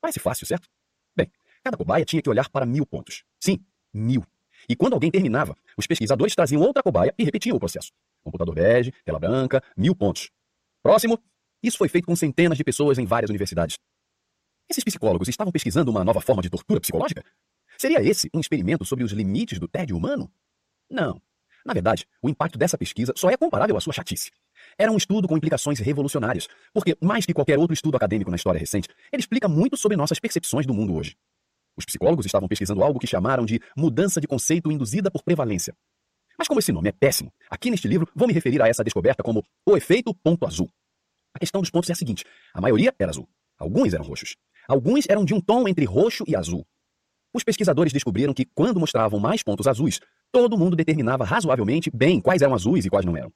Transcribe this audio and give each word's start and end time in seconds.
Parece 0.00 0.18
fácil, 0.18 0.46
certo? 0.46 0.68
Bem, 1.16 1.30
cada 1.62 1.76
cobaia 1.76 2.04
tinha 2.04 2.22
que 2.22 2.30
olhar 2.30 2.48
para 2.48 2.64
mil 2.64 2.86
pontos. 2.86 3.24
Sim, 3.38 3.64
mil. 3.92 4.24
E 4.68 4.76
quando 4.76 4.94
alguém 4.94 5.10
terminava, 5.10 5.56
os 5.76 5.86
pesquisadores 5.86 6.34
traziam 6.34 6.62
outra 6.62 6.82
cobaia 6.82 7.14
e 7.18 7.24
repetiam 7.24 7.56
o 7.56 7.60
processo. 7.60 7.92
Computador 8.22 8.54
bege, 8.54 8.92
tela 9.04 9.18
branca, 9.18 9.62
mil 9.76 9.94
pontos. 9.94 10.30
Próximo. 10.82 11.18
Isso 11.62 11.76
foi 11.76 11.88
feito 11.88 12.06
com 12.06 12.16
centenas 12.16 12.56
de 12.56 12.64
pessoas 12.64 12.98
em 12.98 13.04
várias 13.04 13.28
universidades. 13.28 13.78
Esses 14.68 14.84
psicólogos 14.84 15.28
estavam 15.28 15.52
pesquisando 15.52 15.90
uma 15.90 16.04
nova 16.04 16.20
forma 16.20 16.42
de 16.42 16.48
tortura 16.48 16.80
psicológica? 16.80 17.24
Seria 17.76 18.02
esse 18.02 18.30
um 18.32 18.40
experimento 18.40 18.84
sobre 18.84 19.04
os 19.04 19.12
limites 19.12 19.58
do 19.58 19.68
tédio 19.68 19.96
humano? 19.96 20.32
Não. 20.88 21.20
Na 21.64 21.74
verdade, 21.74 22.06
o 22.22 22.28
impacto 22.28 22.58
dessa 22.58 22.78
pesquisa 22.78 23.12
só 23.16 23.28
é 23.30 23.36
comparável 23.36 23.76
à 23.76 23.80
sua 23.80 23.92
chatice. 23.92 24.30
Era 24.78 24.90
um 24.90 24.96
estudo 24.96 25.28
com 25.28 25.36
implicações 25.36 25.78
revolucionárias, 25.78 26.48
porque, 26.72 26.96
mais 27.00 27.26
que 27.26 27.34
qualquer 27.34 27.58
outro 27.58 27.74
estudo 27.74 27.96
acadêmico 27.96 28.30
na 28.30 28.36
história 28.36 28.58
recente, 28.58 28.88
ele 29.12 29.20
explica 29.20 29.48
muito 29.48 29.76
sobre 29.76 29.96
nossas 29.96 30.18
percepções 30.18 30.66
do 30.66 30.74
mundo 30.74 30.94
hoje. 30.94 31.16
Os 31.76 31.84
psicólogos 31.84 32.26
estavam 32.26 32.48
pesquisando 32.48 32.82
algo 32.82 32.98
que 32.98 33.06
chamaram 33.06 33.44
de 33.44 33.60
mudança 33.76 34.20
de 34.20 34.26
conceito 34.26 34.70
induzida 34.70 35.10
por 35.10 35.22
prevalência. 35.22 35.74
Mas 36.36 36.48
como 36.48 36.60
esse 36.60 36.72
nome 36.72 36.88
é 36.88 36.92
péssimo, 36.92 37.32
aqui 37.50 37.70
neste 37.70 37.86
livro 37.86 38.08
vou 38.14 38.26
me 38.26 38.34
referir 38.34 38.62
a 38.62 38.68
essa 38.68 38.82
descoberta 38.82 39.22
como 39.22 39.44
o 39.66 39.76
efeito 39.76 40.14
ponto 40.14 40.46
azul. 40.46 40.70
A 41.34 41.38
questão 41.38 41.60
dos 41.60 41.70
pontos 41.70 41.90
é 41.90 41.92
a 41.92 41.96
seguinte: 41.96 42.24
a 42.52 42.60
maioria 42.60 42.94
era 42.98 43.10
azul, 43.10 43.28
alguns 43.58 43.92
eram 43.92 44.04
roxos, 44.04 44.36
alguns 44.66 45.04
eram 45.08 45.24
de 45.24 45.34
um 45.34 45.40
tom 45.40 45.68
entre 45.68 45.84
roxo 45.84 46.24
e 46.26 46.34
azul. 46.34 46.66
Os 47.32 47.44
pesquisadores 47.44 47.92
descobriram 47.92 48.34
que, 48.34 48.44
quando 48.44 48.80
mostravam 48.80 49.20
mais 49.20 49.42
pontos 49.42 49.68
azuis, 49.68 50.00
todo 50.32 50.56
mundo 50.56 50.76
determinava 50.76 51.24
razoavelmente 51.24 51.90
bem 51.92 52.20
quais 52.20 52.42
eram 52.42 52.54
azuis 52.54 52.84
e 52.84 52.90
quais 52.90 53.04
não 53.04 53.16
eram. 53.16 53.32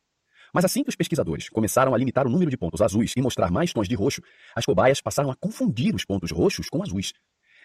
Mas 0.53 0.65
assim 0.65 0.85
que 0.85 0.89
os 0.89 0.95
pesquisadores 0.95 1.49
começaram 1.49 1.93
a 1.95 1.99
limitar 1.99 2.27
o 2.27 2.31
número 2.31 2.51
de 2.51 2.57
pontos 2.57 2.81
azuis 2.81 3.13
e 3.17 3.21
mostrar 3.21 3.51
mais 3.51 3.73
tons 3.73 3.89
de 3.89 3.95
roxo, 3.97 4.23
as 4.55 4.65
cobaias 4.65 5.01
passaram 5.01 5.31
a 5.31 5.35
confundir 5.35 5.95
os 5.95 6.05
pontos 6.05 6.31
roxos 6.31 6.69
com 6.69 6.81
azuis. 6.83 7.13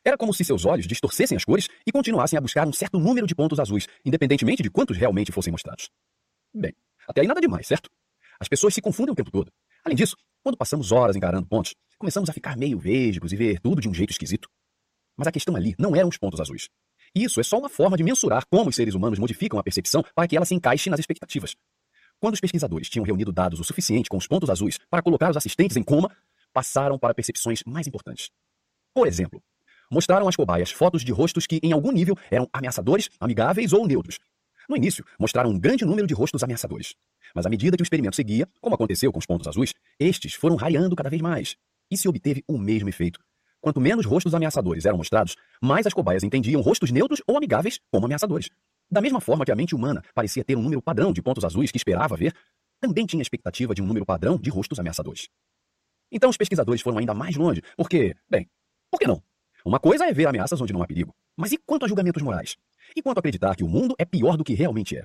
Era 0.04 0.18
como 0.18 0.34
se 0.34 0.44
seus 0.44 0.66
olhos 0.66 0.88
distorcessem 0.88 1.36
as 1.36 1.46
cores 1.46 1.68
e 1.86 1.92
continuassem 1.92 2.38
a 2.38 2.42
buscar 2.42 2.68
um 2.68 2.74
certo 2.74 2.98
número 2.98 3.28
de 3.28 3.36
pontos 3.36 3.60
azuis, 3.60 3.88
independentemente 4.04 4.64
de 4.64 4.72
quantos 4.72 4.98
realmente 4.98 5.32
fossem 5.32 5.52
mostrados. 5.52 5.90
Bem, 6.54 6.74
até 7.08 7.22
aí 7.22 7.28
nada 7.28 7.40
demais, 7.40 7.68
certo? 7.68 7.90
As 8.40 8.48
pessoas 8.48 8.74
se 8.74 8.82
confundem 8.82 9.12
o 9.12 9.16
tempo 9.16 9.30
todo. 9.30 9.52
Além 9.84 9.96
disso, 9.96 10.16
quando 10.42 10.58
passamos 10.58 10.92
horas 10.92 11.16
encarando 11.16 11.46
pontos, 11.46 11.76
começamos 11.98 12.30
a 12.30 12.34
ficar 12.34 12.58
meio 12.58 12.80
vesgos 12.80 13.34
e 13.34 13.36
ver 13.36 13.60
tudo 13.60 13.82
de 13.82 13.90
um 13.90 13.94
jeito 13.94 14.12
esquisito. 14.12 14.50
Mas 15.16 15.28
a 15.28 15.32
questão 15.32 15.56
ali 15.56 15.76
não 15.78 15.96
eram 15.96 16.08
os 16.10 16.18
pontos 16.18 16.40
azuis. 16.40 16.70
Isso 17.14 17.40
é 17.40 17.44
só 17.44 17.58
uma 17.58 17.70
forma 17.70 17.98
de 17.98 18.04
mensurar 18.04 18.44
como 18.50 18.70
os 18.70 18.76
seres 18.76 18.94
humanos 18.94 19.20
modificam 19.20 19.60
a 19.60 19.64
percepção 19.64 20.04
para 20.16 20.28
que 20.28 20.36
ela 20.36 20.46
se 20.46 20.56
encaixe 20.56 20.90
nas 20.90 21.00
expectativas. 21.00 21.56
Quando 22.20 22.34
os 22.34 22.42
pesquisadores 22.42 22.90
tinham 22.90 23.06
reunido 23.06 23.32
dados 23.32 23.60
o 23.60 23.64
suficiente 23.64 24.10
com 24.10 24.18
os 24.18 24.28
pontos 24.28 24.50
azuis 24.50 24.78
para 24.90 25.02
colocar 25.02 25.32
os 25.32 25.38
assistentes 25.38 25.78
em 25.78 25.84
coma, 25.84 26.12
passaram 26.54 27.00
para 27.00 27.14
percepções 27.14 27.64
mais 27.66 27.88
importantes. 27.88 28.30
Por 28.94 29.08
exemplo, 29.08 29.42
mostraram 29.90 30.28
às 30.28 30.36
cobaias 30.36 30.72
fotos 30.72 31.04
de 31.04 31.12
rostos 31.12 31.48
que, 31.48 31.60
em 31.64 31.72
algum 31.72 31.92
nível, 31.92 32.18
eram 32.30 32.48
ameaçadores, 32.52 33.10
amigáveis 33.20 33.72
ou 33.72 33.88
neutros. 33.88 34.20
No 34.68 34.76
início, 34.76 35.04
mostraram 35.18 35.50
um 35.50 35.60
grande 35.60 35.86
número 35.86 36.06
de 36.06 36.14
rostos 36.14 36.44
ameaçadores. 36.44 36.94
Mas 37.34 37.46
à 37.46 37.50
medida 37.50 37.78
que 37.78 37.82
o 37.82 37.86
experimento 37.86 38.16
seguia, 38.16 38.48
como 38.62 38.76
aconteceu 38.76 39.12
com 39.12 39.20
os 39.20 39.26
pontos 39.26 39.48
azuis, 39.48 39.74
estes 40.00 40.34
foram 40.34 40.56
raiando 40.56 40.96
cada 40.96 41.10
vez 41.10 41.22
mais. 41.22 41.56
E 41.90 41.98
se 41.98 42.08
obteve 42.08 42.44
o 42.48 42.58
mesmo 42.58 42.90
efeito. 42.90 43.20
Quanto 43.62 43.82
menos 43.82 44.06
rostos 44.06 44.34
ameaçadores 44.34 44.86
eram 44.86 44.98
mostrados, 44.98 45.36
mais 45.62 45.86
as 45.86 45.94
cobaias 45.94 46.24
entendiam 46.24 46.62
rostos 46.62 46.92
neutros 46.92 47.22
ou 47.28 47.36
amigáveis 47.36 47.80
como 47.92 48.06
ameaçadores. 48.06 48.50
Da 48.90 49.02
mesma 49.02 49.20
forma 49.20 49.44
que 49.44 49.52
a 49.52 49.56
mente 49.56 49.76
humana 49.76 50.02
parecia 50.16 50.44
ter 50.44 50.56
um 50.56 50.62
número 50.62 50.82
padrão 50.82 51.12
de 51.12 51.22
pontos 51.22 51.44
azuis 51.44 51.70
que 51.70 51.78
esperava 51.78 52.16
ver, 52.16 52.34
também 52.80 53.06
tinha 53.06 53.22
expectativa 53.22 53.76
de 53.76 53.82
um 53.82 53.86
número 53.86 54.06
padrão 54.06 54.38
de 54.38 54.50
rostos 54.50 54.80
ameaçadores. 54.80 55.28
Então 56.12 56.30
os 56.30 56.38
pesquisadores 56.38 56.82
foram 56.82 56.98
ainda 56.98 57.14
mais 57.14 57.36
longe, 57.36 57.62
porque, 57.76 58.16
bem, 58.30 58.50
por 58.90 59.00
que 59.00 59.06
não? 59.06 59.22
Uma 59.66 59.80
coisa 59.80 60.06
é 60.06 60.14
ver 60.14 60.28
ameaças 60.28 60.60
onde 60.62 60.72
não 60.72 60.82
há 60.82 60.88
perigo. 60.88 61.14
Mas 61.36 61.52
e 61.52 61.58
quanto 61.58 61.86
a 61.86 61.88
julgamentos 61.88 62.24
morais? 62.24 62.56
E 62.96 63.02
quanto 63.02 63.18
a 63.18 63.20
acreditar 63.20 63.56
que 63.56 63.64
o 63.64 63.68
mundo 63.68 63.94
é 64.00 64.06
pior 64.06 64.38
do 64.38 64.44
que 64.44 64.54
realmente 64.54 64.98
é? 64.98 65.04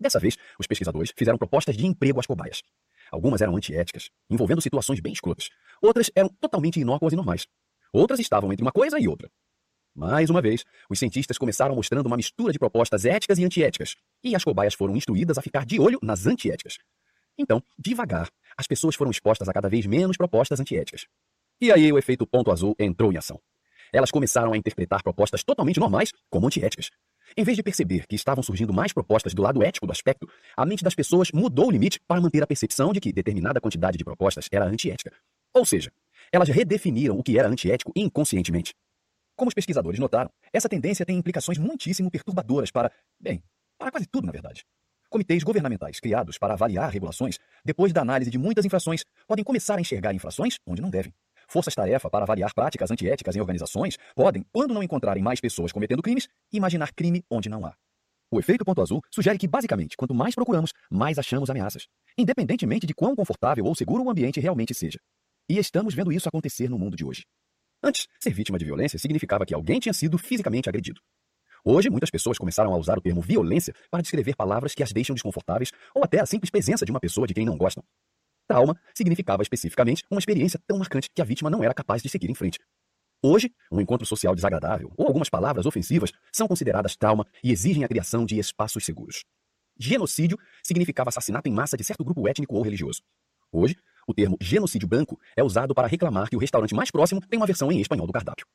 Dessa 0.00 0.18
vez, 0.18 0.36
os 0.58 0.66
pesquisadores 0.66 1.12
fizeram 1.16 1.38
propostas 1.38 1.76
de 1.76 1.86
emprego 1.86 2.18
às 2.18 2.26
cobaias. 2.26 2.62
Algumas 3.10 3.40
eram 3.40 3.56
antiéticas, 3.56 4.10
envolvendo 4.28 4.60
situações 4.60 4.98
bem 5.00 5.12
escrotas. 5.12 5.50
Outras 5.80 6.10
eram 6.14 6.28
totalmente 6.40 6.80
inócuas 6.80 7.12
e 7.12 7.16
normais. 7.16 7.46
Outras 7.96 8.20
estavam 8.20 8.52
entre 8.52 8.62
uma 8.62 8.72
coisa 8.72 8.98
e 8.98 9.08
outra. 9.08 9.30
Mais 9.94 10.28
uma 10.28 10.42
vez, 10.42 10.64
os 10.90 10.98
cientistas 10.98 11.38
começaram 11.38 11.74
mostrando 11.74 12.06
uma 12.06 12.16
mistura 12.16 12.52
de 12.52 12.58
propostas 12.58 13.06
éticas 13.06 13.38
e 13.38 13.44
antiéticas, 13.44 13.96
e 14.22 14.36
as 14.36 14.44
cobaias 14.44 14.74
foram 14.74 14.94
instruídas 14.94 15.38
a 15.38 15.42
ficar 15.42 15.64
de 15.64 15.80
olho 15.80 15.98
nas 16.02 16.26
antiéticas. 16.26 16.76
Então, 17.38 17.62
devagar, 17.78 18.28
as 18.56 18.66
pessoas 18.66 18.94
foram 18.94 19.10
expostas 19.10 19.48
a 19.48 19.52
cada 19.52 19.68
vez 19.68 19.86
menos 19.86 20.16
propostas 20.16 20.60
antiéticas. 20.60 21.06
E 21.58 21.72
aí 21.72 21.90
o 21.90 21.96
efeito 21.96 22.26
ponto 22.26 22.50
azul 22.50 22.74
entrou 22.78 23.10
em 23.10 23.16
ação 23.16 23.40
elas 23.92 24.10
começaram 24.10 24.52
a 24.52 24.56
interpretar 24.56 25.02
propostas 25.02 25.42
totalmente 25.42 25.80
normais 25.80 26.12
como 26.30 26.46
antiéticas. 26.46 26.90
Em 27.36 27.44
vez 27.44 27.56
de 27.56 27.62
perceber 27.62 28.06
que 28.06 28.14
estavam 28.14 28.42
surgindo 28.42 28.72
mais 28.72 28.92
propostas 28.92 29.34
do 29.34 29.42
lado 29.42 29.62
ético 29.62 29.86
do 29.86 29.92
aspecto, 29.92 30.28
a 30.56 30.64
mente 30.64 30.84
das 30.84 30.94
pessoas 30.94 31.32
mudou 31.32 31.68
o 31.68 31.70
limite 31.70 32.00
para 32.06 32.20
manter 32.20 32.42
a 32.42 32.46
percepção 32.46 32.92
de 32.92 33.00
que 33.00 33.12
determinada 33.12 33.60
quantidade 33.60 33.98
de 33.98 34.04
propostas 34.04 34.48
era 34.52 34.64
antiética. 34.64 35.12
Ou 35.52 35.64
seja, 35.64 35.90
elas 36.32 36.48
redefiniram 36.48 37.18
o 37.18 37.22
que 37.22 37.38
era 37.38 37.48
antiético 37.48 37.92
inconscientemente. 37.96 38.74
Como 39.36 39.48
os 39.48 39.54
pesquisadores 39.54 40.00
notaram, 40.00 40.30
essa 40.52 40.68
tendência 40.68 41.04
tem 41.04 41.18
implicações 41.18 41.58
muitíssimo 41.58 42.10
perturbadoras 42.10 42.70
para, 42.70 42.90
bem, 43.20 43.42
para 43.78 43.90
quase 43.90 44.06
tudo, 44.06 44.26
na 44.26 44.32
verdade. 44.32 44.64
Comitês 45.10 45.42
governamentais 45.42 46.00
criados 46.00 46.38
para 46.38 46.54
avaliar 46.54 46.90
regulações, 46.90 47.38
depois 47.64 47.92
da 47.92 48.00
análise 48.00 48.30
de 48.30 48.38
muitas 48.38 48.64
infrações, 48.64 49.04
podem 49.26 49.44
começar 49.44 49.76
a 49.76 49.80
enxergar 49.80 50.14
infrações 50.14 50.56
onde 50.66 50.82
não 50.82 50.90
devem. 50.90 51.12
Forças-tarefa 51.48 52.10
para 52.10 52.24
avaliar 52.24 52.52
práticas 52.52 52.90
antiéticas 52.90 53.36
em 53.36 53.40
organizações 53.40 53.96
podem, 54.14 54.44
quando 54.52 54.74
não 54.74 54.82
encontrarem 54.82 55.22
mais 55.22 55.40
pessoas 55.40 55.70
cometendo 55.70 56.02
crimes, 56.02 56.26
imaginar 56.52 56.92
crime 56.92 57.22
onde 57.30 57.48
não 57.48 57.64
há. 57.64 57.74
O 58.30 58.40
efeito 58.40 58.64
ponto 58.64 58.82
azul 58.82 59.00
sugere 59.10 59.38
que, 59.38 59.46
basicamente, 59.46 59.96
quanto 59.96 60.12
mais 60.12 60.34
procuramos, 60.34 60.72
mais 60.90 61.18
achamos 61.18 61.48
ameaças, 61.48 61.86
independentemente 62.18 62.86
de 62.86 62.94
quão 62.94 63.14
confortável 63.14 63.64
ou 63.64 63.74
seguro 63.74 64.02
o 64.02 64.10
ambiente 64.10 64.40
realmente 64.40 64.74
seja. 64.74 64.98
E 65.48 65.58
estamos 65.58 65.94
vendo 65.94 66.10
isso 66.10 66.28
acontecer 66.28 66.68
no 66.68 66.78
mundo 66.78 66.96
de 66.96 67.04
hoje. 67.04 67.24
Antes, 67.80 68.08
ser 68.20 68.32
vítima 68.32 68.58
de 68.58 68.64
violência 68.64 68.98
significava 68.98 69.46
que 69.46 69.54
alguém 69.54 69.78
tinha 69.78 69.92
sido 69.92 70.18
fisicamente 70.18 70.68
agredido. 70.68 71.00
Hoje, 71.64 71.88
muitas 71.88 72.10
pessoas 72.10 72.36
começaram 72.36 72.74
a 72.74 72.76
usar 72.76 72.98
o 72.98 73.00
termo 73.00 73.20
violência 73.20 73.72
para 73.88 74.02
descrever 74.02 74.34
palavras 74.34 74.74
que 74.74 74.82
as 74.82 74.92
deixam 74.92 75.14
desconfortáveis 75.14 75.70
ou 75.94 76.02
até 76.02 76.20
a 76.20 76.26
simples 76.26 76.50
presença 76.50 76.84
de 76.84 76.90
uma 76.90 76.98
pessoa 76.98 77.28
de 77.28 77.34
quem 77.34 77.46
não 77.46 77.56
gostam. 77.56 77.84
Trauma 78.48 78.76
significava 78.92 79.42
especificamente 79.42 80.04
uma 80.10 80.18
experiência 80.18 80.60
tão 80.66 80.78
marcante 80.78 81.08
que 81.14 81.22
a 81.22 81.24
vítima 81.24 81.48
não 81.48 81.62
era 81.62 81.74
capaz 81.74 82.02
de 82.02 82.08
seguir 82.08 82.30
em 82.30 82.34
frente. 82.34 82.58
Hoje, 83.22 83.52
um 83.70 83.80
encontro 83.80 84.06
social 84.06 84.34
desagradável 84.34 84.92
ou 84.96 85.06
algumas 85.06 85.28
palavras 85.28 85.64
ofensivas 85.64 86.12
são 86.32 86.48
consideradas 86.48 86.96
trauma 86.96 87.24
e 87.42 87.52
exigem 87.52 87.84
a 87.84 87.88
criação 87.88 88.24
de 88.24 88.38
espaços 88.38 88.84
seguros. 88.84 89.24
Genocídio 89.78 90.38
significava 90.62 91.08
assassinato 91.08 91.48
em 91.48 91.52
massa 91.52 91.76
de 91.76 91.84
certo 91.84 92.04
grupo 92.04 92.26
étnico 92.28 92.54
ou 92.56 92.62
religioso. 92.62 93.02
Hoje, 93.52 93.76
o 94.06 94.14
termo 94.14 94.36
genocídio 94.40 94.86
branco 94.86 95.20
é 95.36 95.42
usado 95.42 95.74
para 95.74 95.88
reclamar 95.88 96.28
que 96.28 96.36
o 96.36 96.38
restaurante 96.38 96.74
mais 96.74 96.90
próximo 96.90 97.20
tem 97.20 97.38
uma 97.38 97.46
versão 97.46 97.72
em 97.72 97.80
espanhol 97.80 98.06
do 98.06 98.12
cardápio. 98.12 98.46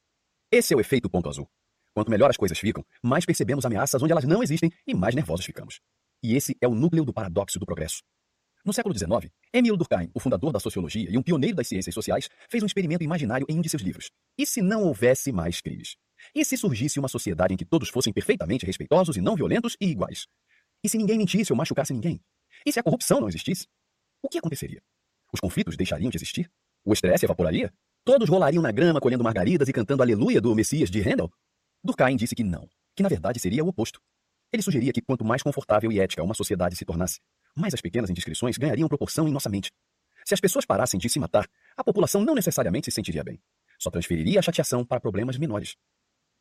Esse 0.49 0.73
é 0.73 0.77
o 0.77 0.79
efeito 0.79 1.09
ponto 1.09 1.27
azul. 1.27 1.47
Quanto 1.93 2.09
melhor 2.09 2.29
as 2.29 2.37
coisas 2.37 2.57
ficam, 2.57 2.85
mais 3.03 3.25
percebemos 3.25 3.65
ameaças 3.65 4.01
onde 4.01 4.13
elas 4.13 4.23
não 4.23 4.41
existem 4.41 4.71
e 4.87 4.93
mais 4.93 5.13
nervosos 5.13 5.45
ficamos. 5.45 5.81
E 6.23 6.35
esse 6.35 6.55
é 6.61 6.67
o 6.67 6.73
núcleo 6.73 7.03
do 7.03 7.13
paradoxo 7.13 7.59
do 7.59 7.65
progresso. 7.65 8.01
No 8.63 8.71
século 8.71 8.97
XIX, 8.97 9.31
Emile 9.51 9.75
Durkheim, 9.75 10.09
o 10.13 10.19
fundador 10.19 10.53
da 10.53 10.59
sociologia 10.59 11.09
e 11.09 11.17
um 11.17 11.23
pioneiro 11.23 11.57
das 11.57 11.67
ciências 11.67 11.93
sociais, 11.93 12.29
fez 12.49 12.63
um 12.63 12.67
experimento 12.67 13.03
imaginário 13.03 13.45
em 13.49 13.57
um 13.57 13.61
de 13.61 13.67
seus 13.67 13.81
livros. 13.81 14.09
E 14.37 14.45
se 14.45 14.61
não 14.61 14.83
houvesse 14.83 15.31
mais 15.31 15.59
crimes? 15.59 15.97
E 16.33 16.45
se 16.45 16.55
surgisse 16.55 16.99
uma 16.99 17.07
sociedade 17.07 17.53
em 17.53 17.57
que 17.57 17.65
todos 17.65 17.89
fossem 17.89 18.13
perfeitamente 18.13 18.65
respeitosos 18.65 19.17
e 19.17 19.21
não 19.21 19.35
violentos 19.35 19.75
e 19.81 19.87
iguais? 19.87 20.27
E 20.83 20.87
se 20.87 20.97
ninguém 20.97 21.17
mentisse 21.17 21.51
ou 21.51 21.57
machucasse 21.57 21.91
ninguém? 21.91 22.21
E 22.65 22.71
se 22.71 22.79
a 22.79 22.83
corrupção 22.83 23.19
não 23.19 23.27
existisse? 23.27 23.67
O 24.21 24.29
que 24.29 24.37
aconteceria? 24.37 24.81
Os 25.33 25.39
conflitos 25.39 25.77
deixariam 25.77 26.09
de 26.09 26.17
existir? 26.17 26.51
O 26.83 26.91
estresse 26.91 27.25
evaporaria? 27.25 27.73
Todos 28.03 28.27
rolariam 28.27 28.61
na 28.61 28.71
grama 28.71 28.99
colhendo 28.99 29.23
margaridas 29.23 29.69
e 29.69 29.73
cantando 29.73 30.03
Aleluia 30.03 30.41
do 30.41 30.53
Messias 30.53 30.89
de 30.89 30.99
Handel? 31.01 31.31
Durkheim 31.83 32.17
disse 32.17 32.35
que 32.35 32.43
não, 32.43 32.67
que 32.95 33.01
na 33.01 33.07
verdade 33.07 33.39
seria 33.39 33.63
o 33.63 33.67
oposto. 33.69 34.01
Ele 34.51 34.61
sugeria 34.61 34.91
que 34.91 35.01
quanto 35.01 35.23
mais 35.23 35.41
confortável 35.41 35.89
e 35.91 35.99
ética 35.99 36.21
uma 36.21 36.33
sociedade 36.33 36.75
se 36.75 36.83
tornasse, 36.83 37.19
mais 37.55 37.73
as 37.73 37.79
pequenas 37.79 38.09
indiscrições 38.09 38.57
ganhariam 38.57 38.89
proporção 38.89 39.27
em 39.27 39.31
nossa 39.31 39.49
mente. 39.49 39.71
Se 40.25 40.33
as 40.33 40.41
pessoas 40.41 40.65
parassem 40.65 40.99
de 40.99 41.09
se 41.09 41.19
matar, 41.19 41.47
a 41.77 41.83
população 41.83 42.23
não 42.23 42.35
necessariamente 42.35 42.85
se 42.85 42.91
sentiria 42.91 43.23
bem. 43.23 43.39
Só 43.79 43.89
transferiria 43.89 44.39
a 44.39 44.41
chateação 44.43 44.85
para 44.85 44.99
problemas 44.99 45.37
menores. 45.37 45.75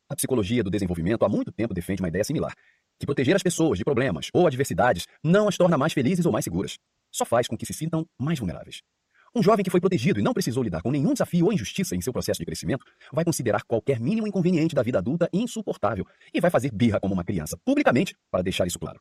A 0.09 0.15
psicologia 0.15 0.63
do 0.63 0.69
desenvolvimento 0.69 1.23
há 1.23 1.29
muito 1.29 1.51
tempo 1.51 1.73
defende 1.73 2.01
uma 2.01 2.09
ideia 2.09 2.23
similar, 2.23 2.53
que 2.99 3.05
proteger 3.05 3.35
as 3.35 3.41
pessoas 3.41 3.77
de 3.77 3.85
problemas 3.85 4.29
ou 4.33 4.45
adversidades 4.45 5.07
não 5.23 5.47
as 5.47 5.57
torna 5.57 5.77
mais 5.77 5.93
felizes 5.93 6.25
ou 6.25 6.31
mais 6.31 6.43
seguras. 6.43 6.77
Só 7.11 7.25
faz 7.25 7.47
com 7.47 7.57
que 7.57 7.65
se 7.65 7.73
sintam 7.73 8.07
mais 8.17 8.39
vulneráveis. 8.39 8.81
Um 9.33 9.41
jovem 9.41 9.63
que 9.63 9.69
foi 9.69 9.79
protegido 9.79 10.19
e 10.19 10.23
não 10.23 10.33
precisou 10.33 10.61
lidar 10.61 10.81
com 10.81 10.91
nenhum 10.91 11.13
desafio 11.13 11.45
ou 11.45 11.53
injustiça 11.53 11.95
em 11.95 12.01
seu 12.01 12.11
processo 12.11 12.39
de 12.39 12.45
crescimento 12.45 12.85
vai 13.13 13.23
considerar 13.23 13.63
qualquer 13.63 13.97
mínimo 13.97 14.27
inconveniente 14.27 14.75
da 14.75 14.83
vida 14.83 14.97
adulta 14.97 15.29
insuportável 15.31 16.05
e 16.33 16.41
vai 16.41 16.51
fazer 16.51 16.69
birra 16.71 16.99
como 16.99 17.13
uma 17.13 17.23
criança, 17.23 17.57
publicamente, 17.63 18.13
para 18.29 18.43
deixar 18.43 18.67
isso 18.67 18.77
claro. 18.77 18.99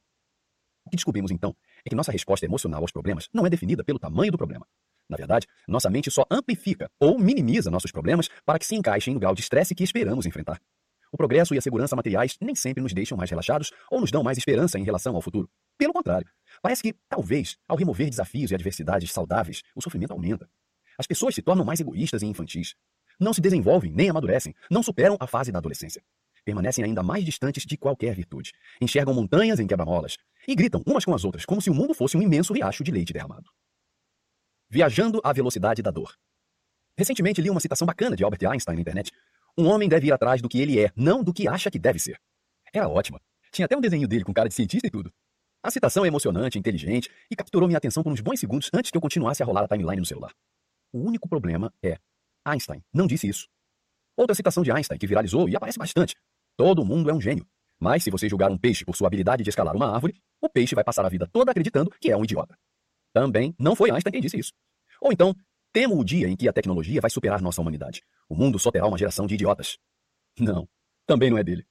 O 0.86 0.90
que 0.90 0.96
descobrimos 0.96 1.32
então 1.32 1.54
é 1.84 1.90
que 1.90 1.96
nossa 1.96 2.12
resposta 2.12 2.46
emocional 2.46 2.80
aos 2.80 2.92
problemas 2.92 3.28
não 3.32 3.44
é 3.44 3.50
definida 3.50 3.84
pelo 3.84 3.98
tamanho 3.98 4.30
do 4.30 4.38
problema, 4.38 4.66
Na 5.08 5.16
verdade, 5.16 5.48
nossa 5.66 5.90
mente 5.90 6.08
só 6.12 6.24
amplifica 6.30 6.88
ou 7.00 7.18
minimiza 7.18 7.68
nossos 7.68 7.90
problemas 7.90 8.28
para 8.46 8.60
que 8.60 8.66
se 8.66 8.76
encaixem 8.76 9.12
no 9.12 9.18
grau 9.18 9.34
de 9.34 9.40
estresse 9.40 9.74
que 9.74 9.82
esperamos 9.82 10.26
enfrentar. 10.26 10.60
O 11.12 11.16
progresso 11.16 11.52
e 11.52 11.58
a 11.58 11.60
segurança 11.60 11.96
materiais 11.96 12.36
nem 12.40 12.54
sempre 12.54 12.80
nos 12.80 12.92
deixam 12.92 13.18
mais 13.18 13.28
relaxados 13.28 13.72
ou 13.90 14.00
nos 14.00 14.12
dão 14.12 14.22
mais 14.22 14.38
esperança 14.38 14.78
em 14.78 14.84
relação 14.84 15.16
ao 15.16 15.20
futuro. 15.20 15.50
Pelo 15.80 15.94
contrário, 15.94 16.28
parece 16.60 16.82
que, 16.82 16.94
talvez, 17.08 17.56
ao 17.66 17.74
remover 17.74 18.10
desafios 18.10 18.50
e 18.50 18.54
adversidades 18.54 19.10
saudáveis, 19.10 19.62
o 19.74 19.80
sofrimento 19.80 20.12
aumenta. 20.12 20.46
As 20.98 21.06
pessoas 21.06 21.34
se 21.34 21.40
tornam 21.40 21.64
mais 21.64 21.80
egoístas 21.80 22.20
e 22.20 22.26
infantis. 22.26 22.74
Não 23.18 23.32
se 23.32 23.40
desenvolvem 23.40 23.90
nem 23.90 24.10
amadurecem, 24.10 24.54
não 24.70 24.82
superam 24.82 25.16
a 25.18 25.26
fase 25.26 25.50
da 25.50 25.56
adolescência. 25.56 26.02
Permanecem 26.44 26.84
ainda 26.84 27.02
mais 27.02 27.24
distantes 27.24 27.64
de 27.64 27.78
qualquer 27.78 28.14
virtude. 28.14 28.52
Enxergam 28.78 29.14
montanhas 29.14 29.58
em 29.58 29.66
quebra-molas 29.66 30.18
e 30.46 30.54
gritam 30.54 30.82
umas 30.86 31.06
com 31.06 31.14
as 31.14 31.24
outras 31.24 31.46
como 31.46 31.62
se 31.62 31.70
o 31.70 31.74
mundo 31.74 31.94
fosse 31.94 32.14
um 32.14 32.20
imenso 32.20 32.52
riacho 32.52 32.84
de 32.84 32.90
leite 32.90 33.14
derramado. 33.14 33.48
Viajando 34.68 35.18
à 35.24 35.32
velocidade 35.32 35.80
da 35.80 35.90
dor. 35.90 36.14
Recentemente 36.94 37.40
li 37.40 37.48
uma 37.48 37.58
citação 37.60 37.86
bacana 37.86 38.16
de 38.16 38.22
Albert 38.22 38.50
Einstein 38.50 38.74
na 38.74 38.82
internet. 38.82 39.12
Um 39.56 39.66
homem 39.66 39.88
deve 39.88 40.08
ir 40.08 40.12
atrás 40.12 40.42
do 40.42 40.48
que 40.48 40.60
ele 40.60 40.78
é, 40.78 40.92
não 40.94 41.24
do 41.24 41.32
que 41.32 41.48
acha 41.48 41.70
que 41.70 41.78
deve 41.78 41.98
ser. 41.98 42.20
Era 42.70 42.86
ótima. 42.86 43.18
Tinha 43.50 43.64
até 43.64 43.74
um 43.74 43.80
desenho 43.80 44.06
dele 44.06 44.24
com 44.24 44.34
cara 44.34 44.46
de 44.46 44.54
cientista 44.54 44.86
e 44.86 44.90
tudo. 44.90 45.10
A 45.62 45.70
citação 45.70 46.04
é 46.06 46.08
emocionante, 46.08 46.58
inteligente 46.58 47.10
e 47.30 47.36
capturou 47.36 47.68
minha 47.68 47.76
atenção 47.76 48.02
por 48.02 48.10
uns 48.10 48.20
bons 48.20 48.40
segundos 48.40 48.70
antes 48.72 48.90
que 48.90 48.96
eu 48.96 49.00
continuasse 49.00 49.42
a 49.42 49.46
rolar 49.46 49.64
a 49.64 49.68
timeline 49.68 50.00
no 50.00 50.06
celular. 50.06 50.32
O 50.90 51.00
único 51.00 51.28
problema 51.28 51.72
é 51.82 51.98
Einstein 52.44 52.82
não 52.92 53.06
disse 53.06 53.28
isso. 53.28 53.46
Outra 54.16 54.34
citação 54.34 54.62
de 54.62 54.72
Einstein 54.72 54.98
que 54.98 55.06
viralizou 55.06 55.48
e 55.48 55.56
aparece 55.56 55.78
bastante. 55.78 56.16
Todo 56.56 56.84
mundo 56.84 57.10
é 57.10 57.14
um 57.14 57.20
gênio. 57.20 57.46
Mas 57.78 58.02
se 58.02 58.10
você 58.10 58.28
julgar 58.28 58.50
um 58.50 58.56
peixe 58.56 58.84
por 58.84 58.96
sua 58.96 59.06
habilidade 59.06 59.42
de 59.42 59.50
escalar 59.50 59.76
uma 59.76 59.94
árvore, 59.94 60.14
o 60.40 60.48
peixe 60.48 60.74
vai 60.74 60.82
passar 60.82 61.04
a 61.04 61.08
vida 61.10 61.28
toda 61.30 61.50
acreditando 61.50 61.90
que 62.00 62.10
é 62.10 62.16
um 62.16 62.24
idiota. 62.24 62.58
Também 63.12 63.54
não 63.58 63.76
foi 63.76 63.90
Einstein 63.90 64.12
quem 64.12 64.22
disse 64.22 64.38
isso. 64.38 64.52
Ou 65.00 65.12
então, 65.12 65.34
temo 65.72 65.98
o 65.98 66.04
dia 66.04 66.26
em 66.26 66.36
que 66.36 66.48
a 66.48 66.52
tecnologia 66.54 67.02
vai 67.02 67.10
superar 67.10 67.42
nossa 67.42 67.60
humanidade. 67.60 68.02
O 68.28 68.34
mundo 68.34 68.58
só 68.58 68.70
terá 68.70 68.86
uma 68.86 68.98
geração 68.98 69.26
de 69.26 69.34
idiotas. 69.34 69.78
Não, 70.38 70.66
também 71.06 71.28
não 71.28 71.36
é 71.36 71.44
dele. 71.44 71.66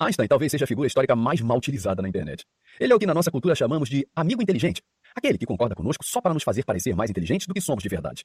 Einstein 0.00 0.26
talvez 0.26 0.50
seja 0.50 0.64
a 0.64 0.66
figura 0.66 0.86
histórica 0.86 1.14
mais 1.14 1.42
mal 1.42 1.58
utilizada 1.58 2.00
na 2.00 2.08
internet. 2.08 2.46
Ele 2.80 2.90
é 2.90 2.96
o 2.96 2.98
que 2.98 3.04
na 3.04 3.12
nossa 3.12 3.30
cultura 3.30 3.54
chamamos 3.54 3.86
de 3.86 4.08
amigo 4.16 4.40
inteligente, 4.40 4.82
aquele 5.14 5.36
que 5.36 5.44
concorda 5.44 5.74
conosco 5.74 6.02
só 6.02 6.22
para 6.22 6.32
nos 6.32 6.42
fazer 6.42 6.64
parecer 6.64 6.96
mais 6.96 7.10
inteligentes 7.10 7.46
do 7.46 7.52
que 7.52 7.60
somos 7.60 7.82
de 7.82 7.88
verdade. 7.90 8.24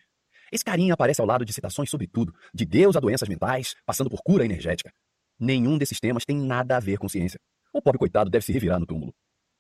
Esse 0.49 0.63
carinha 0.63 0.93
aparece 0.93 1.19
ao 1.19 1.27
lado 1.27 1.43
de 1.43 1.51
citações 1.51 1.89
sobre 1.89 2.07
tudo, 2.07 2.33
de 2.53 2.65
Deus 2.65 2.95
a 2.95 3.01
doenças 3.01 3.27
mentais, 3.27 3.75
passando 3.85 4.09
por 4.09 4.21
cura 4.23 4.45
energética. 4.45 4.89
Nenhum 5.37 5.77
desses 5.77 5.99
temas 5.99 6.23
tem 6.23 6.37
nada 6.37 6.77
a 6.77 6.79
ver 6.79 6.97
com 6.97 7.09
ciência. 7.09 7.37
O 7.73 7.81
pobre 7.81 7.99
coitado 7.99 8.29
deve 8.29 8.45
se 8.45 8.53
revirar 8.53 8.79
no 8.79 8.85
túmulo. 8.85 9.13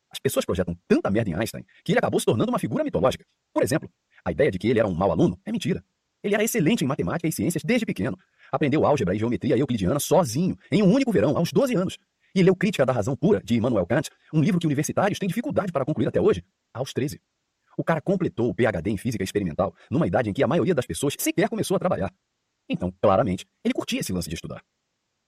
As 0.09 0.17
pessoas 0.17 0.45
projetam 0.45 0.77
tanta 0.87 1.11
merda 1.11 1.31
em 1.31 1.33
Einstein 1.33 1.65
que 1.83 1.91
ele 1.91 1.99
acabou 1.99 2.17
se 2.21 2.25
tornando 2.25 2.49
uma 2.49 2.59
figura 2.59 2.81
mitológica. 2.81 3.25
Por 3.53 3.61
exemplo, 3.61 3.89
a 4.23 4.31
ideia 4.31 4.49
de 4.49 4.57
que 4.57 4.69
ele 4.69 4.79
era 4.79 4.87
um 4.87 4.93
mau 4.93 5.11
aluno 5.11 5.37
é 5.45 5.51
mentira. 5.51 5.83
Ele 6.23 6.33
era 6.33 6.43
excelente 6.43 6.83
em 6.83 6.87
matemática 6.87 7.27
e 7.27 7.31
ciências 7.31 7.63
desde 7.63 7.85
pequeno. 7.85 8.17
Aprendeu 8.55 8.85
álgebra 8.85 9.13
e 9.13 9.19
geometria 9.19 9.57
euclidiana 9.57 9.99
sozinho, 9.99 10.57
em 10.71 10.81
um 10.81 10.89
único 10.89 11.11
verão, 11.11 11.37
aos 11.37 11.51
12 11.51 11.75
anos. 11.75 11.97
E 12.33 12.41
leu 12.41 12.55
Crítica 12.55 12.85
da 12.85 12.93
Razão 12.93 13.13
Pura, 13.13 13.41
de 13.43 13.53
Immanuel 13.53 13.85
Kant, 13.85 14.09
um 14.33 14.39
livro 14.39 14.61
que 14.61 14.65
universitários 14.65 15.19
têm 15.19 15.27
dificuldade 15.27 15.73
para 15.73 15.83
concluir 15.83 16.07
até 16.07 16.21
hoje, 16.21 16.41
aos 16.73 16.93
13. 16.93 17.19
O 17.77 17.83
cara 17.83 17.99
completou 17.99 18.49
o 18.49 18.55
PhD 18.55 18.91
em 18.91 18.95
física 18.95 19.25
experimental 19.25 19.75
numa 19.91 20.07
idade 20.07 20.29
em 20.29 20.33
que 20.33 20.41
a 20.41 20.47
maioria 20.47 20.73
das 20.73 20.85
pessoas 20.85 21.15
sequer 21.19 21.49
começou 21.49 21.75
a 21.75 21.79
trabalhar. 21.79 22.13
Então, 22.69 22.93
claramente, 23.01 23.45
ele 23.61 23.73
curtia 23.73 23.99
esse 23.99 24.13
lance 24.13 24.29
de 24.29 24.35
estudar. 24.35 24.63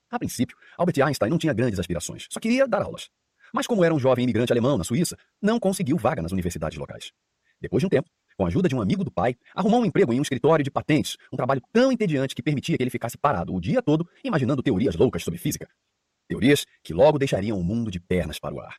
A 0.09 0.17
princípio, 0.17 0.55
Albert 0.77 1.05
Einstein 1.05 1.29
não 1.29 1.37
tinha 1.37 1.51
grandes 1.51 1.81
aspirações, 1.81 2.27
só 2.29 2.39
queria 2.39 2.65
dar 2.65 2.81
aulas. 2.81 3.09
Mas 3.53 3.67
como 3.67 3.83
era 3.83 3.93
um 3.93 3.99
jovem 3.99 4.23
imigrante 4.23 4.53
alemão 4.53 4.77
na 4.77 4.85
Suíça, 4.85 5.17
não 5.41 5.59
conseguiu 5.59 5.97
vaga 5.97 6.21
nas 6.21 6.31
universidades 6.31 6.77
locais. 6.77 7.11
Depois 7.59 7.81
de 7.81 7.87
um 7.87 7.89
tempo, 7.89 8.09
com 8.37 8.45
a 8.45 8.47
ajuda 8.47 8.69
de 8.69 8.75
um 8.75 8.81
amigo 8.81 9.03
do 9.03 9.11
pai, 9.11 9.35
arrumou 9.55 9.81
um 9.81 9.85
emprego 9.85 10.13
em 10.13 10.19
um 10.19 10.21
escritório 10.21 10.63
de 10.63 10.69
patentes, 10.69 11.17
um 11.33 11.35
trabalho 11.35 11.61
tão 11.73 11.91
entediante 11.91 12.35
que 12.35 12.43
permitia 12.43 12.77
que 12.77 12.83
ele 12.83 12.91
ficasse 12.91 13.17
parado 13.17 13.53
o 13.53 13.59
dia 13.59 13.81
todo 13.81 14.07
imaginando 14.23 14.61
teorias 14.61 14.95
loucas 14.95 15.23
sobre 15.23 15.39
física. 15.39 15.67
Teorias 16.27 16.65
que 16.83 16.93
logo 16.93 17.17
deixariam 17.17 17.59
o 17.59 17.63
mundo 17.63 17.89
de 17.89 17.99
pernas 17.99 18.37
para 18.37 18.53
o 18.53 18.59
ar. 18.59 18.77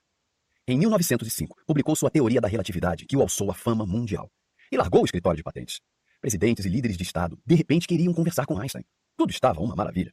Em 0.66 0.78
1905, 0.78 1.56
publicou 1.66 1.96
sua 1.96 2.10
teoria 2.10 2.40
da 2.40 2.46
relatividade, 2.46 3.04
que 3.04 3.16
o 3.16 3.20
alçou 3.20 3.50
à 3.50 3.54
fama 3.54 3.84
mundial. 3.84 4.30
E 4.70 4.76
largou 4.76 5.02
o 5.02 5.04
escritório 5.04 5.38
de 5.38 5.42
patentes. 5.42 5.80
Presidentes 6.20 6.64
e 6.64 6.68
líderes 6.68 6.96
de 6.96 7.02
Estado, 7.02 7.38
de 7.44 7.54
repente, 7.54 7.88
queriam 7.88 8.12
conversar 8.12 8.44
com 8.44 8.58
Einstein. 8.60 8.84
Tudo 9.16 9.30
estava 9.30 9.60
uma 9.60 9.74
maravilha. 9.74 10.12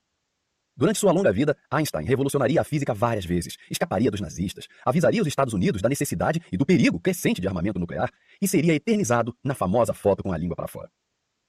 Durante 0.78 1.00
sua 1.00 1.14
longa 1.14 1.32
vida, 1.32 1.56
Einstein 1.72 2.06
revolucionaria 2.06 2.60
a 2.60 2.64
física 2.64 2.94
várias 2.94 3.24
vezes, 3.24 3.58
escaparia 3.72 4.12
dos 4.12 4.20
nazistas, 4.20 4.68
avisaria 4.86 5.22
os 5.22 5.28
Estados 5.28 5.54
Unidos 5.54 5.82
da 5.82 5.88
necessidade 5.88 6.42
e 6.52 6.58
do 6.58 6.66
perigo 6.66 7.00
crescente 7.00 7.40
de 7.40 7.48
armamento 7.48 7.80
nuclear 7.80 8.12
e 8.42 8.48
seria 8.48 8.74
eternizado 8.74 9.34
na 9.42 9.56
famosa 9.56 9.94
foto 9.94 10.22
com 10.22 10.34
a 10.34 10.38
língua 10.38 10.56
para 10.56 10.68
fora. 10.68 10.92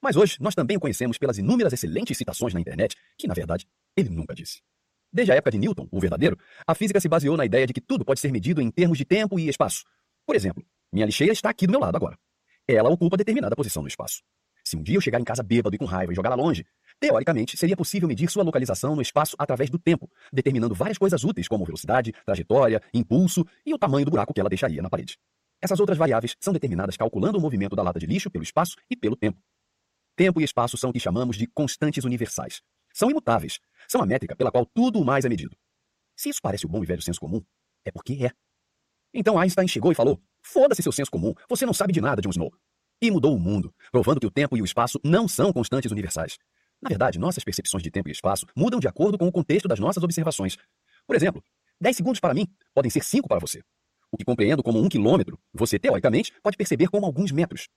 Mas 0.01 0.15
hoje, 0.15 0.37
nós 0.39 0.55
também 0.55 0.77
o 0.77 0.79
conhecemos 0.79 1.17
pelas 1.17 1.37
inúmeras 1.37 1.73
excelentes 1.73 2.17
citações 2.17 2.53
na 2.53 2.61
internet 2.61 2.95
que, 3.17 3.27
na 3.27 3.33
verdade, 3.33 3.67
ele 3.97 4.09
nunca 4.09 4.33
disse. 4.33 4.61
Desde 5.11 5.33
a 5.33 5.35
época 5.35 5.51
de 5.51 5.57
Newton, 5.57 5.89
o 5.91 5.99
verdadeiro, 5.99 6.37
a 6.65 6.73
física 6.73 7.01
se 7.01 7.09
baseou 7.09 7.35
na 7.35 7.45
ideia 7.45 7.67
de 7.67 7.73
que 7.73 7.81
tudo 7.81 8.05
pode 8.05 8.21
ser 8.21 8.31
medido 8.31 8.61
em 8.61 8.71
termos 8.71 8.97
de 8.97 9.03
tempo 9.03 9.37
e 9.37 9.49
espaço. 9.49 9.83
Por 10.25 10.35
exemplo, 10.35 10.63
minha 10.91 11.05
lixeira 11.05 11.33
está 11.33 11.49
aqui 11.49 11.67
do 11.67 11.71
meu 11.71 11.81
lado 11.81 11.95
agora. 11.95 12.17
Ela 12.65 12.89
ocupa 12.89 13.17
determinada 13.17 13.55
posição 13.55 13.81
no 13.81 13.87
espaço. 13.89 14.21
Se 14.63 14.75
um 14.75 14.83
dia 14.83 14.97
eu 14.97 15.01
chegar 15.01 15.19
em 15.19 15.23
casa 15.23 15.41
bêbado 15.41 15.75
e 15.75 15.79
com 15.79 15.85
raiva 15.85 16.11
e 16.11 16.15
jogá-la 16.15 16.35
longe, 16.35 16.65
Teoricamente, 16.99 17.55
seria 17.55 17.77
possível 17.77 18.07
medir 18.07 18.29
sua 18.29 18.43
localização 18.43 18.95
no 18.95 19.01
espaço 19.01 19.35
através 19.37 19.69
do 19.69 19.77
tempo, 19.77 20.09
determinando 20.33 20.73
várias 20.73 20.97
coisas 20.97 21.23
úteis 21.23 21.47
como 21.47 21.63
velocidade, 21.63 22.11
trajetória, 22.25 22.81
impulso 22.93 23.45
e 23.65 23.73
o 23.73 23.77
tamanho 23.77 24.05
do 24.05 24.11
buraco 24.11 24.33
que 24.33 24.39
ela 24.39 24.49
deixaria 24.49 24.81
na 24.81 24.89
parede. 24.89 25.17
Essas 25.61 25.79
outras 25.79 25.97
variáveis 25.97 26.35
são 26.39 26.53
determinadas 26.53 26.97
calculando 26.97 27.37
o 27.37 27.41
movimento 27.41 27.75
da 27.75 27.83
lata 27.83 27.99
de 27.99 28.05
lixo 28.05 28.31
pelo 28.31 28.43
espaço 28.43 28.75
e 28.89 28.95
pelo 28.95 29.15
tempo. 29.15 29.39
Tempo 30.15 30.41
e 30.41 30.43
espaço 30.43 30.77
são 30.77 30.89
o 30.89 30.93
que 30.93 30.99
chamamos 30.99 31.37
de 31.37 31.45
constantes 31.45 32.03
universais. 32.03 32.61
São 32.91 33.11
imutáveis. 33.11 33.59
São 33.87 34.01
a 34.01 34.05
métrica 34.05 34.35
pela 34.35 34.51
qual 34.51 34.65
tudo 34.65 34.99
o 34.99 35.05
mais 35.05 35.23
é 35.23 35.29
medido. 35.29 35.55
Se 36.15 36.29
isso 36.29 36.41
parece 36.41 36.65
o 36.65 36.69
bom 36.69 36.81
e 36.83 36.85
velho 36.87 37.01
senso 37.01 37.19
comum, 37.19 37.43
é 37.85 37.91
porque 37.91 38.25
é. 38.25 38.31
Então 39.13 39.37
Einstein 39.37 39.67
chegou 39.67 39.91
e 39.91 39.95
falou: 39.95 40.19
Foda-se 40.41 40.81
seu 40.81 40.91
senso 40.91 41.11
comum, 41.11 41.33
você 41.47 41.65
não 41.65 41.73
sabe 41.73 41.93
de 41.93 42.01
nada, 42.01 42.21
Jon 42.21 42.31
Snow. 42.31 42.51
E 42.99 43.11
mudou 43.11 43.35
o 43.35 43.39
mundo, 43.39 43.71
provando 43.91 44.19
que 44.19 44.25
o 44.25 44.31
tempo 44.31 44.57
e 44.57 44.61
o 44.61 44.65
espaço 44.65 44.99
não 45.03 45.27
são 45.27 45.53
constantes 45.53 45.91
universais. 45.91 46.37
Na 46.81 46.89
verdade, 46.89 47.17
nossas 47.17 47.43
percepções 47.43 47.83
de 47.83 47.89
tempo 47.89 48.09
e 48.09 48.11
espaço 48.11 48.45
mudam 48.55 48.79
de 48.79 48.87
acordo 48.87 49.17
com 49.17 49.27
o 49.27 49.31
contexto 49.31 49.67
das 49.67 49.79
nossas 49.79 50.03
observações. 50.03 50.57
Por 51.05 51.15
exemplo, 51.15 51.43
10 51.81 51.97
segundos 51.97 52.19
para 52.19 52.33
mim 52.33 52.47
podem 52.73 52.89
ser 52.89 53.03
5 53.03 53.27
para 53.27 53.39
você. 53.39 53.61
O 54.11 54.17
que 54.17 54.23
compreendo 54.23 54.63
como 54.63 54.79
um 54.79 54.87
quilômetro, 54.87 55.39
você, 55.53 55.77
teoricamente, 55.77 56.31
pode 56.41 56.55
perceber 56.55 56.87
como 56.87 57.05
alguns 57.05 57.31
metros. 57.31 57.67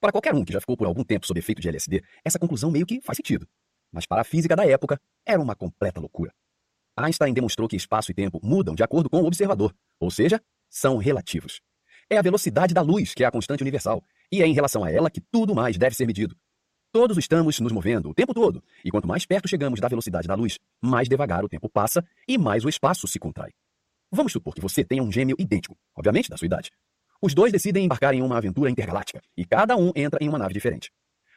Para 0.00 0.12
qualquer 0.12 0.34
um 0.34 0.44
que 0.44 0.52
já 0.52 0.60
ficou 0.60 0.76
por 0.76 0.86
algum 0.86 1.04
tempo 1.04 1.26
sob 1.26 1.38
efeito 1.38 1.60
de 1.60 1.68
LSD, 1.68 2.02
essa 2.24 2.38
conclusão 2.38 2.70
meio 2.70 2.86
que 2.86 3.00
faz 3.00 3.16
sentido. 3.16 3.46
Mas 3.92 4.06
para 4.06 4.22
a 4.22 4.24
física 4.24 4.56
da 4.56 4.66
época, 4.66 5.00
era 5.26 5.40
uma 5.40 5.54
completa 5.54 6.00
loucura. 6.00 6.32
Einstein 6.96 7.32
demonstrou 7.32 7.68
que 7.68 7.76
espaço 7.76 8.10
e 8.10 8.14
tempo 8.14 8.40
mudam 8.42 8.74
de 8.74 8.82
acordo 8.82 9.10
com 9.10 9.22
o 9.22 9.26
observador, 9.26 9.74
ou 9.98 10.10
seja, 10.10 10.40
são 10.70 10.96
relativos. 10.96 11.60
É 12.08 12.16
a 12.16 12.22
velocidade 12.22 12.74
da 12.74 12.82
luz 12.82 13.14
que 13.14 13.24
é 13.24 13.26
a 13.26 13.30
constante 13.30 13.62
universal, 13.62 14.02
e 14.30 14.42
é 14.42 14.46
em 14.46 14.52
relação 14.52 14.84
a 14.84 14.90
ela 14.90 15.10
que 15.10 15.20
tudo 15.20 15.54
mais 15.54 15.76
deve 15.76 15.96
ser 15.96 16.06
medido. 16.06 16.36
Todos 16.94 17.18
estamos 17.18 17.58
nos 17.58 17.72
movendo 17.72 18.08
o 18.08 18.14
tempo 18.14 18.32
todo, 18.32 18.62
e 18.84 18.88
quanto 18.88 19.08
mais 19.08 19.26
perto 19.26 19.48
chegamos 19.48 19.80
da 19.80 19.88
velocidade 19.88 20.28
da 20.28 20.36
luz, 20.36 20.60
mais 20.80 21.08
devagar 21.08 21.44
o 21.44 21.48
tempo 21.48 21.68
passa 21.68 22.04
e 22.28 22.38
mais 22.38 22.64
o 22.64 22.68
espaço 22.68 23.08
se 23.08 23.18
contrai. 23.18 23.50
Vamos 24.12 24.30
supor 24.30 24.54
que 24.54 24.60
você 24.60 24.84
tenha 24.84 25.02
um 25.02 25.10
gêmeo 25.10 25.34
idêntico, 25.36 25.76
obviamente 25.92 26.30
da 26.30 26.36
sua 26.36 26.46
idade. 26.46 26.70
Os 27.20 27.34
dois 27.34 27.50
decidem 27.50 27.84
embarcar 27.84 28.14
em 28.14 28.22
uma 28.22 28.38
aventura 28.38 28.70
intergaláctica, 28.70 29.20
e 29.36 29.44
cada 29.44 29.76
um 29.76 29.90
entra 29.96 30.22
em 30.22 30.28
uma 30.28 30.38
nave 30.38 30.54
diferente. 30.54 30.92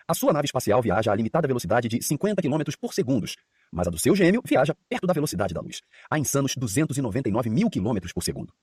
A 0.07 0.13
sua 0.13 0.31
nave 0.31 0.45
espacial 0.45 0.79
viaja 0.79 1.11
a 1.11 1.15
limitada 1.15 1.47
velocidade 1.47 1.87
de 1.87 2.03
50 2.03 2.39
km 2.39 2.61
por 2.79 2.93
segundo, 2.93 3.25
mas 3.71 3.87
a 3.87 3.89
do 3.89 3.97
seu 3.97 4.15
gêmeo 4.15 4.43
viaja 4.45 4.75
perto 4.87 5.07
da 5.07 5.13
velocidade 5.13 5.55
da 5.55 5.61
luz, 5.61 5.81
a 6.07 6.19
insanos 6.19 6.53
299 6.55 7.49
mil 7.49 7.67
km 7.71 7.97
por 8.13 8.21
segundo. 8.21 8.53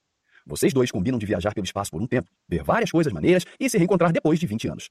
Vocês 0.47 0.73
dois 0.73 0.93
combinam 0.93 1.19
de 1.19 1.27
viajar 1.27 1.55
pelo 1.55 1.65
espaço 1.65 1.91
por 1.91 2.01
um 2.01 2.07
tempo, 2.07 2.29
ver 2.49 2.63
várias 2.63 2.93
coisas 2.93 3.13
maneiras 3.13 3.45
e 3.59 3.69
se 3.69 3.79
reencontrar 3.79 4.13
depois 4.13 4.39
de 4.39 4.47
20 4.47 4.69
anos. 4.69 4.91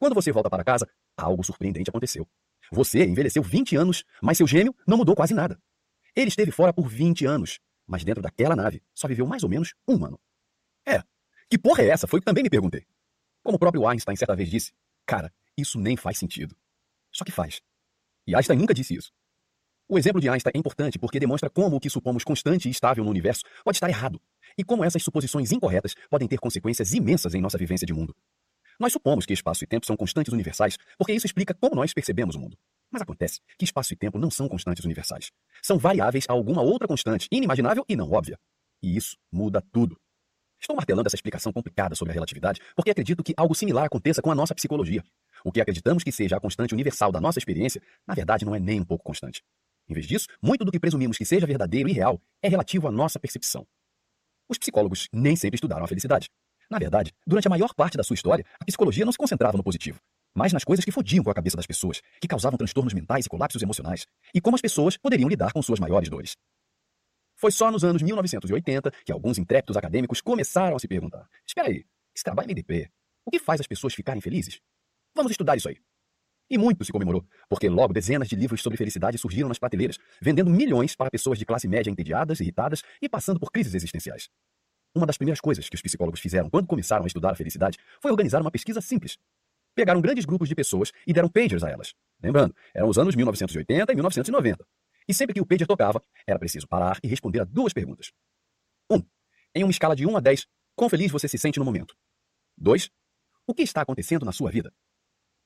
Quando 0.00 0.14
você 0.14 0.32
volta 0.32 0.48
para 0.48 0.64
casa, 0.64 0.88
algo 1.14 1.44
surpreendente 1.44 1.90
aconteceu. 1.90 2.26
Você 2.72 3.04
envelheceu 3.04 3.42
20 3.42 3.76
anos, 3.76 4.02
mas 4.22 4.38
seu 4.38 4.46
gêmeo 4.46 4.74
não 4.86 4.96
mudou 4.96 5.14
quase 5.14 5.34
nada. 5.34 5.60
Ele 6.16 6.28
esteve 6.28 6.50
fora 6.50 6.72
por 6.72 6.88
20 6.88 7.26
anos, 7.26 7.60
mas 7.86 8.02
dentro 8.02 8.22
daquela 8.22 8.56
nave 8.56 8.82
só 8.94 9.06
viveu 9.06 9.26
mais 9.26 9.42
ou 9.42 9.50
menos 9.50 9.74
um 9.86 10.02
ano. 10.02 10.18
É, 10.88 11.02
que 11.50 11.58
porra 11.58 11.82
é 11.82 11.88
essa? 11.88 12.06
Foi 12.06 12.18
o 12.18 12.22
que 12.22 12.24
também 12.24 12.42
me 12.42 12.48
perguntei. 12.48 12.86
Como 13.42 13.56
o 13.56 13.58
próprio 13.58 13.86
Einstein 13.86 14.16
certa 14.16 14.34
vez 14.34 14.48
disse, 14.48 14.72
cara, 15.04 15.30
isso 15.54 15.78
nem 15.78 15.98
faz 15.98 16.16
sentido. 16.16 16.56
Só 17.12 17.22
que 17.22 17.30
faz. 17.30 17.60
E 18.26 18.34
Einstein 18.34 18.58
nunca 18.58 18.72
disse 18.72 18.94
isso. 18.94 19.12
O 19.86 19.98
exemplo 19.98 20.18
de 20.18 20.30
Einstein 20.30 20.52
é 20.54 20.58
importante 20.58 20.98
porque 20.98 21.20
demonstra 21.20 21.50
como 21.50 21.76
o 21.76 21.80
que 21.80 21.90
supomos 21.90 22.24
constante 22.24 22.68
e 22.68 22.70
estável 22.70 23.04
no 23.04 23.10
universo 23.10 23.42
pode 23.62 23.76
estar 23.76 23.90
errado, 23.90 24.18
e 24.56 24.64
como 24.64 24.82
essas 24.82 25.02
suposições 25.02 25.52
incorretas 25.52 25.94
podem 26.08 26.26
ter 26.26 26.38
consequências 26.38 26.94
imensas 26.94 27.34
em 27.34 27.40
nossa 27.42 27.58
vivência 27.58 27.86
de 27.86 27.92
mundo. 27.92 28.16
Nós 28.80 28.94
supomos 28.94 29.26
que 29.26 29.34
espaço 29.34 29.62
e 29.62 29.66
tempo 29.66 29.84
são 29.84 29.94
constantes 29.94 30.32
universais, 30.32 30.78
porque 30.96 31.12
isso 31.12 31.26
explica 31.26 31.52
como 31.52 31.76
nós 31.76 31.92
percebemos 31.92 32.34
o 32.34 32.40
mundo. 32.40 32.56
Mas 32.90 33.02
acontece 33.02 33.38
que 33.58 33.64
espaço 33.66 33.92
e 33.92 33.96
tempo 33.96 34.18
não 34.18 34.30
são 34.30 34.48
constantes 34.48 34.82
universais. 34.86 35.30
São 35.62 35.76
variáveis 35.76 36.24
a 36.26 36.32
alguma 36.32 36.62
outra 36.62 36.88
constante, 36.88 37.28
inimaginável 37.30 37.84
e 37.86 37.94
não 37.94 38.10
óbvia. 38.10 38.38
E 38.82 38.96
isso 38.96 39.18
muda 39.30 39.62
tudo. 39.70 40.00
Estou 40.58 40.74
martelando 40.74 41.06
essa 41.06 41.14
explicação 41.14 41.52
complicada 41.52 41.94
sobre 41.94 42.12
a 42.12 42.14
relatividade 42.14 42.62
porque 42.74 42.90
acredito 42.90 43.22
que 43.22 43.34
algo 43.36 43.54
similar 43.54 43.84
aconteça 43.84 44.22
com 44.22 44.30
a 44.30 44.34
nossa 44.34 44.54
psicologia. 44.54 45.04
O 45.44 45.52
que 45.52 45.60
acreditamos 45.60 46.02
que 46.02 46.10
seja 46.10 46.38
a 46.38 46.40
constante 46.40 46.72
universal 46.72 47.12
da 47.12 47.20
nossa 47.20 47.38
experiência, 47.38 47.82
na 48.06 48.14
verdade 48.14 48.46
não 48.46 48.54
é 48.54 48.58
nem 48.58 48.80
um 48.80 48.84
pouco 48.84 49.04
constante. 49.04 49.42
Em 49.90 49.92
vez 49.92 50.06
disso, 50.06 50.26
muito 50.40 50.64
do 50.64 50.72
que 50.72 50.80
presumimos 50.80 51.18
que 51.18 51.26
seja 51.26 51.46
verdadeiro 51.46 51.90
e 51.90 51.92
real 51.92 52.18
é 52.42 52.48
relativo 52.48 52.88
à 52.88 52.90
nossa 52.90 53.20
percepção. 53.20 53.66
Os 54.48 54.56
psicólogos 54.56 55.06
nem 55.12 55.36
sempre 55.36 55.56
estudaram 55.56 55.84
a 55.84 55.88
felicidade. 55.88 56.30
Na 56.70 56.78
verdade, 56.78 57.12
durante 57.26 57.48
a 57.48 57.50
maior 57.50 57.74
parte 57.74 57.96
da 57.96 58.04
sua 58.04 58.14
história, 58.14 58.44
a 58.60 58.64
psicologia 58.64 59.04
não 59.04 59.10
se 59.10 59.18
concentrava 59.18 59.56
no 59.56 59.64
positivo, 59.64 59.98
mas 60.32 60.52
nas 60.52 60.62
coisas 60.62 60.84
que 60.84 60.92
fodiam 60.92 61.24
com 61.24 61.30
a 61.30 61.34
cabeça 61.34 61.56
das 61.56 61.66
pessoas, 61.66 62.00
que 62.20 62.28
causavam 62.28 62.56
transtornos 62.56 62.94
mentais 62.94 63.26
e 63.26 63.28
colapsos 63.28 63.60
emocionais, 63.60 64.06
e 64.32 64.40
como 64.40 64.54
as 64.54 64.62
pessoas 64.62 64.96
poderiam 64.96 65.28
lidar 65.28 65.52
com 65.52 65.60
suas 65.60 65.80
maiores 65.80 66.08
dores. 66.08 66.36
Foi 67.36 67.50
só 67.50 67.70
nos 67.70 67.82
anos 67.82 68.02
1980 68.02 68.92
que 69.04 69.10
alguns 69.10 69.36
intrépidos 69.36 69.76
acadêmicos 69.76 70.20
começaram 70.20 70.76
a 70.76 70.78
se 70.78 70.86
perguntar: 70.86 71.26
espera 71.44 71.68
aí, 71.68 71.84
esse 72.14 72.22
trabalho 72.22 72.46
é 72.46 72.52
MDP, 72.52 72.88
o 73.24 73.30
que 73.30 73.40
faz 73.40 73.60
as 73.60 73.66
pessoas 73.66 73.92
ficarem 73.92 74.20
felizes? 74.20 74.60
Vamos 75.14 75.32
estudar 75.32 75.56
isso 75.56 75.68
aí. 75.68 75.76
E 76.48 76.58
muito 76.58 76.84
se 76.84 76.92
comemorou, 76.92 77.24
porque 77.48 77.68
logo 77.68 77.92
dezenas 77.92 78.28
de 78.28 78.36
livros 78.36 78.60
sobre 78.60 78.76
felicidade 78.76 79.18
surgiram 79.18 79.48
nas 79.48 79.58
prateleiras, 79.58 79.98
vendendo 80.20 80.50
milhões 80.50 80.94
para 80.94 81.10
pessoas 81.10 81.38
de 81.38 81.46
classe 81.46 81.66
média 81.66 81.90
entediadas, 81.90 82.40
irritadas 82.40 82.82
e 83.00 83.08
passando 83.08 83.40
por 83.40 83.50
crises 83.50 83.74
existenciais. 83.74 84.28
Uma 84.94 85.06
das 85.06 85.16
primeiras 85.16 85.40
coisas 85.40 85.68
que 85.68 85.76
os 85.76 85.82
psicólogos 85.82 86.20
fizeram 86.20 86.50
quando 86.50 86.66
começaram 86.66 87.04
a 87.04 87.06
estudar 87.06 87.30
a 87.30 87.34
felicidade 87.36 87.78
foi 88.00 88.10
organizar 88.10 88.40
uma 88.40 88.50
pesquisa 88.50 88.80
simples. 88.80 89.18
Pegaram 89.74 90.00
grandes 90.00 90.24
grupos 90.24 90.48
de 90.48 90.54
pessoas 90.54 90.92
e 91.06 91.12
deram 91.12 91.28
pagers 91.28 91.62
a 91.62 91.70
elas. 91.70 91.94
Lembrando, 92.22 92.54
eram 92.74 92.88
os 92.88 92.98
anos 92.98 93.14
1980 93.14 93.92
e 93.92 93.94
1990. 93.94 94.66
E 95.08 95.14
sempre 95.14 95.34
que 95.34 95.40
o 95.40 95.46
pager 95.46 95.66
tocava, 95.66 96.02
era 96.26 96.38
preciso 96.38 96.66
parar 96.66 96.98
e 97.02 97.08
responder 97.08 97.40
a 97.40 97.44
duas 97.44 97.72
perguntas. 97.72 98.12
1. 98.90 98.96
Um, 98.96 99.02
em 99.54 99.64
uma 99.64 99.70
escala 99.70 99.94
de 99.94 100.06
1 100.06 100.16
a 100.16 100.20
10, 100.20 100.46
quão 100.74 100.90
feliz 100.90 101.10
você 101.10 101.28
se 101.28 101.38
sente 101.38 101.58
no 101.58 101.64
momento? 101.64 101.94
2. 102.58 102.90
O 103.46 103.54
que 103.54 103.62
está 103.62 103.82
acontecendo 103.82 104.26
na 104.26 104.32
sua 104.32 104.50
vida? 104.50 104.72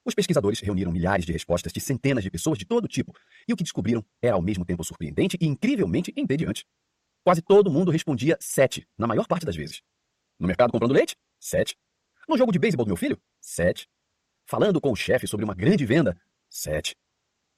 Os 0.05 0.15
pesquisadores 0.15 0.61
reuniram 0.61 0.93
milhares 0.93 1.25
de 1.25 1.33
respostas 1.33 1.73
de 1.73 1.81
centenas 1.81 2.23
de 2.23 2.31
pessoas 2.31 2.59
de 2.59 2.67
todo 2.67 2.89
tipo, 2.89 3.15
e 3.49 3.53
o 3.53 3.57
que 3.57 3.63
descobriram 3.63 4.05
era 4.21 4.35
ao 4.35 4.43
mesmo 4.43 4.65
tempo 4.65 4.85
surpreendente 4.85 5.39
e 5.41 5.47
incrivelmente 5.47 6.13
entediante. 6.17 6.67
Quase 7.25 7.41
todo 7.41 7.71
mundo 7.71 7.91
respondia 7.91 8.37
sete, 8.39 8.87
na 8.99 9.07
maior 9.07 9.27
parte 9.27 9.47
das 9.47 9.57
vezes. 9.57 9.81
No 10.39 10.47
mercado 10.47 10.71
comprando 10.71 10.93
leite? 10.93 11.17
Sete. 11.41 11.75
No 12.29 12.37
jogo 12.37 12.53
de 12.53 12.59
beisebol 12.59 12.85
do 12.85 12.91
meu 12.91 12.97
filho? 12.99 13.19
Sete. 13.41 13.89
Falando 14.47 14.79
com 14.79 14.93
o 14.93 14.97
chefe 14.97 15.27
sobre 15.27 15.43
uma 15.43 15.55
grande 15.55 15.87
venda? 15.87 16.15
Sete. 16.51 16.95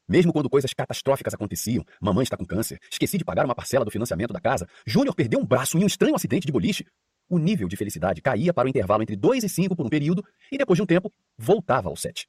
Mesmo 0.09 0.33
quando 0.33 0.49
coisas 0.49 0.73
catastróficas 0.73 1.35
aconteciam, 1.35 1.85
mamãe 2.01 2.23
está 2.23 2.37
com 2.37 2.47
câncer, 2.47 2.79
esqueci 2.89 3.19
de 3.19 3.25
pagar 3.25 3.45
uma 3.45 3.57
parcela 3.57 3.85
do 3.85 3.91
financiamento 3.91 4.33
da 4.33 4.41
casa, 4.41 4.69
Júnior 4.87 5.17
perdeu 5.17 5.41
um 5.41 5.45
braço 5.45 5.77
em 5.77 5.83
um 5.83 5.87
estranho 5.89 6.15
acidente 6.15 6.47
de 6.47 6.53
boliche, 6.53 6.87
o 7.29 7.37
nível 7.37 7.67
de 7.67 7.77
felicidade 7.77 8.23
caía 8.23 8.55
para 8.55 8.67
o 8.67 8.69
intervalo 8.69 9.03
entre 9.03 9.17
2 9.17 9.43
e 9.43 9.49
5 9.49 9.75
por 9.75 9.85
um 9.85 9.89
período 9.89 10.25
e 10.53 10.57
depois 10.57 10.77
de 10.77 10.83
um 10.85 10.87
tempo 10.87 11.13
voltava 11.37 11.89
ao 11.89 11.97
7. 11.97 12.29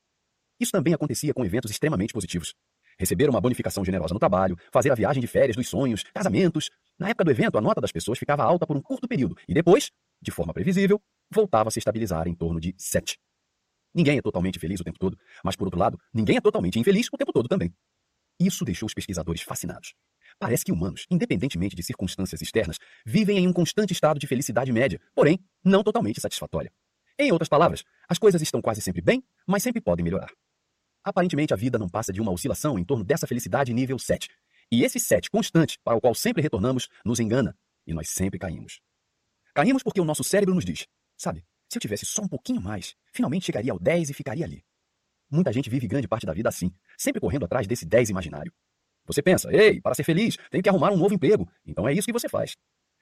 Isso 0.59 0.71
também 0.71 0.95
acontecia 0.95 1.35
com 1.35 1.45
eventos 1.45 1.69
extremamente 1.69 2.13
positivos. 2.13 2.55
Receber 2.99 3.29
uma 3.29 3.39
bonificação 3.39 3.85
generosa 3.85 4.13
no 4.13 4.19
trabalho, 4.19 4.57
fazer 4.71 4.91
a 4.91 4.95
viagem 4.95 5.21
de 5.21 5.27
férias 5.27 5.55
dos 5.55 5.69
sonhos, 5.69 6.03
casamentos. 6.13 6.69
Na 6.97 7.09
época 7.09 7.25
do 7.25 7.31
evento, 7.31 7.57
a 7.57 7.61
nota 7.61 7.79
das 7.79 7.91
pessoas 7.91 8.17
ficava 8.17 8.43
alta 8.43 8.65
por 8.65 8.75
um 8.75 8.81
curto 8.81 9.07
período 9.07 9.37
e 9.47 9.53
depois, 9.53 9.91
de 10.21 10.31
forma 10.31 10.53
previsível, 10.53 11.01
voltava 11.29 11.69
a 11.69 11.71
se 11.71 11.79
estabilizar 11.79 12.27
em 12.27 12.33
torno 12.33 12.59
de 12.59 12.73
7. 12.77 13.19
Ninguém 13.93 14.17
é 14.17 14.21
totalmente 14.21 14.59
feliz 14.59 14.79
o 14.79 14.83
tempo 14.83 14.99
todo, 14.99 15.17
mas 15.43 15.55
por 15.55 15.65
outro 15.65 15.79
lado, 15.79 15.99
ninguém 16.13 16.37
é 16.37 16.41
totalmente 16.41 16.79
infeliz 16.79 17.07
o 17.11 17.17
tempo 17.17 17.31
todo 17.31 17.47
também. 17.47 17.73
Isso 18.39 18.65
deixou 18.65 18.85
os 18.85 18.93
pesquisadores 18.93 19.41
fascinados. 19.41 19.93
Parece 20.39 20.63
que 20.63 20.71
humanos, 20.71 21.05
independentemente 21.09 21.75
de 21.75 21.81
circunstâncias 21.81 22.41
externas, 22.41 22.77
vivem 23.05 23.39
em 23.39 23.47
um 23.47 23.53
constante 23.53 23.93
estado 23.93 24.19
de 24.19 24.27
felicidade 24.27 24.71
média, 24.71 24.99
porém, 25.15 25.39
não 25.63 25.83
totalmente 25.83 26.21
satisfatória. 26.21 26.71
Em 27.17 27.31
outras 27.31 27.49
palavras, 27.49 27.83
as 28.07 28.19
coisas 28.19 28.41
estão 28.41 28.61
quase 28.61 28.81
sempre 28.81 29.01
bem, 29.01 29.23
mas 29.47 29.63
sempre 29.63 29.81
podem 29.81 30.03
melhorar. 30.03 30.29
Aparentemente, 31.07 31.53
a 31.53 31.55
vida 31.55 31.79
não 31.79 31.87
passa 31.87 32.11
de 32.11 32.19
uma 32.19 32.33
oscilação 32.33 32.77
em 32.77 32.83
torno 32.83 33.01
dessa 33.01 33.25
felicidade 33.25 33.73
nível 33.73 33.97
7. 33.97 34.27
E 34.69 34.83
esse 34.83 34.99
7 34.99 35.31
constante, 35.31 35.79
para 35.81 35.95
o 35.95 36.01
qual 36.01 36.13
sempre 36.13 36.43
retornamos, 36.43 36.89
nos 37.05 37.21
engana, 37.21 37.57
e 37.85 37.93
nós 37.93 38.09
sempre 38.09 38.37
caímos. 38.37 38.81
Caímos 39.55 39.83
porque 39.83 40.01
o 40.01 40.03
nosso 40.03 40.21
cérebro 40.21 40.53
nos 40.53 40.65
diz: 40.65 40.85
sabe, 41.17 41.45
se 41.69 41.77
eu 41.77 41.81
tivesse 41.81 42.05
só 42.05 42.23
um 42.23 42.27
pouquinho 42.27 42.59
mais, 42.59 42.93
finalmente 43.13 43.45
chegaria 43.45 43.71
ao 43.71 43.79
10 43.79 44.09
e 44.09 44.13
ficaria 44.13 44.43
ali. 44.43 44.65
Muita 45.31 45.53
gente 45.53 45.69
vive 45.69 45.87
grande 45.87 46.09
parte 46.09 46.25
da 46.25 46.33
vida 46.33 46.49
assim, 46.49 46.73
sempre 46.97 47.21
correndo 47.21 47.45
atrás 47.45 47.65
desse 47.65 47.85
10 47.85 48.09
imaginário. 48.09 48.51
Você 49.05 49.21
pensa, 49.21 49.49
ei, 49.49 49.79
para 49.79 49.95
ser 49.95 50.03
feliz, 50.03 50.35
tem 50.51 50.61
que 50.61 50.67
arrumar 50.67 50.91
um 50.91 50.97
novo 50.97 51.15
emprego. 51.15 51.49
Então 51.65 51.87
é 51.87 51.93
isso 51.93 52.05
que 52.05 52.11
você 52.11 52.27
faz. 52.27 52.57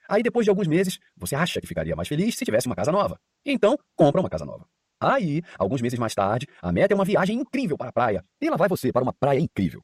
Aí 0.08 0.22
depois 0.22 0.46
de 0.46 0.50
alguns 0.50 0.68
meses, 0.68 1.00
você 1.16 1.34
acha 1.34 1.60
que 1.60 1.66
ficaria 1.66 1.96
mais 1.96 2.06
feliz 2.06 2.36
se 2.36 2.44
tivesse 2.44 2.68
uma 2.68 2.76
casa 2.76 2.92
nova. 2.92 3.18
Então, 3.44 3.76
compra 3.96 4.20
uma 4.20 4.30
casa 4.30 4.44
nova. 4.44 4.64
Aí, 5.00 5.42
alguns 5.58 5.82
meses 5.82 5.98
mais 5.98 6.14
tarde, 6.14 6.46
a 6.60 6.72
meta 6.72 6.94
é 6.94 6.96
uma 6.96 7.04
viagem 7.04 7.38
incrível 7.38 7.76
para 7.76 7.90
a 7.90 7.92
praia. 7.92 8.24
E 8.40 8.48
lá 8.48 8.56
vai 8.56 8.68
você 8.68 8.92
para 8.92 9.02
uma 9.02 9.12
praia 9.12 9.38
incrível. 9.38 9.82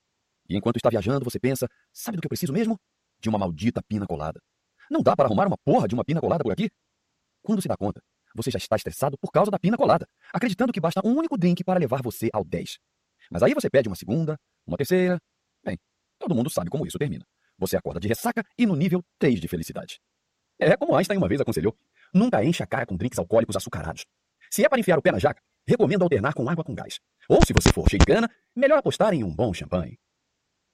E 0.48 0.56
enquanto 0.56 0.76
está 0.76 0.90
viajando, 0.90 1.24
você 1.24 1.38
pensa, 1.38 1.68
sabe 1.92 2.16
do 2.16 2.20
que 2.20 2.26
eu 2.26 2.30
preciso 2.30 2.52
mesmo? 2.52 2.78
De 3.20 3.28
uma 3.28 3.38
maldita 3.38 3.82
pina 3.82 4.06
colada. 4.06 4.40
Não 4.90 5.02
dá 5.02 5.14
para 5.14 5.26
arrumar 5.26 5.46
uma 5.46 5.58
porra 5.64 5.86
de 5.86 5.94
uma 5.94 6.04
pina 6.04 6.20
colada 6.20 6.42
por 6.42 6.52
aqui? 6.52 6.70
Quando 7.42 7.62
se 7.62 7.68
dá 7.68 7.76
conta, 7.76 8.00
você 8.34 8.50
já 8.50 8.58
está 8.58 8.76
estressado 8.76 9.16
por 9.18 9.30
causa 9.30 9.50
da 9.50 9.58
pina 9.58 9.76
colada, 9.76 10.06
acreditando 10.32 10.72
que 10.72 10.80
basta 10.80 11.00
um 11.04 11.16
único 11.16 11.36
drink 11.36 11.62
para 11.64 11.78
levar 11.78 12.02
você 12.02 12.28
ao 12.32 12.44
10. 12.44 12.78
Mas 13.30 13.42
aí 13.42 13.54
você 13.54 13.68
pede 13.70 13.88
uma 13.88 13.96
segunda, 13.96 14.36
uma 14.66 14.76
terceira, 14.76 15.18
Todo 16.22 16.36
mundo 16.36 16.48
sabe 16.48 16.70
como 16.70 16.86
isso 16.86 16.98
termina. 16.98 17.26
Você 17.58 17.76
acorda 17.76 17.98
de 17.98 18.06
ressaca 18.06 18.44
e 18.56 18.64
no 18.64 18.76
nível 18.76 19.02
3 19.18 19.40
de 19.40 19.48
felicidade. 19.48 19.98
É 20.56 20.76
como 20.76 20.94
Einstein 20.94 21.18
uma 21.18 21.26
vez 21.26 21.40
aconselhou: 21.40 21.76
nunca 22.14 22.44
enche 22.44 22.62
a 22.62 22.66
cara 22.66 22.86
com 22.86 22.96
drinks 22.96 23.18
alcoólicos 23.18 23.56
açucarados. 23.56 24.04
Se 24.52 24.62
é 24.62 24.68
para 24.68 24.78
enfiar 24.78 24.98
o 24.98 25.02
pé 25.02 25.10
na 25.10 25.18
jaca, 25.18 25.42
recomendo 25.66 26.02
alternar 26.02 26.34
com 26.34 26.46
água 26.46 26.62
com 26.62 26.74
gás. 26.74 27.00
Ou 27.26 27.40
se 27.42 27.54
você 27.54 27.72
for 27.72 27.88
cheio 27.88 28.02
de 28.04 28.28
melhor 28.54 28.76
apostar 28.76 29.14
em 29.14 29.24
um 29.24 29.34
bom 29.34 29.54
champanhe. 29.54 29.98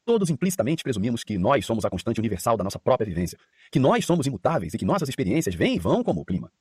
Todos 0.05 0.31
implicitamente 0.31 0.83
presumimos 0.83 1.23
que 1.23 1.39
nós 1.39 1.65
somos 1.65 1.85
a 1.85 1.91
constante 1.91 2.19
universal 2.19 2.57
da 2.57 2.65
nossa 2.65 2.81
própria 2.81 3.07
vivência, 3.07 3.39
que 3.71 3.79
nós 3.79 4.05
somos 4.05 4.27
imutáveis 4.27 4.75
e 4.75 4.79
que 4.79 4.85
nossas 4.85 5.09
experiências 5.09 5.55
vêm 5.55 5.77
e 5.77 5.79
vão 5.79 6.03
como 6.03 6.23
o 6.23 6.25
clima. 6.25 6.53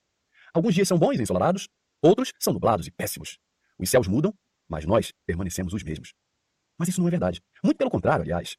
Alguns 0.53 0.75
dias 0.75 0.87
são 0.87 0.99
bons 0.99 1.17
e 1.17 1.23
ensolarados, 1.23 1.67
outros 2.03 2.33
são 2.37 2.53
nublados 2.53 2.85
e 2.85 2.91
péssimos. 2.91 3.39
Os 3.79 3.89
céus 3.89 4.07
mudam, 4.07 4.31
mas 4.69 4.85
nós 4.85 5.11
permanecemos 5.25 5.73
os 5.73 5.81
mesmos. 5.81 6.13
Mas 6.77 6.89
isso 6.89 7.01
não 7.01 7.07
é 7.07 7.11
verdade. 7.11 7.41
Muito 7.63 7.77
pelo 7.77 7.89
contrário, 7.89 8.21
aliás. 8.21 8.57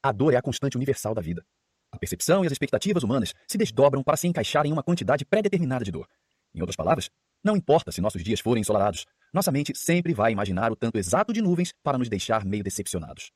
A 0.00 0.12
dor 0.12 0.32
é 0.32 0.36
a 0.36 0.42
constante 0.42 0.76
universal 0.76 1.12
da 1.12 1.20
vida. 1.20 1.44
A 1.90 1.98
percepção 1.98 2.44
e 2.44 2.46
as 2.46 2.52
expectativas 2.52 3.02
humanas 3.02 3.34
se 3.48 3.58
desdobram 3.58 4.04
para 4.04 4.16
se 4.16 4.28
encaixar 4.28 4.64
em 4.64 4.72
uma 4.72 4.84
quantidade 4.84 5.24
pré-determinada 5.24 5.84
de 5.84 5.90
dor. 5.90 6.06
Em 6.54 6.60
outras 6.60 6.76
palavras, 6.76 7.10
não 7.42 7.56
importa 7.56 7.92
se 7.92 8.00
nossos 8.00 8.22
dias 8.22 8.40
forem 8.40 8.60
ensolarados, 8.60 9.06
nossa 9.32 9.52
mente 9.52 9.72
sempre 9.76 10.14
vai 10.14 10.32
imaginar 10.32 10.72
o 10.72 10.76
tanto 10.76 10.98
exato 10.98 11.32
de 11.32 11.42
nuvens 11.42 11.72
para 11.82 11.98
nos 11.98 12.08
deixar 12.08 12.44
meio 12.44 12.64
decepcionados. 12.64 13.30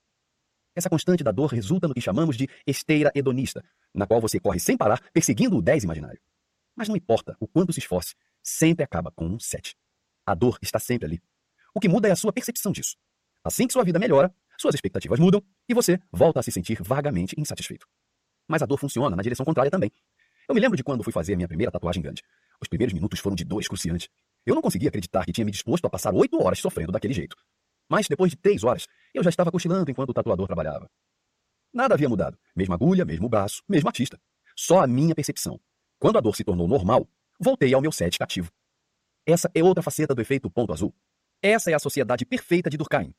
Essa 0.75 0.89
constante 0.89 1.25
da 1.25 1.33
dor 1.33 1.53
resulta 1.53 1.89
no 1.89 1.95
que 1.95 2.01
chamamos 2.01 2.37
de 2.37 2.49
esteira 2.67 3.11
hedonista, 3.15 3.63
na 3.95 4.07
qual 4.07 4.21
você 4.21 4.39
corre 4.39 4.61
sem 4.61 4.77
parar, 4.77 5.03
perseguindo 5.13 5.57
o 5.57 5.63
10 5.63 5.85
imaginário. 5.85 6.21
Mas 6.77 6.89
não 6.89 6.97
importa 6.97 7.37
o 7.41 7.47
quanto 7.47 7.73
se 7.73 7.81
esforce, 7.81 8.15
sempre 8.43 8.85
acaba 8.85 9.11
com 9.11 9.27
um 9.27 9.39
7. 9.39 9.77
A 10.25 10.35
dor 10.35 10.59
está 10.63 10.79
sempre 10.79 11.07
ali. 11.07 11.23
O 11.75 11.81
que 11.81 11.89
muda 11.89 12.09
é 12.09 12.13
a 12.13 12.17
sua 12.17 12.33
percepção 12.33 12.73
disso. 12.73 12.97
Assim 13.45 13.67
que 13.67 13.73
sua 13.73 13.85
vida 13.85 13.99
melhora, 13.99 14.35
suas 14.59 14.75
expectativas 14.75 15.19
mudam 15.19 15.43
e 15.69 15.75
você 15.75 15.99
volta 16.13 16.41
a 16.41 16.43
se 16.43 16.53
sentir 16.53 16.81
vagamente 16.83 17.35
insatisfeito. 17.39 17.87
Mas 18.47 18.63
a 18.63 18.67
dor 18.67 18.79
funciona 18.79 19.17
na 19.17 19.23
direção 19.23 19.45
contrária 19.45 19.71
também. 19.71 19.91
Eu 20.51 20.55
me 20.55 20.61
lembro 20.61 20.77
de 20.77 20.83
quando 20.83 21.05
fui 21.05 21.13
fazer 21.13 21.35
a 21.35 21.37
minha 21.37 21.47
primeira 21.47 21.71
tatuagem 21.71 22.03
grande. 22.03 22.25
Os 22.61 22.67
primeiros 22.67 22.93
minutos 22.93 23.21
foram 23.21 23.37
de 23.37 23.45
dor 23.45 23.61
excruciante. 23.61 24.11
Eu 24.45 24.53
não 24.53 24.61
conseguia 24.61 24.89
acreditar 24.89 25.25
que 25.25 25.31
tinha 25.31 25.45
me 25.45 25.53
disposto 25.53 25.85
a 25.85 25.89
passar 25.89 26.13
oito 26.13 26.43
horas 26.43 26.59
sofrendo 26.59 26.91
daquele 26.91 27.15
jeito. 27.15 27.37
Mas 27.89 28.09
depois 28.09 28.33
de 28.33 28.37
três 28.37 28.65
horas, 28.65 28.89
eu 29.15 29.23
já 29.23 29.31
estava 29.31 29.53
cochilando 29.53 29.89
enquanto 29.89 30.11
o 30.11 30.13
tatuador 30.13 30.49
trabalhava. 30.49 30.91
Nada 31.73 31.95
havia 31.95 32.09
mudado. 32.09 32.37
Mesma 32.57 32.75
agulha, 32.75 33.05
mesmo 33.05 33.29
braço, 33.29 33.63
mesmo 33.69 33.89
artista. 33.89 34.21
Só 34.57 34.83
a 34.83 34.89
minha 34.89 35.15
percepção. 35.15 35.61
Quando 36.01 36.19
a 36.19 36.21
dor 36.21 36.35
se 36.35 36.43
tornou 36.43 36.67
normal, 36.67 37.09
voltei 37.39 37.73
ao 37.73 37.81
meu 37.81 37.93
set 37.93 38.19
cativo. 38.19 38.51
Essa 39.25 39.49
é 39.55 39.63
outra 39.63 39.85
faceta 39.85 40.17
do 40.17 40.21
efeito 40.21 40.51
ponto 40.51 40.73
azul. 40.73 40.93
Essa 41.41 41.71
é 41.71 41.75
a 41.75 41.79
sociedade 41.79 42.27
perfeita 42.27 42.69
de 42.69 42.77
Durkheim, 42.77 43.15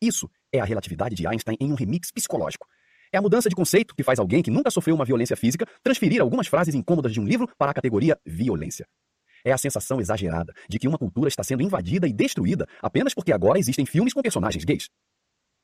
isso 0.00 0.30
é 0.50 0.58
a 0.58 0.64
relatividade 0.64 1.14
de 1.14 1.26
Einstein 1.26 1.58
em 1.60 1.70
um 1.70 1.74
remix 1.74 2.10
psicológico. 2.10 2.66
É 3.12 3.18
a 3.18 3.22
mudança 3.22 3.48
de 3.48 3.56
conceito 3.56 3.94
que 3.94 4.04
faz 4.04 4.20
alguém 4.20 4.42
que 4.42 4.50
nunca 4.50 4.70
sofreu 4.70 4.94
uma 4.94 5.04
violência 5.04 5.36
física 5.36 5.66
transferir 5.82 6.20
algumas 6.20 6.46
frases 6.46 6.74
incômodas 6.74 7.12
de 7.12 7.20
um 7.20 7.24
livro 7.24 7.48
para 7.58 7.72
a 7.72 7.74
categoria 7.74 8.18
violência. 8.24 8.86
É 9.44 9.52
a 9.52 9.58
sensação 9.58 10.00
exagerada 10.00 10.52
de 10.68 10.78
que 10.78 10.86
uma 10.86 10.98
cultura 10.98 11.28
está 11.28 11.42
sendo 11.42 11.62
invadida 11.62 12.06
e 12.06 12.12
destruída 12.12 12.68
apenas 12.80 13.12
porque 13.12 13.32
agora 13.32 13.58
existem 13.58 13.84
filmes 13.84 14.12
com 14.12 14.22
personagens 14.22 14.64
gays. 14.64 14.88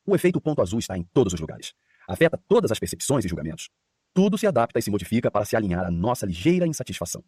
O 0.06 0.14
efeito 0.14 0.40
ponto 0.40 0.60
azul 0.60 0.78
está 0.78 0.96
em 0.96 1.04
todos 1.12 1.32
os 1.34 1.40
lugares. 1.40 1.72
Afeta 2.08 2.40
todas 2.48 2.72
as 2.72 2.78
percepções 2.78 3.24
e 3.24 3.28
julgamentos. 3.28 3.68
Tudo 4.14 4.38
se 4.38 4.46
adapta 4.46 4.78
e 4.78 4.82
se 4.82 4.90
modifica 4.90 5.30
para 5.30 5.44
se 5.44 5.54
alinhar 5.54 5.84
à 5.84 5.90
nossa 5.90 6.26
ligeira 6.26 6.66
insatisfação. 6.66 7.22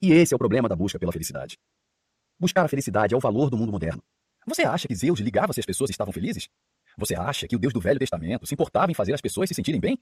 E 0.00 0.12
esse 0.12 0.32
é 0.32 0.36
o 0.36 0.38
problema 0.38 0.68
da 0.68 0.76
busca 0.76 0.98
pela 0.98 1.12
felicidade. 1.12 1.58
Buscar 2.38 2.64
a 2.64 2.68
felicidade 2.68 3.14
é 3.14 3.16
o 3.16 3.20
valor 3.20 3.50
do 3.50 3.56
mundo 3.56 3.72
moderno. 3.72 4.02
Você 4.46 4.62
acha 4.62 4.88
que 4.88 4.94
Zeus 4.94 5.20
ligava 5.20 5.52
se 5.52 5.60
as 5.60 5.66
pessoas 5.66 5.90
estavam 5.90 6.12
felizes? 6.12 6.48
Você 6.98 7.14
acha 7.14 7.46
que 7.46 7.54
o 7.54 7.58
Deus 7.60 7.72
do 7.72 7.80
Velho 7.80 7.98
Testamento 7.98 8.44
se 8.44 8.54
importava 8.54 8.90
em 8.90 8.94
fazer 8.94 9.14
as 9.14 9.20
pessoas 9.20 9.48
se 9.48 9.54
sentirem 9.54 9.80
bem? 9.80 9.96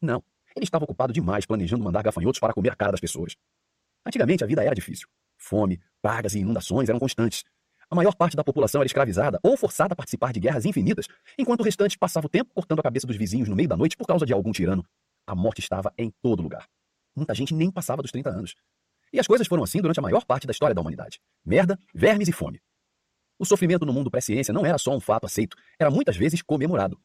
Não. 0.00 0.24
Ele 0.56 0.64
estava 0.64 0.84
ocupado 0.84 1.12
demais 1.12 1.44
planejando 1.44 1.84
mandar 1.84 2.02
gafanhotos 2.02 2.40
para 2.40 2.54
comer 2.54 2.70
a 2.70 2.74
cara 2.74 2.92
das 2.92 3.00
pessoas. 3.00 3.36
Antigamente 4.04 4.42
a 4.42 4.46
vida 4.46 4.64
era 4.64 4.74
difícil. 4.74 5.06
Fome, 5.36 5.78
pragas 6.00 6.34
e 6.34 6.38
inundações 6.38 6.88
eram 6.88 6.98
constantes. 6.98 7.44
A 7.90 7.94
maior 7.94 8.14
parte 8.14 8.34
da 8.34 8.42
população 8.42 8.80
era 8.80 8.86
escravizada 8.86 9.38
ou 9.42 9.58
forçada 9.58 9.92
a 9.92 9.96
participar 9.96 10.32
de 10.32 10.40
guerras 10.40 10.64
infinitas, 10.64 11.06
enquanto 11.38 11.60
o 11.60 11.64
restante 11.64 11.98
passava 11.98 12.26
o 12.26 12.30
tempo 12.30 12.50
cortando 12.54 12.80
a 12.80 12.82
cabeça 12.82 13.06
dos 13.06 13.16
vizinhos 13.16 13.48
no 13.48 13.54
meio 13.54 13.68
da 13.68 13.76
noite 13.76 13.94
por 13.94 14.06
causa 14.06 14.24
de 14.24 14.32
algum 14.32 14.52
tirano. 14.52 14.82
A 15.26 15.34
morte 15.34 15.60
estava 15.60 15.92
em 15.98 16.10
todo 16.22 16.42
lugar. 16.42 16.66
Muita 17.14 17.34
gente 17.34 17.52
nem 17.52 17.70
passava 17.70 18.00
dos 18.00 18.10
30 18.10 18.30
anos. 18.30 18.54
E 19.12 19.20
as 19.20 19.26
coisas 19.26 19.46
foram 19.46 19.62
assim 19.62 19.82
durante 19.82 20.00
a 20.00 20.02
maior 20.02 20.24
parte 20.24 20.46
da 20.46 20.50
história 20.50 20.74
da 20.74 20.80
humanidade. 20.80 21.20
Merda, 21.44 21.78
vermes 21.94 22.28
e 22.28 22.32
fome. 22.32 22.60
O 23.38 23.44
sofrimento 23.44 23.84
no 23.84 23.92
mundo 23.92 24.10
pré-ciência 24.10 24.52
não 24.52 24.64
era 24.64 24.78
só 24.78 24.94
um 24.94 25.00
fato 25.00 25.26
aceito, 25.26 25.56
era 25.78 25.90
muitas 25.90 26.16
vezes 26.16 26.40
comemorado. 26.40 26.98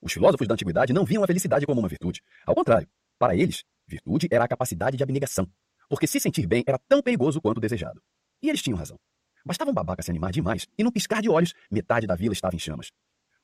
Os 0.00 0.12
filósofos 0.12 0.48
da 0.48 0.54
antiguidade 0.54 0.92
não 0.92 1.04
viam 1.04 1.22
a 1.22 1.26
felicidade 1.26 1.66
como 1.66 1.80
uma 1.80 1.88
virtude. 1.88 2.22
Ao 2.46 2.54
contrário, 2.54 2.88
para 3.18 3.36
eles, 3.36 3.64
virtude 3.86 4.26
era 4.30 4.44
a 4.44 4.48
capacidade 4.48 4.96
de 4.96 5.02
abnegação, 5.02 5.46
porque 5.88 6.06
se 6.06 6.18
sentir 6.18 6.46
bem 6.46 6.64
era 6.66 6.78
tão 6.88 7.02
perigoso 7.02 7.40
quanto 7.40 7.60
desejado. 7.60 8.02
E 8.42 8.48
eles 8.48 8.62
tinham 8.62 8.78
razão. 8.78 8.98
Bastava 9.44 9.70
um 9.70 9.74
babaca 9.74 10.02
se 10.02 10.10
animar 10.10 10.32
demais 10.32 10.66
e 10.76 10.82
num 10.82 10.90
piscar 10.90 11.20
de 11.20 11.28
olhos, 11.28 11.54
metade 11.70 12.06
da 12.06 12.16
vila 12.16 12.32
estava 12.32 12.56
em 12.56 12.58
chamas. 12.58 12.90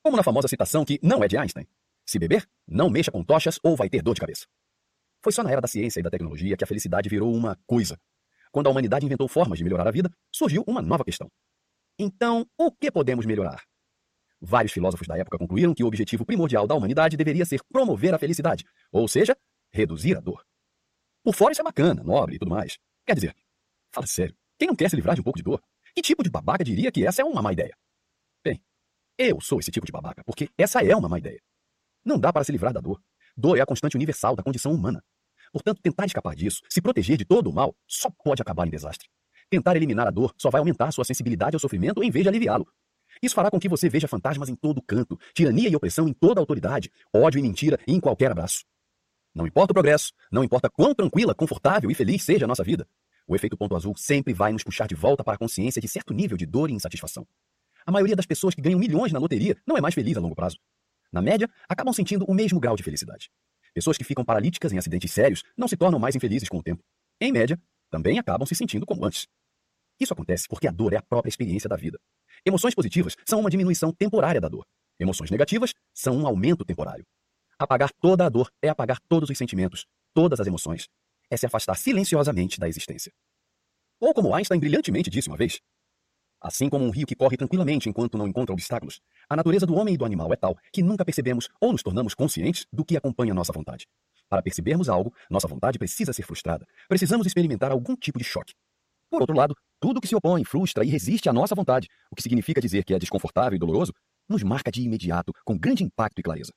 Como 0.02 0.16
na 0.16 0.22
famosa 0.22 0.48
citação 0.48 0.84
que 0.84 0.98
não 1.02 1.22
é 1.22 1.28
de 1.28 1.36
Einstein: 1.36 1.66
se 2.04 2.18
beber, 2.18 2.48
não 2.66 2.90
mexa 2.90 3.10
com 3.10 3.22
tochas 3.22 3.58
ou 3.62 3.76
vai 3.76 3.88
ter 3.88 4.02
dor 4.02 4.14
de 4.14 4.20
cabeça. 4.20 4.46
Foi 5.22 5.32
só 5.32 5.42
na 5.42 5.50
era 5.50 5.60
da 5.60 5.68
ciência 5.68 6.00
e 6.00 6.02
da 6.02 6.10
tecnologia 6.10 6.56
que 6.56 6.64
a 6.64 6.66
felicidade 6.66 7.08
virou 7.08 7.32
uma 7.32 7.56
coisa. 7.66 7.98
Quando 8.50 8.66
a 8.66 8.70
humanidade 8.70 9.06
inventou 9.06 9.28
formas 9.28 9.58
de 9.58 9.64
melhorar 9.64 9.86
a 9.86 9.92
vida, 9.92 10.10
surgiu 10.30 10.64
uma 10.66 10.82
nova 10.82 11.04
questão. 11.04 11.30
Então, 12.02 12.44
o 12.58 12.72
que 12.72 12.90
podemos 12.90 13.24
melhorar? 13.24 13.62
Vários 14.40 14.72
filósofos 14.72 15.06
da 15.06 15.16
época 15.16 15.38
concluíram 15.38 15.72
que 15.72 15.84
o 15.84 15.86
objetivo 15.86 16.26
primordial 16.26 16.66
da 16.66 16.74
humanidade 16.74 17.16
deveria 17.16 17.46
ser 17.46 17.62
promover 17.72 18.12
a 18.12 18.18
felicidade, 18.18 18.64
ou 18.90 19.06
seja, 19.06 19.36
reduzir 19.70 20.16
a 20.16 20.20
dor. 20.20 20.44
Por 21.22 21.32
fora 21.32 21.52
isso 21.52 21.60
é 21.60 21.64
bacana, 21.64 22.02
nobre 22.02 22.34
e 22.34 22.38
tudo 22.40 22.50
mais. 22.50 22.76
Quer 23.06 23.14
dizer, 23.14 23.36
fala 23.92 24.08
sério, 24.08 24.36
quem 24.58 24.66
não 24.66 24.74
quer 24.74 24.90
se 24.90 24.96
livrar 24.96 25.14
de 25.14 25.20
um 25.20 25.24
pouco 25.24 25.38
de 25.38 25.44
dor? 25.44 25.62
Que 25.94 26.02
tipo 26.02 26.24
de 26.24 26.30
babaca 26.30 26.64
diria 26.64 26.90
que 26.90 27.06
essa 27.06 27.22
é 27.22 27.24
uma 27.24 27.40
má 27.40 27.52
ideia? 27.52 27.78
Bem, 28.44 28.60
eu 29.16 29.40
sou 29.40 29.60
esse 29.60 29.70
tipo 29.70 29.86
de 29.86 29.92
babaca, 29.92 30.24
porque 30.24 30.48
essa 30.58 30.84
é 30.84 30.96
uma 30.96 31.08
má 31.08 31.20
ideia. 31.20 31.40
Não 32.04 32.18
dá 32.18 32.32
para 32.32 32.42
se 32.42 32.50
livrar 32.50 32.72
da 32.72 32.80
dor. 32.80 33.00
Dor 33.36 33.56
é 33.56 33.60
a 33.60 33.66
constante 33.66 33.94
universal 33.94 34.34
da 34.34 34.42
condição 34.42 34.72
humana. 34.72 35.04
Portanto, 35.52 35.80
tentar 35.80 36.06
escapar 36.06 36.34
disso, 36.34 36.62
se 36.68 36.82
proteger 36.82 37.16
de 37.16 37.24
todo 37.24 37.48
o 37.48 37.52
mal, 37.52 37.76
só 37.86 38.10
pode 38.10 38.42
acabar 38.42 38.66
em 38.66 38.70
desastre. 38.70 39.08
Tentar 39.52 39.76
eliminar 39.76 40.06
a 40.06 40.10
dor 40.10 40.32
só 40.38 40.48
vai 40.48 40.60
aumentar 40.60 40.90
sua 40.92 41.04
sensibilidade 41.04 41.54
ao 41.54 41.60
sofrimento 41.60 42.02
em 42.02 42.10
vez 42.10 42.22
de 42.22 42.30
aliviá-lo. 42.30 42.66
Isso 43.22 43.34
fará 43.34 43.50
com 43.50 43.60
que 43.60 43.68
você 43.68 43.86
veja 43.86 44.08
fantasmas 44.08 44.48
em 44.48 44.54
todo 44.54 44.80
canto, 44.80 45.18
tirania 45.34 45.68
e 45.68 45.76
opressão 45.76 46.08
em 46.08 46.14
toda 46.14 46.40
autoridade, 46.40 46.90
ódio 47.14 47.38
e 47.38 47.42
mentira 47.42 47.78
em 47.86 48.00
qualquer 48.00 48.30
abraço. 48.30 48.64
Não 49.34 49.46
importa 49.46 49.72
o 49.72 49.74
progresso, 49.74 50.14
não 50.30 50.42
importa 50.42 50.70
quão 50.70 50.94
tranquila, 50.94 51.34
confortável 51.34 51.90
e 51.90 51.94
feliz 51.94 52.22
seja 52.22 52.46
a 52.46 52.48
nossa 52.48 52.64
vida, 52.64 52.88
o 53.28 53.36
efeito 53.36 53.58
ponto 53.58 53.76
azul 53.76 53.94
sempre 53.94 54.32
vai 54.32 54.54
nos 54.54 54.64
puxar 54.64 54.86
de 54.86 54.94
volta 54.94 55.22
para 55.22 55.34
a 55.34 55.38
consciência 55.38 55.82
de 55.82 55.86
certo 55.86 56.14
nível 56.14 56.38
de 56.38 56.46
dor 56.46 56.70
e 56.70 56.72
insatisfação. 56.72 57.26
A 57.84 57.92
maioria 57.92 58.16
das 58.16 58.24
pessoas 58.24 58.54
que 58.54 58.62
ganham 58.62 58.78
milhões 58.78 59.12
na 59.12 59.18
loteria 59.18 59.54
não 59.66 59.76
é 59.76 59.82
mais 59.82 59.94
feliz 59.94 60.16
a 60.16 60.20
longo 60.20 60.34
prazo. 60.34 60.58
Na 61.12 61.20
média, 61.20 61.46
acabam 61.68 61.92
sentindo 61.92 62.24
o 62.24 62.32
mesmo 62.32 62.58
grau 62.58 62.74
de 62.74 62.82
felicidade. 62.82 63.30
Pessoas 63.74 63.98
que 63.98 64.04
ficam 64.04 64.24
paralíticas 64.24 64.72
em 64.72 64.78
acidentes 64.78 65.12
sérios 65.12 65.42
não 65.56 65.68
se 65.68 65.76
tornam 65.76 65.98
mais 65.98 66.16
infelizes 66.16 66.48
com 66.48 66.58
o 66.58 66.62
tempo. 66.62 66.82
Em 67.20 67.30
média, 67.30 67.60
também 67.90 68.18
acabam 68.18 68.46
se 68.46 68.54
sentindo 68.54 68.86
como 68.86 69.04
antes. 69.04 69.28
Isso 69.98 70.12
acontece 70.12 70.46
porque 70.48 70.68
a 70.68 70.70
dor 70.70 70.92
é 70.92 70.96
a 70.96 71.02
própria 71.02 71.28
experiência 71.28 71.68
da 71.68 71.76
vida. 71.76 71.98
Emoções 72.44 72.74
positivas 72.74 73.16
são 73.24 73.40
uma 73.40 73.50
diminuição 73.50 73.92
temporária 73.92 74.40
da 74.40 74.48
dor. 74.48 74.64
Emoções 74.98 75.30
negativas 75.30 75.72
são 75.94 76.16
um 76.16 76.26
aumento 76.26 76.64
temporário. 76.64 77.04
Apagar 77.58 77.92
toda 78.00 78.26
a 78.26 78.28
dor 78.28 78.50
é 78.60 78.68
apagar 78.68 79.00
todos 79.08 79.30
os 79.30 79.38
sentimentos, 79.38 79.86
todas 80.14 80.40
as 80.40 80.46
emoções. 80.46 80.88
É 81.30 81.36
se 81.36 81.46
afastar 81.46 81.76
silenciosamente 81.76 82.58
da 82.58 82.68
existência. 82.68 83.12
Ou 84.00 84.12
como 84.12 84.34
Einstein 84.34 84.58
brilhantemente 84.58 85.08
disse 85.08 85.28
uma 85.28 85.36
vez, 85.36 85.60
Assim 86.42 86.68
como 86.68 86.84
um 86.84 86.90
rio 86.90 87.06
que 87.06 87.14
corre 87.14 87.36
tranquilamente 87.36 87.88
enquanto 87.88 88.18
não 88.18 88.26
encontra 88.26 88.52
obstáculos, 88.52 89.00
a 89.30 89.36
natureza 89.36 89.64
do 89.64 89.76
homem 89.76 89.94
e 89.94 89.96
do 89.96 90.04
animal 90.04 90.32
é 90.32 90.36
tal 90.36 90.58
que 90.72 90.82
nunca 90.82 91.04
percebemos 91.04 91.48
ou 91.60 91.70
nos 91.70 91.84
tornamos 91.84 92.14
conscientes 92.14 92.66
do 92.72 92.84
que 92.84 92.96
acompanha 92.96 93.32
nossa 93.32 93.52
vontade. 93.52 93.86
Para 94.28 94.42
percebermos 94.42 94.88
algo, 94.88 95.14
nossa 95.30 95.46
vontade 95.46 95.78
precisa 95.78 96.12
ser 96.12 96.24
frustrada. 96.24 96.66
Precisamos 96.88 97.28
experimentar 97.28 97.70
algum 97.70 97.94
tipo 97.94 98.18
de 98.18 98.24
choque. 98.24 98.54
Por 99.12 99.20
outro 99.20 99.36
lado, 99.36 99.54
tudo 99.78 100.00
que 100.00 100.08
se 100.08 100.16
opõe, 100.16 100.42
frustra 100.42 100.82
e 100.84 100.88
resiste 100.88 101.28
à 101.28 101.32
nossa 101.34 101.54
vontade, 101.54 101.86
o 102.10 102.16
que 102.16 102.22
significa 102.22 102.62
dizer 102.62 102.82
que 102.82 102.94
é 102.94 102.98
desconfortável 102.98 103.54
e 103.54 103.58
doloroso, 103.58 103.92
nos 104.26 104.42
marca 104.42 104.72
de 104.72 104.80
imediato, 104.80 105.32
com 105.44 105.58
grande 105.58 105.84
impacto 105.84 106.18
e 106.18 106.22
clareza. 106.22 106.50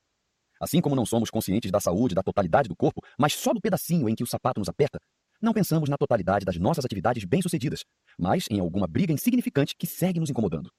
Assim 0.62 0.80
como 0.80 0.96
não 0.96 1.06
somos 1.06 1.30
conscientes 1.30 1.70
da 1.70 1.82
saúde 1.82 2.16
da 2.16 2.24
totalidade 2.24 2.70
do 2.70 2.76
corpo, 2.76 3.02
mas 3.20 3.34
só 3.34 3.54
do 3.54 3.60
pedacinho 3.60 4.08
em 4.08 4.16
que 4.16 4.24
o 4.24 4.28
sapato 4.28 4.62
nos 4.62 4.70
aperta, 4.70 5.00
não 5.42 5.52
pensamos 5.52 5.90
na 5.90 5.98
totalidade 5.98 6.46
das 6.46 6.58
nossas 6.58 6.86
atividades 6.86 7.26
bem-sucedidas, 7.26 7.84
mas 8.18 8.46
em 8.50 8.62
alguma 8.62 8.88
briga 8.88 9.12
insignificante 9.12 9.76
que 9.78 9.86
segue 9.86 10.20
nos 10.20 10.30
incomodando. 10.30 10.72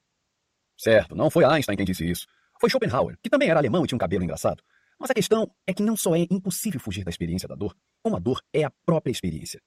Certo, 0.79 1.15
não 1.15 1.31
foi 1.31 1.45
Einstein 1.45 1.77
quem 1.77 1.85
disse 1.85 2.11
isso. 2.11 2.27
Foi 2.59 2.71
Schopenhauer, 2.71 3.19
que 3.23 3.29
também 3.29 3.51
era 3.51 3.61
alemão 3.61 3.85
e 3.85 3.87
tinha 3.87 3.97
um 3.97 3.99
cabelo 3.99 4.25
engraçado. 4.25 4.62
Mas 4.99 5.11
a 5.11 5.15
questão 5.15 5.51
é 5.67 5.75
que 5.75 5.83
não 5.83 5.95
só 5.95 6.17
é 6.17 6.27
impossível 6.31 6.81
fugir 6.81 7.05
da 7.05 7.11
experiência 7.11 7.47
da 7.47 7.55
dor, 7.55 7.77
como 8.03 8.17
a 8.17 8.19
dor 8.19 8.41
é 8.51 8.65
a 8.65 8.73
própria 8.87 9.12
experiência. 9.12 9.61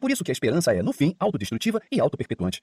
Por 0.00 0.10
isso 0.10 0.24
que 0.24 0.30
a 0.30 0.32
esperança 0.32 0.72
é, 0.72 0.82
no 0.82 0.92
fim, 0.92 1.14
autodestrutiva 1.18 1.80
e 1.90 2.00
autoperpetuante. 2.00 2.60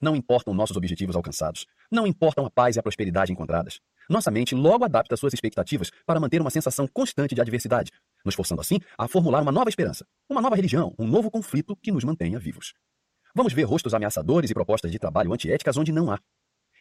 Não 0.00 0.16
importam 0.16 0.52
nossos 0.52 0.76
objetivos 0.76 1.14
alcançados. 1.14 1.64
Não 1.90 2.06
importam 2.06 2.44
a 2.44 2.50
paz 2.50 2.74
e 2.74 2.80
a 2.80 2.82
prosperidade 2.82 3.32
encontradas. 3.32 3.80
Nossa 4.08 4.32
mente 4.32 4.52
logo 4.54 4.84
adapta 4.84 5.16
suas 5.16 5.32
expectativas 5.32 5.90
para 6.04 6.18
manter 6.18 6.40
uma 6.40 6.50
sensação 6.50 6.88
constante 6.88 7.36
de 7.36 7.40
adversidade, 7.40 7.92
nos 8.24 8.34
forçando 8.34 8.60
assim 8.60 8.78
a 8.98 9.06
formular 9.06 9.42
uma 9.42 9.52
nova 9.52 9.68
esperança, 9.68 10.04
uma 10.28 10.40
nova 10.40 10.56
religião, 10.56 10.92
um 10.98 11.06
novo 11.06 11.30
conflito 11.30 11.76
que 11.76 11.92
nos 11.92 12.02
mantenha 12.02 12.38
vivos. 12.38 12.74
Vamos 13.34 13.52
ver 13.52 13.62
rostos 13.62 13.94
ameaçadores 13.94 14.50
e 14.50 14.54
propostas 14.54 14.90
de 14.90 14.98
trabalho 14.98 15.32
antiéticas 15.32 15.76
onde 15.76 15.92
não 15.92 16.10
há. 16.10 16.18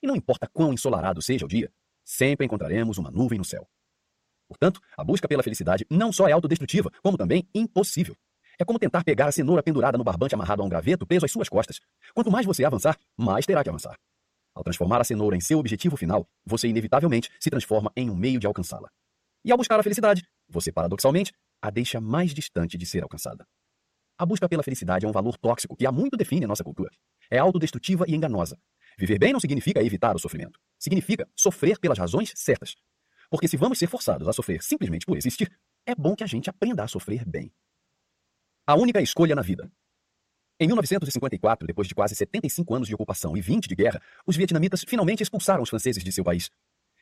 E 0.01 0.07
não 0.07 0.15
importa 0.15 0.49
quão 0.51 0.73
ensolarado 0.73 1.21
seja 1.21 1.45
o 1.45 1.47
dia, 1.47 1.71
sempre 2.03 2.45
encontraremos 2.45 2.97
uma 2.97 3.11
nuvem 3.11 3.37
no 3.37 3.45
céu. 3.45 3.67
Portanto, 4.47 4.81
a 4.97 5.03
busca 5.03 5.27
pela 5.27 5.43
felicidade 5.43 5.85
não 5.89 6.11
só 6.11 6.27
é 6.27 6.31
autodestrutiva, 6.31 6.91
como 7.01 7.17
também 7.17 7.47
impossível. 7.53 8.17
É 8.61 8.63
como 8.63 8.77
tentar 8.77 9.03
pegar 9.03 9.25
a 9.25 9.31
cenoura 9.31 9.63
pendurada 9.63 9.97
no 9.97 10.03
barbante 10.03 10.35
amarrado 10.35 10.61
a 10.61 10.65
um 10.65 10.69
graveto 10.69 11.03
preso 11.03 11.25
às 11.25 11.31
suas 11.31 11.49
costas. 11.49 11.79
Quanto 12.13 12.29
mais 12.29 12.45
você 12.45 12.63
avançar, 12.63 12.95
mais 13.17 13.43
terá 13.43 13.63
que 13.63 13.69
avançar. 13.69 13.95
Ao 14.53 14.63
transformar 14.63 15.01
a 15.01 15.03
cenoura 15.03 15.35
em 15.35 15.39
seu 15.39 15.57
objetivo 15.57 15.97
final, 15.97 16.29
você 16.45 16.67
inevitavelmente 16.67 17.31
se 17.39 17.49
transforma 17.49 17.91
em 17.95 18.07
um 18.07 18.15
meio 18.15 18.39
de 18.39 18.45
alcançá-la. 18.45 18.87
E 19.43 19.51
ao 19.51 19.57
buscar 19.57 19.79
a 19.79 19.81
felicidade, 19.83 20.23
você, 20.47 20.71
paradoxalmente, 20.71 21.33
a 21.59 21.71
deixa 21.71 21.99
mais 21.99 22.35
distante 22.35 22.77
de 22.77 22.85
ser 22.85 23.01
alcançada. 23.01 23.47
A 24.15 24.27
busca 24.27 24.47
pela 24.47 24.61
felicidade 24.61 25.07
é 25.07 25.09
um 25.09 25.11
valor 25.11 25.39
tóxico 25.39 25.75
que 25.75 25.87
há 25.87 25.91
muito 25.91 26.15
define 26.15 26.45
a 26.45 26.47
nossa 26.47 26.63
cultura. 26.63 26.91
É 27.31 27.39
autodestrutiva 27.39 28.05
e 28.07 28.13
enganosa. 28.13 28.59
Viver 28.95 29.17
bem 29.17 29.33
não 29.33 29.39
significa 29.39 29.81
evitar 29.81 30.15
o 30.15 30.19
sofrimento. 30.19 30.59
Significa 30.77 31.27
sofrer 31.35 31.79
pelas 31.79 31.97
razões 31.97 32.31
certas. 32.35 32.75
Porque 33.27 33.47
se 33.47 33.57
vamos 33.57 33.79
ser 33.79 33.87
forçados 33.87 34.27
a 34.27 34.33
sofrer 34.33 34.61
simplesmente 34.61 35.07
por 35.07 35.17
existir, 35.17 35.51
é 35.83 35.95
bom 35.95 36.15
que 36.15 36.23
a 36.23 36.27
gente 36.27 36.47
aprenda 36.47 36.83
a 36.83 36.87
sofrer 36.87 37.25
bem. 37.25 37.51
A 38.65 38.75
única 38.75 39.01
escolha 39.01 39.33
na 39.35 39.41
vida. 39.41 39.71
Em 40.59 40.67
1954, 40.67 41.65
depois 41.65 41.87
de 41.87 41.95
quase 41.95 42.15
75 42.15 42.75
anos 42.75 42.87
de 42.87 42.93
ocupação 42.93 43.35
e 43.35 43.41
20 43.41 43.67
de 43.67 43.73
guerra, 43.73 43.99
os 44.25 44.37
vietnamitas 44.37 44.85
finalmente 44.87 45.23
expulsaram 45.23 45.63
os 45.63 45.69
franceses 45.69 46.03
de 46.03 46.11
seu 46.11 46.23
país. 46.23 46.51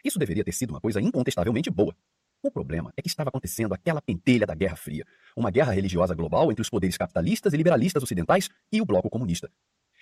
Isso 0.02 0.17
deveria 0.17 0.45
ter 0.45 0.54
sido 0.54 0.69
uma 0.69 0.80
coisa 0.80 1.02
incontestavelmente 1.02 1.69
boa. 1.69 1.93
O 2.41 2.50
problema 2.50 2.93
é 2.95 3.02
que 3.02 3.10
estava 3.10 3.28
acontecendo 3.28 3.74
aquela 3.74 4.02
pentelha 4.02 4.48
da 4.48 4.56
Guerra 4.56 4.78
Fria, 4.78 5.06
uma 5.36 5.52
guerra 5.52 5.74
religiosa 5.74 6.15
global 6.15 6.50
entre 6.50 6.62
os 6.62 6.69
poderes 6.69 6.95
capitalistas 6.95 7.52
e 7.52 7.58
liberalistas 7.58 8.02
ocidentais 8.02 8.50
e 8.72 8.80
o 8.80 8.86
bloco 8.86 9.10
comunista. 9.10 9.52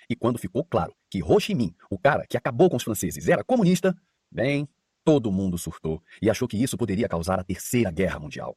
E 0.07 0.15
quando 0.15 0.37
ficou 0.37 0.63
claro 0.63 0.93
que 1.09 1.23
Ho 1.23 1.39
Chi 1.39 1.55
Minh, 1.55 1.75
o 1.89 1.97
cara 1.97 2.27
que 2.27 2.37
acabou 2.37 2.69
com 2.69 2.77
os 2.77 2.83
franceses, 2.83 3.27
era 3.27 3.43
comunista, 3.43 3.97
bem, 4.31 4.69
todo 5.03 5.31
mundo 5.31 5.57
surtou 5.57 6.03
e 6.21 6.29
achou 6.29 6.47
que 6.47 6.61
isso 6.61 6.77
poderia 6.77 7.09
causar 7.09 7.39
a 7.39 7.43
Terceira 7.43 7.89
Guerra 7.89 8.19
Mundial. 8.19 8.55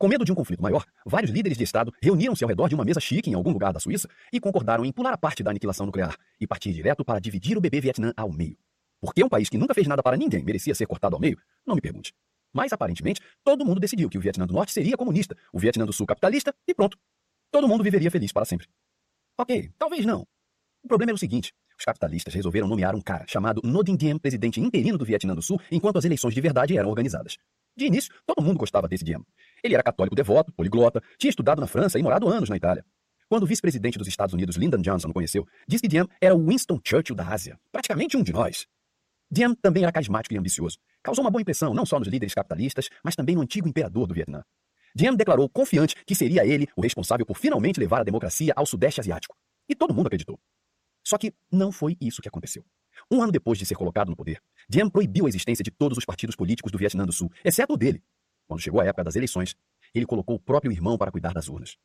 Com 0.00 0.08
medo 0.08 0.24
de 0.24 0.32
um 0.32 0.34
conflito 0.34 0.62
maior, 0.62 0.86
vários 1.04 1.30
líderes 1.30 1.58
de 1.58 1.64
Estado 1.64 1.92
reuniram-se 2.02 2.42
ao 2.42 2.48
redor 2.48 2.70
de 2.70 2.74
uma 2.74 2.86
mesa 2.86 2.98
chique 2.98 3.28
em 3.28 3.34
algum 3.34 3.52
lugar 3.52 3.70
da 3.70 3.78
Suíça 3.78 4.08
e 4.32 4.40
concordaram 4.40 4.82
em 4.82 4.90
pular 4.90 5.12
a 5.12 5.18
parte 5.18 5.42
da 5.42 5.50
aniquilação 5.50 5.84
nuclear 5.84 6.16
e 6.40 6.46
partir 6.46 6.72
direto 6.72 7.04
para 7.04 7.20
dividir 7.20 7.58
o 7.58 7.60
bebê 7.60 7.82
Vietnã 7.82 8.10
ao 8.16 8.32
meio. 8.32 8.56
Por 8.98 9.12
que 9.12 9.22
um 9.22 9.28
país 9.28 9.50
que 9.50 9.58
nunca 9.58 9.74
fez 9.74 9.86
nada 9.86 10.02
para 10.02 10.16
ninguém 10.16 10.42
merecia 10.42 10.74
ser 10.74 10.86
cortado 10.86 11.16
ao 11.16 11.20
meio? 11.20 11.38
Não 11.66 11.74
me 11.74 11.82
pergunte. 11.82 12.14
Mas, 12.50 12.72
aparentemente, 12.72 13.20
todo 13.44 13.62
mundo 13.62 13.78
decidiu 13.78 14.08
que 14.08 14.16
o 14.16 14.20
Vietnã 14.22 14.46
do 14.46 14.54
Norte 14.54 14.72
seria 14.72 14.96
comunista, 14.96 15.36
o 15.52 15.58
Vietnã 15.58 15.84
do 15.84 15.92
Sul 15.92 16.06
capitalista 16.06 16.54
e 16.66 16.74
pronto. 16.74 16.96
Todo 17.50 17.68
mundo 17.68 17.84
viveria 17.84 18.10
feliz 18.10 18.32
para 18.32 18.46
sempre. 18.46 18.68
Ok, 19.38 19.70
talvez 19.78 20.06
não. 20.06 20.26
O 20.82 20.88
problema 20.88 21.10
era 21.10 21.16
o 21.16 21.18
seguinte: 21.18 21.52
os 21.78 21.84
capitalistas 21.84 22.32
resolveram 22.32 22.66
nomear 22.66 22.94
um 22.96 23.02
cara 23.02 23.26
chamado 23.28 23.60
No 23.62 23.84
Diem 23.84 24.18
presidente 24.18 24.62
interino 24.62 24.96
do 24.96 25.04
Vietnã 25.04 25.34
do 25.34 25.42
Sul 25.42 25.60
enquanto 25.70 25.98
as 25.98 26.06
eleições 26.06 26.32
de 26.32 26.40
verdade 26.40 26.78
eram 26.78 26.88
organizadas. 26.88 27.36
De 27.80 27.86
início, 27.86 28.12
todo 28.26 28.44
mundo 28.44 28.58
gostava 28.58 28.86
desse 28.86 29.02
Diem. 29.02 29.24
Ele 29.64 29.72
era 29.72 29.82
católico 29.82 30.14
devoto, 30.14 30.52
poliglota, 30.52 31.02
tinha 31.16 31.30
estudado 31.30 31.60
na 31.60 31.66
França 31.66 31.98
e 31.98 32.02
morado 32.02 32.28
anos 32.28 32.50
na 32.50 32.56
Itália. 32.58 32.84
Quando 33.26 33.44
o 33.44 33.46
vice-presidente 33.46 33.96
dos 33.96 34.06
Estados 34.06 34.34
Unidos, 34.34 34.56
Lyndon 34.56 34.82
Johnson, 34.82 35.08
o 35.08 35.14
conheceu, 35.14 35.46
disse 35.66 35.80
que 35.80 35.88
Diem 35.88 36.06
era 36.20 36.36
o 36.36 36.46
Winston 36.46 36.78
Churchill 36.84 37.16
da 37.16 37.26
Ásia, 37.26 37.58
praticamente 37.72 38.18
um 38.18 38.22
de 38.22 38.34
nós. 38.34 38.66
Diem 39.30 39.54
também 39.54 39.82
era 39.82 39.90
carismático 39.90 40.34
e 40.34 40.36
ambicioso. 40.36 40.76
Causou 41.02 41.24
uma 41.24 41.30
boa 41.30 41.40
impressão 41.40 41.72
não 41.72 41.86
só 41.86 41.98
nos 41.98 42.08
líderes 42.08 42.34
capitalistas, 42.34 42.90
mas 43.02 43.16
também 43.16 43.34
no 43.34 43.40
antigo 43.40 43.66
imperador 43.66 44.06
do 44.06 44.12
Vietnã. 44.12 44.42
Diem 44.94 45.16
declarou 45.16 45.48
confiante 45.48 45.94
que 46.04 46.14
seria 46.14 46.44
ele 46.44 46.68
o 46.76 46.82
responsável 46.82 47.24
por 47.24 47.38
finalmente 47.38 47.80
levar 47.80 48.02
a 48.02 48.04
democracia 48.04 48.52
ao 48.54 48.66
Sudeste 48.66 49.00
Asiático. 49.00 49.34
E 49.66 49.74
todo 49.74 49.94
mundo 49.94 50.08
acreditou. 50.08 50.38
Só 51.02 51.16
que 51.16 51.32
não 51.50 51.72
foi 51.72 51.96
isso 51.98 52.20
que 52.20 52.28
aconteceu. 52.28 52.62
Um 53.10 53.22
ano 53.22 53.30
depois 53.30 53.58
de 53.58 53.66
ser 53.66 53.74
colocado 53.74 54.08
no 54.08 54.16
poder, 54.16 54.40
Diem 54.68 54.88
proibiu 54.88 55.26
a 55.26 55.28
existência 55.28 55.62
de 55.62 55.70
todos 55.70 55.98
os 55.98 56.04
partidos 56.04 56.34
políticos 56.34 56.72
do 56.72 56.78
Vietnã 56.78 57.04
do 57.04 57.12
Sul, 57.12 57.30
exceto 57.44 57.74
o 57.74 57.76
dele. 57.76 58.02
Quando 58.48 58.60
chegou 58.60 58.80
a 58.80 58.84
época 58.84 59.04
das 59.04 59.16
eleições, 59.16 59.54
ele 59.94 60.06
colocou 60.06 60.36
o 60.36 60.40
próprio 60.40 60.72
irmão 60.72 60.98
para 60.98 61.10
cuidar 61.10 61.32
das 61.32 61.48
urnas. 61.48 61.76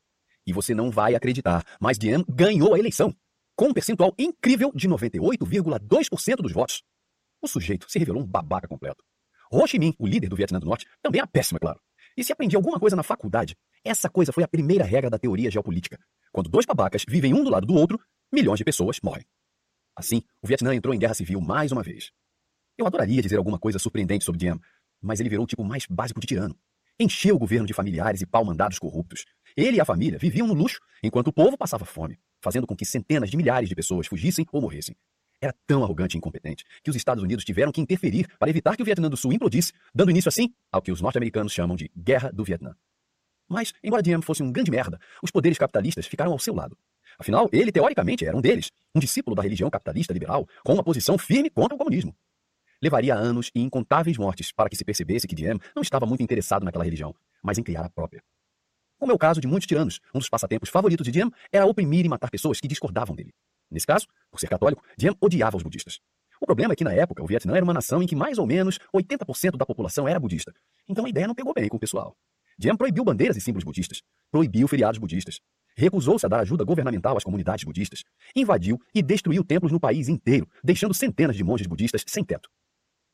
E 0.46 0.52
você 0.52 0.74
não 0.74 0.90
vai 0.90 1.14
acreditar, 1.14 1.64
mas 1.80 1.98
Diem 1.98 2.24
ganhou 2.28 2.74
a 2.74 2.78
eleição, 2.78 3.14
com 3.56 3.68
um 3.68 3.72
percentual 3.72 4.12
incrível 4.18 4.70
de 4.74 4.88
98,2% 4.88 6.36
dos 6.36 6.52
votos. 6.52 6.82
O 7.40 7.48
sujeito 7.48 7.90
se 7.90 7.98
revelou 7.98 8.22
um 8.22 8.26
babaca 8.26 8.68
completo. 8.68 9.04
Ho 9.50 9.66
Chi 9.66 9.78
Minh, 9.78 9.94
o 9.98 10.06
líder 10.06 10.28
do 10.28 10.36
Vietnã 10.36 10.58
do 10.58 10.66
Norte, 10.66 10.86
também 11.02 11.20
é 11.20 11.26
péssimo, 11.26 11.56
é 11.56 11.60
claro. 11.60 11.80
E 12.16 12.24
se 12.24 12.32
aprendi 12.32 12.56
alguma 12.56 12.80
coisa 12.80 12.96
na 12.96 13.02
faculdade, 13.02 13.56
essa 13.84 14.08
coisa 14.08 14.32
foi 14.32 14.42
a 14.42 14.48
primeira 14.48 14.84
regra 14.84 15.10
da 15.10 15.18
teoria 15.18 15.50
geopolítica. 15.50 15.98
Quando 16.32 16.50
dois 16.50 16.66
babacas 16.66 17.04
vivem 17.08 17.34
um 17.34 17.44
do 17.44 17.50
lado 17.50 17.66
do 17.66 17.74
outro, 17.74 18.00
milhões 18.32 18.58
de 18.58 18.64
pessoas 18.64 18.98
morrem. 19.02 19.24
Assim, 19.96 20.22
o 20.42 20.46
Vietnã 20.46 20.74
entrou 20.74 20.94
em 20.94 20.98
guerra 20.98 21.14
civil 21.14 21.40
mais 21.40 21.72
uma 21.72 21.82
vez. 21.82 22.12
Eu 22.76 22.86
adoraria 22.86 23.22
dizer 23.22 23.38
alguma 23.38 23.58
coisa 23.58 23.78
surpreendente 23.78 24.24
sobre 24.24 24.38
Diem, 24.38 24.60
mas 25.00 25.20
ele 25.20 25.30
virou 25.30 25.44
o 25.44 25.46
tipo 25.46 25.64
mais 25.64 25.86
básico 25.86 26.20
de 26.20 26.26
tirano. 26.26 26.54
Encheu 27.00 27.34
o 27.36 27.38
governo 27.38 27.66
de 27.66 27.72
familiares 27.72 28.20
e 28.20 28.26
pau-mandados 28.26 28.78
corruptos. 28.78 29.24
Ele 29.56 29.78
e 29.78 29.80
a 29.80 29.84
família 29.84 30.18
viviam 30.18 30.46
no 30.46 30.54
luxo, 30.54 30.80
enquanto 31.02 31.28
o 31.28 31.32
povo 31.32 31.56
passava 31.56 31.84
fome, 31.84 32.18
fazendo 32.42 32.66
com 32.66 32.76
que 32.76 32.84
centenas 32.84 33.30
de 33.30 33.36
milhares 33.36 33.68
de 33.68 33.74
pessoas 33.74 34.06
fugissem 34.06 34.46
ou 34.52 34.60
morressem. 34.60 34.94
Era 35.40 35.54
tão 35.66 35.82
arrogante 35.82 36.16
e 36.16 36.18
incompetente 36.18 36.64
que 36.82 36.90
os 36.90 36.96
Estados 36.96 37.22
Unidos 37.22 37.44
tiveram 37.44 37.72
que 37.72 37.80
interferir 37.80 38.26
para 38.38 38.50
evitar 38.50 38.76
que 38.76 38.82
o 38.82 38.84
Vietnã 38.84 39.08
do 39.08 39.16
Sul 39.16 39.32
implodisse, 39.32 39.72
dando 39.94 40.10
início 40.10 40.28
assim 40.28 40.52
ao 40.70 40.82
que 40.82 40.92
os 40.92 41.00
norte-americanos 41.00 41.52
chamam 41.52 41.76
de 41.76 41.90
Guerra 41.96 42.30
do 42.30 42.44
Vietnã. 42.44 42.74
Mas, 43.48 43.72
embora 43.82 44.02
Diem 44.02 44.20
fosse 44.22 44.42
um 44.42 44.50
grande 44.50 44.70
merda, 44.70 44.98
os 45.22 45.30
poderes 45.30 45.58
capitalistas 45.58 46.06
ficaram 46.06 46.32
ao 46.32 46.38
seu 46.38 46.54
lado. 46.54 46.76
Afinal, 47.18 47.48
ele 47.52 47.72
teoricamente 47.72 48.24
era 48.24 48.36
um 48.36 48.40
deles, 48.40 48.70
um 48.94 49.00
discípulo 49.00 49.34
da 49.34 49.42
religião 49.42 49.70
capitalista 49.70 50.12
liberal, 50.12 50.46
com 50.64 50.74
uma 50.74 50.84
posição 50.84 51.16
firme 51.16 51.50
contra 51.50 51.74
o 51.74 51.78
comunismo. 51.78 52.14
Levaria 52.82 53.14
anos 53.14 53.50
e 53.54 53.60
incontáveis 53.60 54.18
mortes 54.18 54.52
para 54.52 54.68
que 54.68 54.76
se 54.76 54.84
percebesse 54.84 55.26
que 55.26 55.34
Diem 55.34 55.58
não 55.74 55.82
estava 55.82 56.04
muito 56.04 56.22
interessado 56.22 56.64
naquela 56.64 56.84
religião, 56.84 57.14
mas 57.42 57.56
em 57.56 57.62
criar 57.62 57.86
a 57.86 57.90
própria. 57.90 58.22
Como 58.98 59.12
é 59.12 59.14
o 59.14 59.18
caso 59.18 59.40
de 59.40 59.46
muitos 59.46 59.66
tiranos, 59.66 60.00
um 60.14 60.18
dos 60.18 60.28
passatempos 60.28 60.68
favoritos 60.68 61.04
de 61.04 61.10
Diem 61.10 61.30
era 61.50 61.66
oprimir 61.66 62.04
e 62.04 62.08
matar 62.08 62.30
pessoas 62.30 62.60
que 62.60 62.68
discordavam 62.68 63.14
dele. 63.14 63.32
Nesse 63.70 63.86
caso, 63.86 64.06
por 64.30 64.38
ser 64.38 64.48
católico, 64.48 64.82
Diem 64.96 65.14
odiava 65.20 65.56
os 65.56 65.62
budistas. 65.62 65.98
O 66.40 66.46
problema 66.46 66.74
é 66.74 66.76
que, 66.76 66.84
na 66.84 66.92
época, 66.92 67.22
o 67.22 67.26
Vietnã 67.26 67.54
era 67.56 67.64
uma 67.64 67.72
nação 67.72 68.02
em 68.02 68.06
que 68.06 68.14
mais 68.14 68.38
ou 68.38 68.46
menos 68.46 68.78
80% 68.94 69.56
da 69.56 69.64
população 69.64 70.06
era 70.06 70.20
budista. 70.20 70.54
Então 70.86 71.06
a 71.06 71.08
ideia 71.08 71.26
não 71.26 71.34
pegou 71.34 71.54
bem 71.54 71.68
com 71.68 71.76
o 71.76 71.80
pessoal. 71.80 72.14
Diem 72.58 72.76
proibiu 72.76 73.04
bandeiras 73.04 73.36
e 73.36 73.40
símbolos 73.40 73.64
budistas, 73.64 74.02
proibiu 74.30 74.68
feriados 74.68 74.98
budistas, 74.98 75.40
recusou-se 75.76 76.24
a 76.24 76.28
dar 76.28 76.40
ajuda 76.40 76.64
governamental 76.64 77.16
às 77.16 77.24
comunidades 77.24 77.64
budistas, 77.64 78.02
invadiu 78.34 78.80
e 78.94 79.02
destruiu 79.02 79.44
templos 79.44 79.70
no 79.70 79.78
país 79.78 80.08
inteiro, 80.08 80.48
deixando 80.64 80.94
centenas 80.94 81.36
de 81.36 81.44
monges 81.44 81.66
budistas 81.66 82.02
sem 82.06 82.24
teto. 82.24 82.48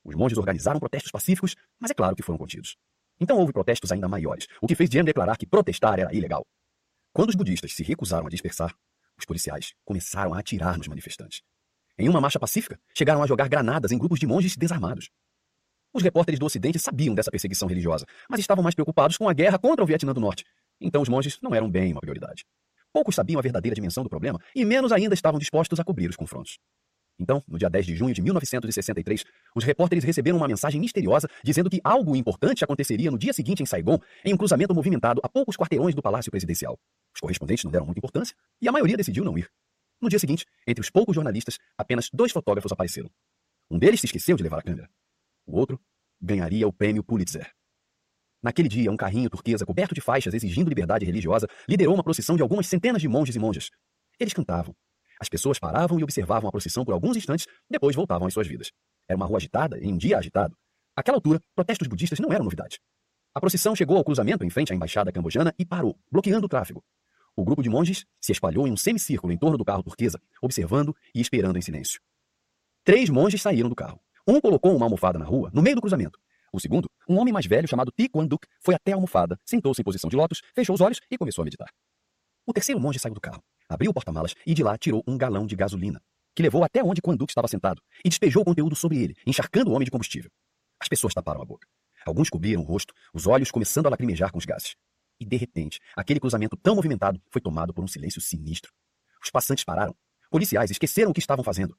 Os 0.04 0.14
monges 0.14 0.38
organizaram 0.38 0.80
protestos 0.80 1.10
pacíficos, 1.10 1.54
mas 1.78 1.90
é 1.90 1.94
claro 1.94 2.16
que 2.16 2.22
foram 2.22 2.38
contidos. 2.38 2.76
Então 3.20 3.38
houve 3.38 3.52
protestos 3.52 3.92
ainda 3.92 4.08
maiores, 4.08 4.46
o 4.60 4.66
que 4.66 4.74
fez 4.74 4.88
Diem 4.88 5.04
declarar 5.04 5.36
que 5.36 5.46
protestar 5.46 5.98
era 5.98 6.14
ilegal. 6.14 6.44
Quando 7.12 7.28
os 7.28 7.34
budistas 7.34 7.72
se 7.72 7.82
recusaram 7.82 8.26
a 8.26 8.30
dispersar, 8.30 8.74
os 9.18 9.24
policiais 9.24 9.74
começaram 9.84 10.34
a 10.34 10.38
atirar 10.38 10.78
nos 10.78 10.88
manifestantes. 10.88 11.42
Em 11.98 12.08
uma 12.08 12.20
marcha 12.20 12.40
pacífica, 12.40 12.80
chegaram 12.96 13.22
a 13.22 13.26
jogar 13.26 13.48
granadas 13.48 13.92
em 13.92 13.98
grupos 13.98 14.18
de 14.18 14.26
monges 14.26 14.56
desarmados. 14.56 15.10
Os 15.94 16.02
repórteres 16.02 16.40
do 16.40 16.46
Ocidente 16.46 16.78
sabiam 16.78 17.14
dessa 17.14 17.30
perseguição 17.30 17.68
religiosa, 17.68 18.06
mas 18.28 18.40
estavam 18.40 18.62
mais 18.62 18.74
preocupados 18.74 19.18
com 19.18 19.28
a 19.28 19.32
guerra 19.34 19.58
contra 19.58 19.84
o 19.84 19.86
Vietnã 19.86 20.14
do 20.14 20.20
Norte. 20.20 20.44
Então 20.82 21.00
os 21.00 21.08
monges 21.08 21.38
não 21.40 21.54
eram 21.54 21.70
bem 21.70 21.92
uma 21.92 22.00
prioridade. 22.00 22.44
Poucos 22.92 23.14
sabiam 23.14 23.38
a 23.38 23.42
verdadeira 23.42 23.74
dimensão 23.74 24.02
do 24.02 24.10
problema 24.10 24.38
e 24.54 24.64
menos 24.64 24.92
ainda 24.92 25.14
estavam 25.14 25.38
dispostos 25.38 25.80
a 25.80 25.84
cobrir 25.84 26.10
os 26.10 26.16
confrontos. 26.16 26.58
Então, 27.18 27.42
no 27.46 27.58
dia 27.58 27.70
10 27.70 27.86
de 27.86 27.94
junho 27.94 28.14
de 28.14 28.22
1963, 28.22 29.24
os 29.54 29.64
repórteres 29.64 30.02
receberam 30.02 30.38
uma 30.38 30.48
mensagem 30.48 30.80
misteriosa 30.80 31.28
dizendo 31.44 31.70
que 31.70 31.80
algo 31.84 32.16
importante 32.16 32.64
aconteceria 32.64 33.10
no 33.10 33.18
dia 33.18 33.32
seguinte 33.32 33.62
em 33.62 33.66
Saigon, 33.66 33.98
em 34.24 34.34
um 34.34 34.36
cruzamento 34.36 34.74
movimentado 34.74 35.20
a 35.22 35.28
poucos 35.28 35.56
quarteirões 35.56 35.94
do 35.94 36.02
Palácio 36.02 36.30
Presidencial. 36.30 36.78
Os 37.14 37.20
correspondentes 37.20 37.64
não 37.64 37.70
deram 37.70 37.86
muita 37.86 38.00
importância 38.00 38.34
e 38.60 38.68
a 38.68 38.72
maioria 38.72 38.96
decidiu 38.96 39.24
não 39.24 39.38
ir. 39.38 39.48
No 40.00 40.08
dia 40.08 40.18
seguinte, 40.18 40.44
entre 40.66 40.80
os 40.80 40.90
poucos 40.90 41.14
jornalistas, 41.14 41.58
apenas 41.78 42.08
dois 42.12 42.32
fotógrafos 42.32 42.72
apareceram. 42.72 43.10
Um 43.70 43.78
deles 43.78 44.00
se 44.00 44.06
esqueceu 44.06 44.36
de 44.36 44.42
levar 44.42 44.58
a 44.58 44.62
câmera. 44.62 44.90
O 45.46 45.56
outro 45.56 45.80
ganharia 46.20 46.66
o 46.66 46.72
prêmio 46.72 47.04
Pulitzer. 47.04 47.52
Naquele 48.42 48.68
dia, 48.68 48.90
um 48.90 48.96
carrinho 48.96 49.30
turquesa 49.30 49.64
coberto 49.64 49.94
de 49.94 50.00
faixas 50.00 50.34
exigindo 50.34 50.68
liberdade 50.68 51.04
religiosa 51.04 51.46
liderou 51.68 51.94
uma 51.94 52.02
procissão 52.02 52.36
de 52.36 52.42
algumas 52.42 52.66
centenas 52.66 53.00
de 53.00 53.08
monges 53.08 53.36
e 53.36 53.38
monjas. 53.38 53.70
Eles 54.18 54.32
cantavam, 54.32 54.74
as 55.22 55.28
pessoas 55.28 55.56
paravam 55.56 56.00
e 56.00 56.02
observavam 56.02 56.48
a 56.48 56.50
procissão 56.50 56.84
por 56.84 56.92
alguns 56.92 57.16
instantes, 57.16 57.46
depois 57.70 57.94
voltavam 57.94 58.26
às 58.26 58.34
suas 58.34 58.48
vidas. 58.48 58.72
Era 59.08 59.16
uma 59.16 59.24
rua 59.24 59.36
agitada 59.36 59.78
em 59.78 59.92
um 59.92 59.96
dia 59.96 60.18
agitado. 60.18 60.56
Àquela 60.96 61.16
altura, 61.16 61.40
protestos 61.54 61.86
budistas 61.86 62.18
não 62.18 62.32
eram 62.32 62.42
novidade. 62.42 62.80
A 63.32 63.38
procissão 63.38 63.76
chegou 63.76 63.96
ao 63.96 64.02
cruzamento 64.02 64.44
em 64.44 64.50
frente 64.50 64.72
à 64.72 64.74
embaixada 64.74 65.12
cambojana 65.12 65.54
e 65.56 65.64
parou, 65.64 65.96
bloqueando 66.10 66.46
o 66.46 66.48
tráfego. 66.48 66.82
O 67.36 67.44
grupo 67.44 67.62
de 67.62 67.70
monges 67.70 68.04
se 68.20 68.32
espalhou 68.32 68.66
em 68.66 68.72
um 68.72 68.76
semicírculo 68.76 69.32
em 69.32 69.38
torno 69.38 69.56
do 69.56 69.64
carro 69.64 69.84
turquesa, 69.84 70.20
observando 70.42 70.92
e 71.14 71.20
esperando 71.20 71.56
em 71.56 71.62
silêncio. 71.62 72.00
Três 72.82 73.08
monges 73.08 73.40
saíram 73.40 73.68
do 73.68 73.76
carro. 73.76 74.00
Um 74.26 74.40
colocou 74.40 74.74
uma 74.74 74.86
almofada 74.86 75.20
na 75.20 75.24
rua, 75.24 75.52
no 75.54 75.62
meio 75.62 75.76
do 75.76 75.82
cruzamento. 75.82 76.18
O 76.52 76.60
segundo, 76.60 76.88
um 77.08 77.18
homem 77.18 77.32
mais 77.32 77.46
velho 77.46 77.66
chamado 77.66 77.90
Ti 77.90 78.10
foi 78.60 78.74
até 78.74 78.92
a 78.92 78.94
almofada, 78.94 79.38
sentou-se 79.44 79.80
em 79.80 79.84
posição 79.84 80.10
de 80.10 80.16
lótus, 80.16 80.42
fechou 80.54 80.74
os 80.74 80.80
olhos 80.80 81.00
e 81.10 81.16
começou 81.16 81.42
a 81.42 81.44
meditar. 81.44 81.68
O 82.46 82.52
terceiro 82.52 82.80
monge 82.80 82.98
saiu 82.98 83.14
do 83.14 83.20
carro 83.20 83.42
abriu 83.72 83.90
o 83.90 83.94
porta-malas 83.94 84.34
e 84.46 84.54
de 84.54 84.62
lá 84.62 84.76
tirou 84.76 85.02
um 85.06 85.16
galão 85.16 85.46
de 85.46 85.56
gasolina, 85.56 86.00
que 86.34 86.42
levou 86.42 86.62
até 86.62 86.82
onde 86.82 87.00
Quanduc 87.00 87.30
estava 87.30 87.48
sentado 87.48 87.82
e 88.04 88.08
despejou 88.08 88.42
o 88.42 88.44
conteúdo 88.44 88.76
sobre 88.76 89.02
ele, 89.02 89.14
encharcando 89.26 89.70
o 89.70 89.74
homem 89.74 89.84
de 89.84 89.90
combustível. 89.90 90.30
As 90.80 90.88
pessoas 90.88 91.14
taparam 91.14 91.40
a 91.42 91.44
boca. 91.44 91.66
Alguns 92.04 92.28
cobriram 92.28 92.62
o 92.62 92.64
rosto, 92.64 92.92
os 93.14 93.26
olhos 93.26 93.50
começando 93.50 93.86
a 93.86 93.90
lacrimejar 93.90 94.32
com 94.32 94.38
os 94.38 94.44
gases. 94.44 94.74
E, 95.20 95.24
de 95.24 95.36
repente, 95.36 95.78
aquele 95.96 96.18
cruzamento 96.18 96.56
tão 96.56 96.74
movimentado 96.74 97.20
foi 97.30 97.40
tomado 97.40 97.72
por 97.72 97.84
um 97.84 97.86
silêncio 97.86 98.20
sinistro. 98.20 98.72
Os 99.22 99.30
passantes 99.30 99.64
pararam. 99.64 99.94
Policiais 100.30 100.70
esqueceram 100.70 101.10
o 101.10 101.14
que 101.14 101.20
estavam 101.20 101.44
fazendo. 101.44 101.78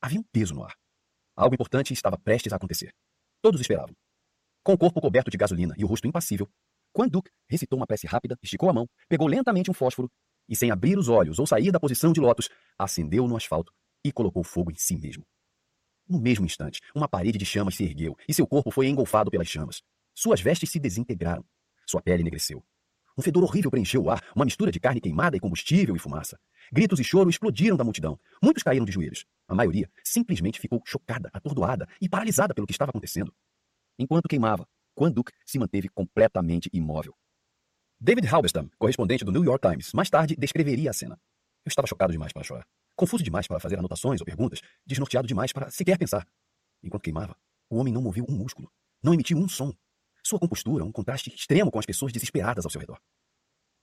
Havia 0.00 0.20
um 0.20 0.22
peso 0.22 0.54
no 0.54 0.62
ar. 0.62 0.74
Algo 1.34 1.54
importante 1.54 1.92
estava 1.92 2.16
prestes 2.16 2.52
a 2.52 2.56
acontecer. 2.56 2.94
Todos 3.42 3.60
esperavam. 3.60 3.96
Com 4.64 4.72
o 4.72 4.78
corpo 4.78 4.98
coberto 4.98 5.30
de 5.30 5.36
gasolina 5.36 5.74
e 5.76 5.84
o 5.84 5.86
rosto 5.86 6.08
impassível, 6.08 6.48
Quanduc 6.90 7.30
recitou 7.46 7.78
uma 7.78 7.86
prece 7.86 8.06
rápida, 8.06 8.38
esticou 8.42 8.70
a 8.70 8.72
mão, 8.72 8.88
pegou 9.10 9.26
lentamente 9.26 9.70
um 9.70 9.74
fósforo 9.74 10.10
e, 10.48 10.56
sem 10.56 10.70
abrir 10.70 10.96
os 10.96 11.06
olhos 11.06 11.38
ou 11.38 11.46
sair 11.46 11.70
da 11.70 11.78
posição 11.78 12.14
de 12.14 12.20
lótus, 12.20 12.48
acendeu 12.78 13.28
no 13.28 13.36
asfalto 13.36 13.70
e 14.02 14.10
colocou 14.10 14.42
fogo 14.42 14.70
em 14.70 14.74
si 14.74 14.96
mesmo. 14.96 15.22
No 16.08 16.18
mesmo 16.18 16.46
instante, 16.46 16.80
uma 16.94 17.06
parede 17.06 17.36
de 17.36 17.44
chamas 17.44 17.74
se 17.74 17.84
ergueu 17.84 18.16
e 18.26 18.32
seu 18.32 18.46
corpo 18.46 18.70
foi 18.70 18.86
engolfado 18.86 19.30
pelas 19.30 19.48
chamas. 19.48 19.82
Suas 20.14 20.40
vestes 20.40 20.70
se 20.70 20.80
desintegraram. 20.80 21.44
Sua 21.86 22.00
pele 22.00 22.22
enegreceu. 22.22 22.64
Um 23.18 23.22
fedor 23.22 23.44
horrível 23.44 23.70
preencheu 23.70 24.04
o 24.04 24.10
ar, 24.10 24.22
uma 24.34 24.46
mistura 24.46 24.72
de 24.72 24.80
carne 24.80 25.00
queimada 25.00 25.36
e 25.36 25.40
combustível 25.40 25.94
e 25.94 25.98
fumaça. 25.98 26.38
Gritos 26.72 26.98
e 26.98 27.04
choro 27.04 27.28
explodiram 27.28 27.76
da 27.76 27.84
multidão. 27.84 28.18
Muitos 28.42 28.62
caíram 28.62 28.86
de 28.86 28.92
joelhos. 28.92 29.26
A 29.46 29.54
maioria 29.54 29.90
simplesmente 30.02 30.58
ficou 30.58 30.82
chocada, 30.86 31.28
atordoada 31.34 31.86
e 32.00 32.08
paralisada 32.08 32.54
pelo 32.54 32.66
que 32.66 32.72
estava 32.72 32.90
acontecendo. 32.90 33.30
Enquanto 33.98 34.28
queimava, 34.28 34.66
Quanduk 34.94 35.30
se 35.46 35.58
manteve 35.58 35.88
completamente 35.88 36.68
imóvel. 36.72 37.14
David 38.00 38.26
Halberstam, 38.26 38.68
correspondente 38.78 39.24
do 39.24 39.32
New 39.32 39.44
York 39.44 39.68
Times, 39.68 39.92
mais 39.92 40.10
tarde 40.10 40.36
descreveria 40.36 40.90
a 40.90 40.92
cena. 40.92 41.18
Eu 41.64 41.68
estava 41.68 41.86
chocado 41.86 42.12
demais 42.12 42.32
para 42.32 42.42
chorar. 42.42 42.66
Confuso 42.96 43.24
demais 43.24 43.46
para 43.46 43.58
fazer 43.58 43.78
anotações 43.78 44.20
ou 44.20 44.24
perguntas, 44.24 44.60
desnorteado 44.84 45.26
demais 45.26 45.52
para 45.52 45.70
sequer 45.70 45.98
pensar. 45.98 46.26
Enquanto 46.82 47.02
queimava, 47.02 47.36
o 47.70 47.76
homem 47.76 47.92
não 47.92 48.02
moveu 48.02 48.24
um 48.28 48.36
músculo, 48.36 48.70
não 49.02 49.14
emitiu 49.14 49.38
um 49.38 49.48
som. 49.48 49.72
Sua 50.22 50.38
compostura, 50.38 50.84
um 50.84 50.92
contraste 50.92 51.34
extremo 51.34 51.70
com 51.70 51.78
as 51.78 51.86
pessoas 51.86 52.12
desesperadas 52.12 52.64
ao 52.64 52.70
seu 52.70 52.80
redor. 52.80 53.00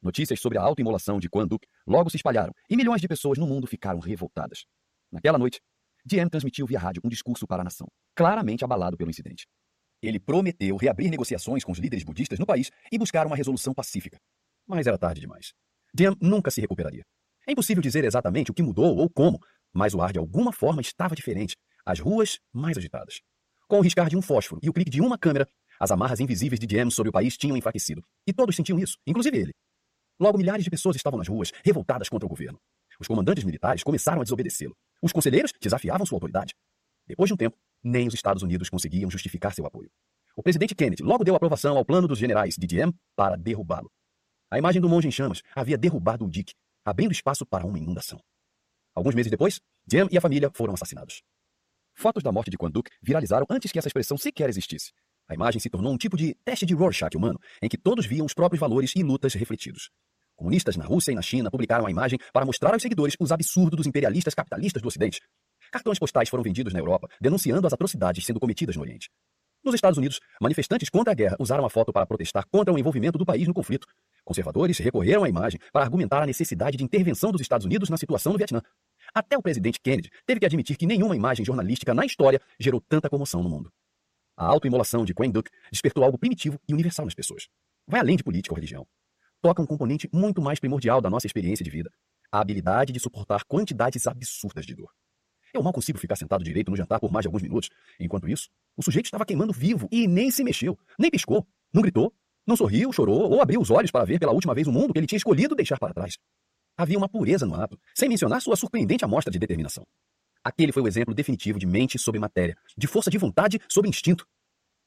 Notícias 0.02 0.40
sobre 0.40 0.58
a 0.58 0.62
autoimolação 0.62 1.20
de 1.20 1.30
Quan 1.30 1.48
Duc 1.48 1.66
logo 1.86 2.10
se 2.10 2.18
espalharam 2.18 2.54
e 2.70 2.76
milhões 2.76 3.02
de 3.02 3.08
pessoas 3.08 3.38
no 3.38 3.48
mundo 3.48 3.68
ficaram 3.68 4.00
revoltadas. 4.00 4.66
Naquela 5.12 5.38
noite, 5.38 5.62
Diem 6.04 6.28
transmitiu 6.28 6.66
via 6.66 6.80
rádio 6.80 7.02
um 7.06 7.10
discurso 7.10 7.46
para 7.46 7.62
a 7.62 7.64
nação, 7.64 7.88
claramente 8.16 8.64
abalado 8.64 8.98
pelo 8.98 9.10
incidente. 9.10 9.48
Ele 10.02 10.20
prometeu 10.20 10.76
reabrir 10.78 11.10
negociações 11.10 11.64
com 11.64 11.72
os 11.72 11.78
líderes 11.78 12.04
budistas 12.04 12.40
no 12.40 12.46
país 12.46 12.72
e 12.92 12.98
buscar 12.98 13.28
uma 13.28 13.36
resolução 13.36 13.74
pacífica. 13.74 14.18
Mas 14.68 14.88
era 14.88 14.98
tarde 14.98 15.22
demais. 15.22 15.54
Diem 15.94 16.16
nunca 16.22 16.50
se 16.50 16.62
recuperaria. 16.62 17.04
É 17.48 17.52
impossível 17.52 17.82
dizer 17.82 18.04
exatamente 18.04 18.52
o 18.52 18.54
que 18.54 18.64
mudou 18.64 18.98
ou 18.98 19.10
como, 19.10 19.40
mas 19.74 19.94
o 19.94 20.02
ar 20.02 20.12
de 20.12 20.20
alguma 20.20 20.52
forma 20.52 20.82
estava 20.82 21.16
diferente, 21.16 21.56
as 21.86 22.00
ruas 22.00 22.40
mais 22.54 22.78
agitadas. 22.78 23.22
Com 23.68 23.80
o 23.80 23.82
riscar 23.82 24.10
de 24.10 24.18
um 24.18 24.22
fósforo 24.22 24.60
e 24.64 24.70
o 24.70 24.74
clique 24.74 24.92
de 24.92 25.02
uma 25.02 25.18
câmera, 25.18 25.48
as 25.80 25.92
amarras 25.92 26.20
invisíveis 26.20 26.60
de 26.60 26.68
Diem 26.68 26.92
sobre 26.92 27.10
o 27.10 27.14
país 27.14 27.38
tinham 27.38 27.58
enfraquecido. 27.58 28.04
E 28.28 28.34
todos 28.34 28.56
sentiam 28.56 28.80
isso, 28.80 28.98
inclusive 29.06 29.38
ele. 29.38 29.52
Logo, 30.20 30.38
milhares 30.38 30.64
de 30.64 30.70
pessoas 30.70 30.96
estavam 30.96 31.18
nas 31.18 31.28
ruas, 31.28 31.52
revoltadas 31.64 32.08
contra 32.08 32.26
o 32.26 32.30
governo. 32.30 32.60
Os 33.00 33.08
comandantes 33.08 33.44
militares 33.44 33.84
começaram 33.84 34.22
a 34.22 34.24
desobedecê-lo. 34.24 34.76
Os 35.02 35.12
conselheiros 35.12 35.52
desafiavam 35.60 36.06
sua 36.06 36.18
autoridade. 36.18 36.54
Depois 37.08 37.28
de 37.28 37.34
um 37.34 37.38
tempo, 37.38 37.58
nem 37.84 38.08
os 38.08 38.14
Estados 38.14 38.44
Unidos 38.44 38.70
conseguiam 38.70 39.10
justificar 39.10 39.54
seu 39.54 39.66
apoio. 39.66 39.90
O 40.36 40.44
presidente 40.44 40.76
Kennedy 40.76 41.04
logo 41.04 41.24
deu 41.24 41.36
aprovação 41.36 41.78
ao 41.78 41.86
plano 41.86 42.08
dos 42.08 42.18
generais 42.18 42.56
de 42.58 42.66
Diem 42.66 42.94
para 43.16 43.36
derrubá-lo. 43.36 43.92
A 44.50 44.58
imagem 44.58 44.82
do 44.82 44.90
monge 44.90 45.08
em 45.08 45.12
chamas 45.12 45.42
havia 45.56 45.78
derrubado 45.78 46.26
o 46.26 46.30
Dick, 46.30 46.54
abrindo 46.86 47.12
espaço 47.12 47.46
para 47.46 47.66
uma 47.66 47.78
inundação. 47.78 48.20
Alguns 48.94 49.16
meses 49.16 49.30
depois, 49.30 49.60
Diem 49.86 50.08
e 50.12 50.18
a 50.18 50.22
família 50.22 50.50
foram 50.54 50.74
assassinados. 50.74 51.22
Fotos 51.94 52.24
da 52.24 52.32
morte 52.32 52.50
de 52.50 52.58
Quanduc 52.58 52.90
viralizaram 53.02 53.46
antes 53.50 53.72
que 53.72 53.80
essa 53.80 53.88
expressão 53.88 54.18
sequer 54.18 54.50
existisse. 54.50 54.92
A 55.28 55.34
imagem 55.34 55.60
se 55.62 55.70
tornou 55.70 55.94
um 55.94 55.98
tipo 55.98 56.18
de 56.18 56.36
teste 56.44 56.66
de 56.66 56.74
Rorschach 56.74 57.16
humano, 57.16 57.40
em 57.62 57.70
que 57.70 57.78
todos 57.78 58.06
viam 58.06 58.26
os 58.26 58.34
próprios 58.34 58.60
valores 58.60 58.94
e 58.96 59.04
lutas 59.04 59.34
refletidos. 59.34 59.90
Comunistas 60.36 60.76
na 60.76 60.86
Rússia 60.86 61.12
e 61.12 61.16
na 61.16 61.22
China 61.22 61.52
publicaram 61.52 61.86
a 61.86 61.92
imagem 61.92 62.18
para 62.34 62.46
mostrar 62.46 62.74
aos 62.74 62.82
seguidores 62.82 63.16
os 63.20 63.32
absurdos 63.32 63.78
dos 63.78 63.88
imperialistas 63.88 64.34
capitalistas 64.34 64.82
do 64.82 64.88
Ocidente. 64.88 65.22
Cartões 65.72 65.98
postais 65.98 66.28
foram 66.28 66.44
vendidos 66.44 66.74
na 66.74 66.80
Europa, 66.80 67.08
denunciando 67.20 67.66
as 67.66 67.72
atrocidades 67.72 68.26
sendo 68.26 68.42
cometidas 68.42 68.76
no 68.76 68.82
Oriente. 68.82 69.10
Nos 69.64 69.74
Estados 69.74 69.98
Unidos, 69.98 70.20
manifestantes 70.42 70.90
contra 70.90 71.12
a 71.12 71.16
guerra 71.16 71.38
usaram 71.40 71.64
a 71.64 71.70
foto 71.70 71.94
para 71.94 72.06
protestar 72.06 72.46
contra 72.52 72.74
o 72.74 72.78
envolvimento 72.78 73.18
do 73.18 73.26
país 73.26 73.48
no 73.48 73.54
conflito. 73.54 73.88
Conservadores 74.26 74.78
recorreram 74.80 75.24
à 75.24 75.30
imagem 75.30 75.60
para 75.72 75.86
argumentar 75.86 76.24
a 76.24 76.26
necessidade 76.26 76.78
de 76.78 76.84
intervenção 76.84 77.32
dos 77.32 77.42
Estados 77.42 77.66
Unidos 77.66 77.90
na 77.90 77.96
situação 77.96 78.34
do 78.34 78.38
Vietnã. 78.38 78.62
Até 79.14 79.38
o 79.38 79.42
presidente 79.42 79.80
Kennedy 79.82 80.10
teve 80.26 80.40
que 80.40 80.46
admitir 80.46 80.76
que 80.76 80.86
nenhuma 80.86 81.16
imagem 81.16 81.46
jornalística 81.46 81.94
na 81.94 82.06
história 82.06 82.42
gerou 82.60 82.82
tanta 82.82 83.10
comoção 83.10 83.42
no 83.42 83.50
mundo. 83.50 83.72
A 84.36 84.46
autoimolação 84.46 85.06
de 85.06 85.14
Quen 85.14 85.32
Duc 85.32 85.50
despertou 85.72 86.04
algo 86.04 86.18
primitivo 86.18 86.60
e 86.68 86.74
universal 86.74 87.06
nas 87.06 87.16
pessoas. 87.16 87.48
Vai 87.88 88.00
além 88.00 88.18
de 88.18 88.24
política 88.24 88.54
ou 88.54 88.56
religião. 88.56 88.86
Toca 89.42 89.62
um 89.62 89.66
componente 89.66 90.10
muito 90.12 90.42
mais 90.42 90.60
primordial 90.60 91.00
da 91.00 91.10
nossa 91.10 91.28
experiência 91.28 91.64
de 91.64 91.70
vida: 91.70 91.92
a 92.32 92.42
habilidade 92.42 92.92
de 92.92 93.00
suportar 93.00 93.44
quantidades 93.46 94.08
absurdas 94.08 94.66
de 94.66 94.76
dor. 94.76 94.92
Eu 95.54 95.62
mal 95.62 95.74
consigo 95.74 95.98
ficar 95.98 96.16
sentado 96.16 96.44
direito 96.44 96.72
no 96.72 96.78
jantar 96.78 97.00
por 97.00 97.12
mais 97.12 97.24
de 97.24 97.28
alguns 97.28 97.42
minutos. 97.42 97.70
Enquanto 98.00 98.28
isso, 98.28 98.50
o 98.78 98.84
sujeito 98.84 99.06
estava 99.06 99.26
queimando 99.26 99.52
vivo 99.52 99.88
e 99.92 100.08
nem 100.08 100.32
se 100.32 100.44
mexeu, 100.44 100.78
nem 100.98 101.12
piscou, 101.12 101.46
não 101.74 101.82
gritou, 101.82 102.14
não 102.46 102.56
sorriu, 102.56 102.92
chorou 102.92 103.30
ou 103.32 103.42
abriu 103.42 103.62
os 103.62 103.70
olhos 103.70 103.92
para 103.92 104.06
ver 104.06 104.20
pela 104.20 104.32
última 104.32 104.54
vez 104.54 104.68
o 104.68 104.72
mundo 104.72 104.94
que 104.94 105.00
ele 105.00 105.08
tinha 105.08 105.18
escolhido 105.18 105.56
deixar 105.56 105.78
para 105.78 105.94
trás. 105.94 106.18
Havia 106.78 106.98
uma 106.98 107.10
pureza 107.10 107.46
no 107.46 107.56
ato, 107.56 107.80
sem 107.94 108.10
mencionar 108.10 108.42
sua 108.42 108.56
surpreendente 108.56 109.06
amostra 109.06 109.32
de 109.32 109.38
determinação. 109.38 109.86
Aquele 110.44 110.72
foi 110.72 110.82
o 110.82 110.88
exemplo 110.88 111.14
definitivo 111.14 111.60
de 111.60 111.68
mente 111.68 112.00
sobre 112.00 112.20
matéria, 112.20 112.58
de 112.76 112.88
força 112.88 113.12
de 113.12 113.18
vontade 113.18 113.60
sobre 113.70 113.90
instinto. 113.90 114.26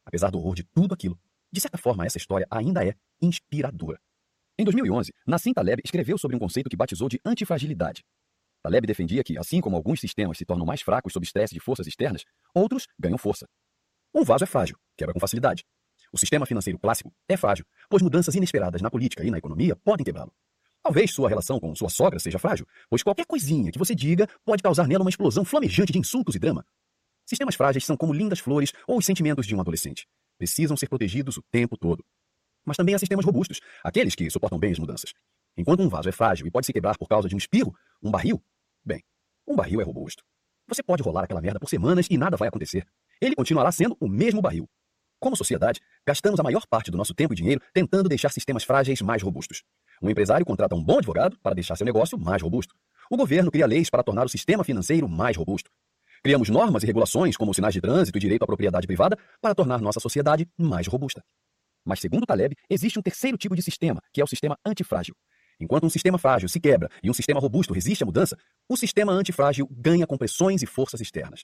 Apesar 0.05 0.31
do 0.31 0.39
horror 0.39 0.55
de 0.55 0.65
tudo 0.65 0.95
aquilo, 0.95 1.19
de 1.53 1.61
certa 1.61 1.79
forma 1.79 2.05
essa 2.05 2.19
história 2.19 2.47
ainda 2.51 2.85
é 2.85 2.95
inspiradora. 3.23 4.01
Em 4.59 4.65
2011, 4.65 5.13
Nassim 5.27 5.53
Taleb 5.53 5.83
escreveu 5.85 6.19
sobre 6.19 6.37
um 6.37 6.41
conceito 6.41 6.69
que 6.69 6.77
batizou 6.77 7.09
de 7.09 7.21
antifragilidade. 7.25 8.05
Taleb 8.65 8.87
defendia 8.87 9.23
que, 9.23 9.37
assim 9.37 9.61
como 9.61 9.77
alguns 9.77 10.01
sistemas 10.01 10.39
se 10.39 10.45
tornam 10.47 10.65
mais 10.65 10.81
fracos 10.81 11.13
sob 11.13 11.23
estresse 11.23 11.53
de 11.53 11.61
forças 11.61 11.87
externas, 11.87 12.25
outros 12.55 12.87
ganham 12.99 13.19
força. 13.19 13.47
Um 14.15 14.25
vaso 14.25 14.45
é 14.45 14.47
frágil, 14.47 14.79
quebra 14.97 15.13
com 15.13 15.21
facilidade. 15.21 15.67
O 16.11 16.17
sistema 16.17 16.47
financeiro 16.47 16.79
clássico 16.79 17.13
é 17.29 17.37
frágil, 17.37 17.67
pois 17.91 18.03
mudanças 18.03 18.35
inesperadas 18.35 18.81
na 18.81 18.91
política 18.91 19.23
e 19.23 19.31
na 19.31 19.37
economia 19.37 19.77
podem 19.77 20.03
quebrá-lo. 20.03 20.33
Talvez 20.83 21.13
sua 21.13 21.29
relação 21.29 21.61
com 21.61 21.75
sua 21.75 21.91
sogra 21.91 22.19
seja 22.19 22.39
frágil, 22.39 22.67
pois 22.89 23.03
qualquer 23.03 23.27
coisinha 23.27 23.71
que 23.71 23.79
você 23.79 23.95
diga 23.95 24.27
pode 24.47 24.63
causar 24.63 24.89
nela 24.89 25.05
uma 25.05 25.11
explosão 25.11 25.45
flamejante 25.45 25.93
de 25.93 25.99
insultos 25.99 26.35
e 26.35 26.39
drama. 26.39 26.65
Sistemas 27.27 27.57
frágeis 27.57 27.85
são 27.85 27.99
como 27.99 28.15
lindas 28.15 28.39
flores 28.39 28.73
ou 28.89 28.97
os 28.97 29.05
sentimentos 29.05 29.47
de 29.47 29.55
um 29.55 29.61
adolescente. 29.61 30.07
Precisam 30.39 30.75
ser 30.75 30.89
protegidos 30.89 31.37
o 31.37 31.43
tempo 31.51 31.77
todo. 31.77 32.03
Mas 32.65 32.79
também 32.79 32.95
há 32.95 32.99
sistemas 32.99 33.27
robustos, 33.27 33.61
aqueles 33.83 34.15
que 34.15 34.31
suportam 34.31 34.59
bem 34.59 34.73
as 34.73 34.79
mudanças. 34.79 35.13
Enquanto 35.55 35.83
um 35.83 35.89
vaso 35.89 36.09
é 36.09 36.13
frágil 36.13 36.47
e 36.47 36.51
pode 36.51 36.65
se 36.65 36.73
quebrar 36.73 36.97
por 36.97 37.09
causa 37.09 37.29
de 37.29 37.35
um 37.35 37.39
espirro, 37.39 37.75
um 38.03 38.11
barril, 38.11 38.43
bem, 38.85 39.03
um 39.47 39.57
barril 39.57 39.81
é 39.81 39.85
robusto. 39.85 40.23
Você 40.69 40.83
pode 40.83 41.03
rolar 41.03 41.25
aquela 41.25 41.41
merda 41.41 41.61
por 41.61 41.69
semanas 41.69 42.07
e 42.11 42.17
nada 42.17 42.37
vai 42.37 42.49
acontecer. 42.49 42.87
Ele 43.21 43.35
continuará 43.35 43.71
sendo 43.71 43.97
o 44.01 44.09
mesmo 44.09 44.41
barril. 44.41 44.69
Como 45.21 45.37
sociedade, 45.37 45.81
gastamos 46.07 46.39
a 46.41 46.43
maior 46.43 46.67
parte 46.67 46.91
do 46.91 46.97
nosso 46.97 47.15
tempo 47.15 47.33
e 47.33 47.37
dinheiro 47.37 47.61
tentando 47.73 48.09
deixar 48.09 48.31
sistemas 48.31 48.65
frágeis 48.65 49.01
mais 49.01 49.23
robustos. 49.23 49.63
Um 50.03 50.11
empresário 50.11 50.45
contrata 50.45 50.75
um 50.75 50.83
bom 50.83 50.99
advogado 50.99 51.39
para 51.43 51.55
deixar 51.55 51.77
seu 51.77 51.85
negócio 51.87 52.19
mais 52.19 52.43
robusto. 52.43 52.75
O 53.11 53.17
governo 53.17 53.51
cria 53.51 53.67
leis 53.67 53.89
para 53.89 54.03
tornar 54.03 54.27
o 54.27 54.29
sistema 54.29 54.65
financeiro 54.65 55.09
mais 55.09 55.37
robusto. 55.37 55.71
Criamos 56.23 56.49
normas 56.49 56.83
e 56.83 56.87
regulações, 56.87 57.37
como 57.37 57.53
sinais 57.53 57.75
de 57.75 57.81
trânsito 57.81 58.17
e 58.17 58.21
direito 58.21 58.43
à 58.43 58.47
propriedade 58.47 58.87
privada, 58.87 59.17
para 59.41 59.55
tornar 59.55 59.81
nossa 59.81 60.01
sociedade 60.01 60.49
mais 60.59 60.87
robusta. 60.87 61.23
Mas, 61.85 62.01
segundo 62.01 62.25
Taleb, 62.25 62.55
existe 62.69 62.99
um 62.99 63.03
terceiro 63.03 63.37
tipo 63.37 63.55
de 63.55 63.63
sistema, 63.63 64.01
que 64.13 64.21
é 64.21 64.25
o 64.25 64.27
sistema 64.27 64.59
antifrágil. 64.65 65.15
Enquanto 65.65 65.87
um 65.87 65.89
sistema 65.89 66.19
frágil 66.19 66.47
se 66.47 66.61
quebra 66.61 66.91
e 67.03 67.09
um 67.09 67.15
sistema 67.15 67.41
robusto 67.41 67.73
resiste 67.73 68.03
à 68.03 68.07
mudança, 68.07 68.37
o 68.69 68.77
sistema 68.77 69.13
antifrágil 69.13 69.67
ganha 69.71 70.07
com 70.07 70.19
pressões 70.19 70.63
e 70.63 70.67
forças 70.67 71.01
externas. 71.01 71.43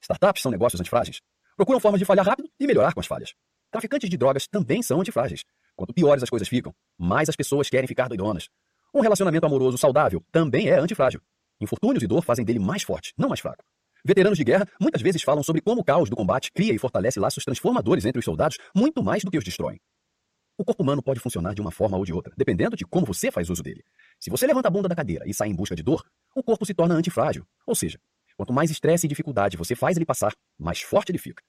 Startups 0.00 0.40
são 0.40 0.50
negócios 0.50 0.80
antifrágeis. 0.80 1.20
Procuram 1.54 1.78
formas 1.78 1.98
de 1.98 2.06
falhar 2.06 2.24
rápido 2.24 2.48
e 2.58 2.66
melhorar 2.66 2.94
com 2.94 3.00
as 3.00 3.06
falhas. 3.06 3.34
Traficantes 3.70 4.08
de 4.08 4.16
drogas 4.16 4.48
também 4.48 4.82
são 4.82 5.00
antifrágeis. 5.00 5.44
Quanto 5.76 5.92
piores 5.92 6.22
as 6.22 6.30
coisas 6.30 6.48
ficam, 6.48 6.72
mais 6.98 7.28
as 7.28 7.36
pessoas 7.36 7.68
querem 7.68 7.86
ficar 7.86 8.08
doidonas. 8.08 8.48
Um 8.94 9.00
relacionamento 9.00 9.44
amoroso 9.44 9.76
saudável 9.76 10.24
também 10.32 10.68
é 10.68 10.78
antifrágil. 10.78 11.20
Infortúnios 11.60 12.02
e 12.02 12.06
dor 12.06 12.24
fazem 12.24 12.46
dele 12.46 12.58
mais 12.58 12.82
forte, 12.82 13.12
não 13.18 13.28
mais 13.28 13.40
fraco. 13.40 13.62
Veteranos 14.02 14.38
de 14.38 14.44
guerra 14.44 14.66
muitas 14.80 15.02
vezes 15.02 15.22
falam 15.22 15.42
sobre 15.42 15.60
como 15.60 15.82
o 15.82 15.84
caos 15.84 16.08
do 16.08 16.16
combate 16.16 16.50
cria 16.52 16.72
e 16.72 16.78
fortalece 16.78 17.20
laços 17.20 17.44
transformadores 17.44 18.06
entre 18.06 18.18
os 18.18 18.24
soldados 18.24 18.56
muito 18.74 19.02
mais 19.02 19.22
do 19.22 19.30
que 19.30 19.36
os 19.36 19.44
destroem. 19.44 19.78
O 20.62 20.64
corpo 20.64 20.84
humano 20.84 21.02
pode 21.02 21.18
funcionar 21.18 21.54
de 21.54 21.60
uma 21.60 21.72
forma 21.72 21.96
ou 21.96 22.04
de 22.04 22.12
outra, 22.12 22.32
dependendo 22.36 22.76
de 22.76 22.84
como 22.84 23.04
você 23.04 23.32
faz 23.32 23.50
uso 23.50 23.64
dele. 23.64 23.82
Se 24.20 24.30
você 24.30 24.46
levanta 24.46 24.68
a 24.68 24.70
bunda 24.70 24.88
da 24.88 24.94
cadeira 24.94 25.28
e 25.28 25.34
sai 25.34 25.48
em 25.48 25.54
busca 25.56 25.74
de 25.74 25.82
dor, 25.82 26.08
o 26.36 26.40
corpo 26.40 26.64
se 26.64 26.72
torna 26.72 26.94
antifrágil. 26.94 27.44
Ou 27.66 27.74
seja, 27.74 27.98
quanto 28.36 28.52
mais 28.52 28.70
estresse 28.70 29.04
e 29.04 29.08
dificuldade 29.08 29.56
você 29.56 29.74
faz 29.74 29.96
ele 29.96 30.06
passar, 30.06 30.32
mais 30.56 30.80
forte 30.80 31.10
ele 31.10 31.18
fica. 31.18 31.42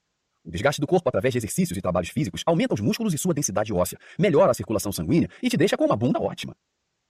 O 0.43 0.49
desgaste 0.49 0.81
do 0.81 0.87
corpo 0.87 1.07
através 1.07 1.31
de 1.31 1.37
exercícios 1.37 1.77
e 1.77 1.81
trabalhos 1.81 2.09
físicos 2.09 2.41
aumenta 2.43 2.73
os 2.73 2.79
músculos 2.79 3.13
e 3.13 3.19
sua 3.19 3.35
densidade 3.35 3.71
óssea, 3.71 3.99
melhora 4.17 4.49
a 4.49 4.53
circulação 4.55 4.91
sanguínea 4.91 5.29
e 5.43 5.47
te 5.47 5.57
deixa 5.57 5.77
com 5.77 5.85
uma 5.85 5.95
bunda 5.95 6.19
ótima. 6.19 6.55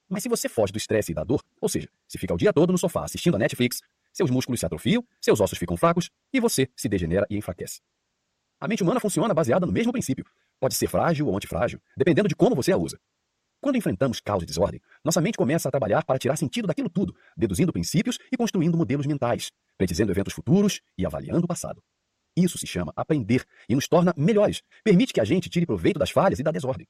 Mas 0.09 0.23
se 0.23 0.27
você 0.27 0.49
foge 0.49 0.73
do 0.73 0.77
estresse 0.77 1.13
e 1.13 1.15
da 1.15 1.23
dor, 1.23 1.41
ou 1.61 1.69
seja, 1.69 1.87
se 2.05 2.17
fica 2.17 2.33
o 2.33 2.37
dia 2.37 2.51
todo 2.51 2.73
no 2.73 2.77
sofá 2.77 3.05
assistindo 3.05 3.35
a 3.35 3.39
Netflix, 3.39 3.79
seus 4.11 4.29
músculos 4.29 4.59
se 4.59 4.65
atrofiam, 4.65 5.07
seus 5.21 5.39
ossos 5.39 5.57
ficam 5.57 5.77
fracos 5.77 6.09
e 6.33 6.41
você 6.41 6.67
se 6.75 6.89
degenera 6.89 7.25
e 7.29 7.37
enfraquece. 7.37 7.79
A 8.59 8.67
mente 8.67 8.83
humana 8.83 8.99
funciona 8.99 9.33
baseada 9.33 9.65
no 9.65 9.71
mesmo 9.71 9.93
princípio. 9.93 10.25
Pode 10.63 10.75
ser 10.75 10.87
frágil 10.87 11.27
ou 11.27 11.35
antifrágil, 11.35 11.77
dependendo 11.97 12.29
de 12.29 12.35
como 12.37 12.55
você 12.55 12.71
a 12.71 12.77
usa. 12.77 12.97
Quando 13.61 13.75
enfrentamos 13.75 14.21
caos 14.21 14.43
e 14.43 14.45
desordem, 14.45 14.79
nossa 15.03 15.19
mente 15.19 15.37
começa 15.37 15.67
a 15.67 15.71
trabalhar 15.71 16.05
para 16.05 16.17
tirar 16.17 16.37
sentido 16.37 16.69
daquilo 16.69 16.89
tudo, 16.89 17.13
deduzindo 17.35 17.73
princípios 17.73 18.17
e 18.31 18.37
construindo 18.37 18.77
modelos 18.77 19.05
mentais, 19.05 19.51
predizendo 19.77 20.13
eventos 20.13 20.33
futuros 20.33 20.79
e 20.97 21.05
avaliando 21.05 21.43
o 21.43 21.47
passado. 21.49 21.83
Isso 22.33 22.57
se 22.57 22.65
chama 22.65 22.93
aprender 22.95 23.43
e 23.67 23.75
nos 23.75 23.89
torna 23.89 24.13
melhores. 24.15 24.61
Permite 24.85 25.11
que 25.11 25.19
a 25.19 25.25
gente 25.25 25.49
tire 25.49 25.65
proveito 25.65 25.99
das 25.99 26.11
falhas 26.11 26.39
e 26.39 26.43
da 26.43 26.49
desordem. 26.49 26.87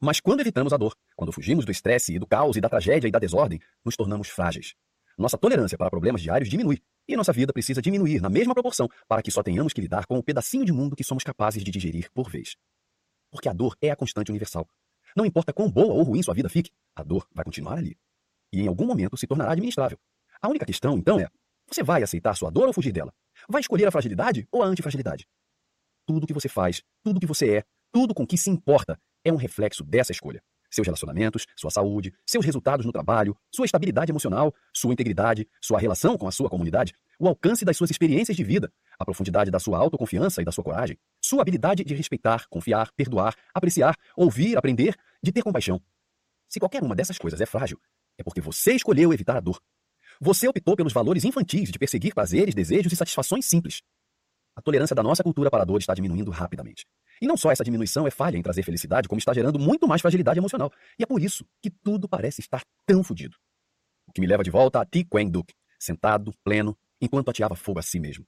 Mas 0.00 0.20
quando 0.20 0.38
evitamos 0.38 0.72
a 0.72 0.76
dor, 0.76 0.94
quando 1.16 1.32
fugimos 1.32 1.64
do 1.64 1.72
estresse 1.72 2.14
e 2.14 2.18
do 2.20 2.28
caos 2.28 2.56
e 2.56 2.60
da 2.60 2.68
tragédia 2.68 3.08
e 3.08 3.10
da 3.10 3.18
desordem, 3.18 3.58
nos 3.84 3.96
tornamos 3.96 4.28
frágeis. 4.28 4.76
Nossa 5.18 5.36
tolerância 5.36 5.76
para 5.76 5.90
problemas 5.90 6.22
diários 6.22 6.48
diminui 6.48 6.78
e 7.08 7.16
nossa 7.16 7.32
vida 7.32 7.52
precisa 7.52 7.82
diminuir 7.82 8.20
na 8.20 8.30
mesma 8.30 8.54
proporção 8.54 8.88
para 9.08 9.20
que 9.20 9.32
só 9.32 9.42
tenhamos 9.42 9.72
que 9.72 9.80
lidar 9.80 10.06
com 10.06 10.16
o 10.16 10.22
pedacinho 10.22 10.64
de 10.64 10.72
mundo 10.72 10.94
que 10.94 11.02
somos 11.02 11.24
capazes 11.24 11.64
de 11.64 11.72
digerir 11.72 12.08
por 12.14 12.30
vez. 12.30 12.54
Porque 13.30 13.48
a 13.48 13.52
dor 13.52 13.76
é 13.80 13.90
a 13.90 13.96
constante 13.96 14.30
universal. 14.30 14.68
Não 15.16 15.24
importa 15.24 15.52
quão 15.52 15.70
boa 15.70 15.94
ou 15.94 16.02
ruim 16.02 16.22
sua 16.22 16.34
vida 16.34 16.48
fique, 16.48 16.70
a 16.94 17.02
dor 17.02 17.26
vai 17.32 17.44
continuar 17.44 17.78
ali. 17.78 17.96
E 18.52 18.62
em 18.62 18.68
algum 18.68 18.86
momento 18.86 19.16
se 19.16 19.26
tornará 19.26 19.52
administrável. 19.52 19.98
A 20.40 20.48
única 20.48 20.66
questão, 20.66 20.96
então, 20.96 21.18
é: 21.20 21.28
você 21.68 21.82
vai 21.82 22.02
aceitar 22.02 22.34
sua 22.34 22.50
dor 22.50 22.66
ou 22.66 22.72
fugir 22.72 22.92
dela? 22.92 23.12
Vai 23.48 23.60
escolher 23.60 23.86
a 23.86 23.90
fragilidade 23.90 24.46
ou 24.50 24.62
a 24.62 24.66
antifragilidade? 24.66 25.26
Tudo 26.06 26.26
que 26.26 26.34
você 26.34 26.48
faz, 26.48 26.82
tudo 27.02 27.20
que 27.20 27.26
você 27.26 27.58
é, 27.58 27.64
tudo 27.92 28.14
com 28.14 28.26
que 28.26 28.36
se 28.36 28.50
importa 28.50 29.00
é 29.24 29.32
um 29.32 29.36
reflexo 29.36 29.84
dessa 29.84 30.12
escolha. 30.12 30.42
Seus 30.70 30.86
relacionamentos, 30.86 31.46
sua 31.56 31.70
saúde, 31.70 32.12
seus 32.24 32.44
resultados 32.46 32.86
no 32.86 32.92
trabalho, 32.92 33.36
sua 33.54 33.64
estabilidade 33.64 34.12
emocional, 34.12 34.54
sua 34.72 34.92
integridade, 34.92 35.48
sua 35.60 35.80
relação 35.80 36.16
com 36.16 36.28
a 36.28 36.30
sua 36.30 36.48
comunidade, 36.48 36.94
o 37.18 37.26
alcance 37.26 37.64
das 37.64 37.76
suas 37.76 37.90
experiências 37.90 38.36
de 38.36 38.44
vida, 38.44 38.72
a 38.98 39.04
profundidade 39.04 39.50
da 39.50 39.58
sua 39.58 39.78
autoconfiança 39.78 40.40
e 40.40 40.44
da 40.44 40.52
sua 40.52 40.64
coragem, 40.64 40.96
sua 41.20 41.42
habilidade 41.42 41.84
de 41.84 41.94
respeitar, 41.94 42.46
confiar, 42.48 42.92
perdoar, 42.92 43.34
apreciar, 43.52 43.96
ouvir, 44.16 44.56
aprender, 44.56 44.96
de 45.22 45.32
ter 45.32 45.42
compaixão. 45.42 45.80
Se 46.48 46.58
qualquer 46.58 46.82
uma 46.82 46.94
dessas 46.94 47.18
coisas 47.18 47.40
é 47.40 47.46
frágil, 47.46 47.80
é 48.16 48.22
porque 48.22 48.40
você 48.40 48.72
escolheu 48.74 49.12
evitar 49.12 49.36
a 49.36 49.40
dor. 49.40 49.60
Você 50.20 50.46
optou 50.46 50.76
pelos 50.76 50.92
valores 50.92 51.24
infantis 51.24 51.70
de 51.70 51.78
perseguir 51.78 52.14
prazeres, 52.14 52.54
desejos 52.54 52.92
e 52.92 52.96
satisfações 52.96 53.46
simples. 53.46 53.82
A 54.54 54.62
tolerância 54.62 54.94
da 54.94 55.02
nossa 55.02 55.22
cultura 55.22 55.50
para 55.50 55.62
a 55.62 55.64
dor 55.64 55.78
está 55.78 55.94
diminuindo 55.94 56.30
rapidamente. 56.30 56.86
E 57.20 57.26
não 57.26 57.36
só 57.36 57.50
essa 57.50 57.62
diminuição 57.62 58.06
é 58.06 58.10
falha 58.10 58.36
em 58.36 58.42
trazer 58.42 58.62
felicidade, 58.62 59.08
como 59.08 59.18
está 59.18 59.34
gerando 59.34 59.58
muito 59.58 59.86
mais 59.86 60.00
fragilidade 60.00 60.38
emocional. 60.38 60.72
E 60.98 61.02
é 61.02 61.06
por 61.06 61.22
isso 61.22 61.44
que 61.60 61.70
tudo 61.70 62.08
parece 62.08 62.40
estar 62.40 62.62
tão 62.86 63.04
fodido. 63.04 63.36
O 64.08 64.12
que 64.12 64.20
me 64.20 64.26
leva 64.26 64.42
de 64.42 64.50
volta 64.50 64.80
a 64.80 64.86
Ti 64.86 65.04
Quen 65.04 65.30
Duc, 65.30 65.52
sentado, 65.78 66.32
pleno, 66.42 66.76
enquanto 67.00 67.30
ateava 67.30 67.54
fogo 67.54 67.78
a 67.78 67.82
si 67.82 68.00
mesmo. 68.00 68.24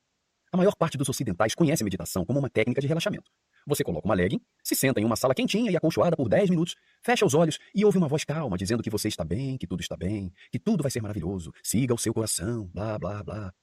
A 0.53 0.57
maior 0.57 0.77
parte 0.77 0.99
dos 0.99 1.09
ocidentais 1.09 1.55
conhece 1.55 1.83
a 1.83 1.85
meditação 1.85 2.27
como 2.27 2.39
uma 2.39 2.51
técnica 2.51 2.81
de 2.81 2.87
relaxamento. 2.87 3.31
Você 3.67 3.83
coloca 3.83 4.07
uma 4.07 4.15
legging, 4.15 4.41
se 4.63 4.75
senta 4.75 5.01
em 5.01 5.05
uma 5.05 5.17
sala 5.17 5.35
quentinha 5.35 5.71
e 5.71 5.77
aconchoada 5.77 6.17
por 6.17 6.29
10 6.29 6.51
minutos, 6.51 6.75
fecha 7.01 7.25
os 7.25 7.33
olhos 7.33 7.59
e 7.75 7.85
ouve 7.85 7.97
uma 7.97 8.09
voz 8.09 8.25
calma 8.25 8.59
dizendo 8.59 8.83
que 8.83 8.91
você 8.91 9.09
está 9.09 9.25
bem, 9.25 9.57
que 9.57 9.67
tudo 9.67 9.81
está 9.81 9.97
bem, 9.97 10.33
que 10.51 10.59
tudo 10.59 10.83
vai 10.83 10.91
ser 10.91 11.01
maravilhoso, 11.01 11.53
siga 11.63 11.95
o 11.95 11.99
seu 11.99 12.13
coração, 12.13 12.67
blá, 12.67 12.99
blá, 12.99 13.23
blá. 13.23 13.55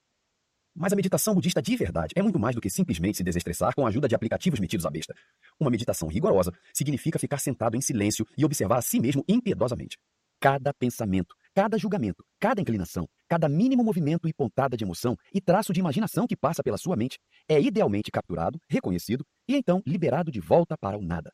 Mas 0.79 0.93
a 0.93 0.95
meditação 0.95 1.35
budista 1.35 1.61
de 1.61 1.75
verdade 1.75 2.13
é 2.15 2.21
muito 2.21 2.39
mais 2.39 2.55
do 2.55 2.61
que 2.61 2.69
simplesmente 2.69 3.17
se 3.17 3.23
desestressar 3.23 3.75
com 3.75 3.85
a 3.85 3.89
ajuda 3.89 4.07
de 4.07 4.15
aplicativos 4.15 4.61
metidos 4.61 4.85
à 4.85 4.89
besta. 4.89 5.13
Uma 5.59 5.69
meditação 5.69 6.07
rigorosa 6.07 6.53
significa 6.73 7.19
ficar 7.19 7.37
sentado 7.37 7.75
em 7.75 7.81
silêncio 7.81 8.25
e 8.37 8.45
observar 8.45 8.77
a 8.77 8.81
si 8.81 8.97
mesmo 8.97 9.21
impiedosamente. 9.27 9.97
Cada 10.39 10.73
pensamento, 10.73 11.35
cada 11.53 11.77
julgamento, 11.77 12.23
cada 12.39 12.61
inclinação, 12.61 13.09
cada 13.27 13.49
mínimo 13.49 13.83
movimento 13.83 14.25
e 14.25 14.33
pontada 14.33 14.77
de 14.77 14.85
emoção 14.85 15.17
e 15.33 15.41
traço 15.41 15.73
de 15.73 15.81
imaginação 15.81 16.25
que 16.25 16.37
passa 16.37 16.63
pela 16.63 16.77
sua 16.77 16.95
mente 16.95 17.19
é 17.49 17.59
idealmente 17.59 18.09
capturado, 18.09 18.57
reconhecido 18.69 19.25
e 19.49 19.57
então 19.57 19.83
liberado 19.85 20.31
de 20.31 20.39
volta 20.39 20.77
para 20.77 20.97
o 20.97 21.01
nada. 21.01 21.33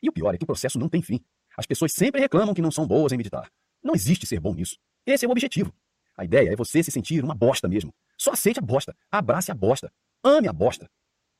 E 0.00 0.08
o 0.08 0.12
pior 0.12 0.32
é 0.32 0.38
que 0.38 0.44
o 0.44 0.46
processo 0.46 0.78
não 0.78 0.88
tem 0.88 1.02
fim. 1.02 1.18
As 1.56 1.66
pessoas 1.66 1.92
sempre 1.92 2.20
reclamam 2.20 2.54
que 2.54 2.62
não 2.62 2.70
são 2.70 2.86
boas 2.86 3.10
em 3.10 3.16
meditar. 3.16 3.50
Não 3.82 3.96
existe 3.96 4.24
ser 4.24 4.38
bom 4.38 4.54
nisso. 4.54 4.76
Esse 5.04 5.24
é 5.24 5.28
o 5.28 5.32
objetivo. 5.32 5.74
A 6.16 6.24
ideia 6.24 6.52
é 6.52 6.56
você 6.56 6.80
se 6.80 6.92
sentir 6.92 7.24
uma 7.24 7.34
bosta 7.34 7.66
mesmo. 7.68 7.92
Só 8.18 8.32
aceite 8.32 8.58
a 8.58 8.62
bosta, 8.62 8.96
abrace 9.10 9.50
a 9.52 9.54
bosta, 9.54 9.92
ame 10.24 10.48
a 10.48 10.52
bosta. 10.52 10.90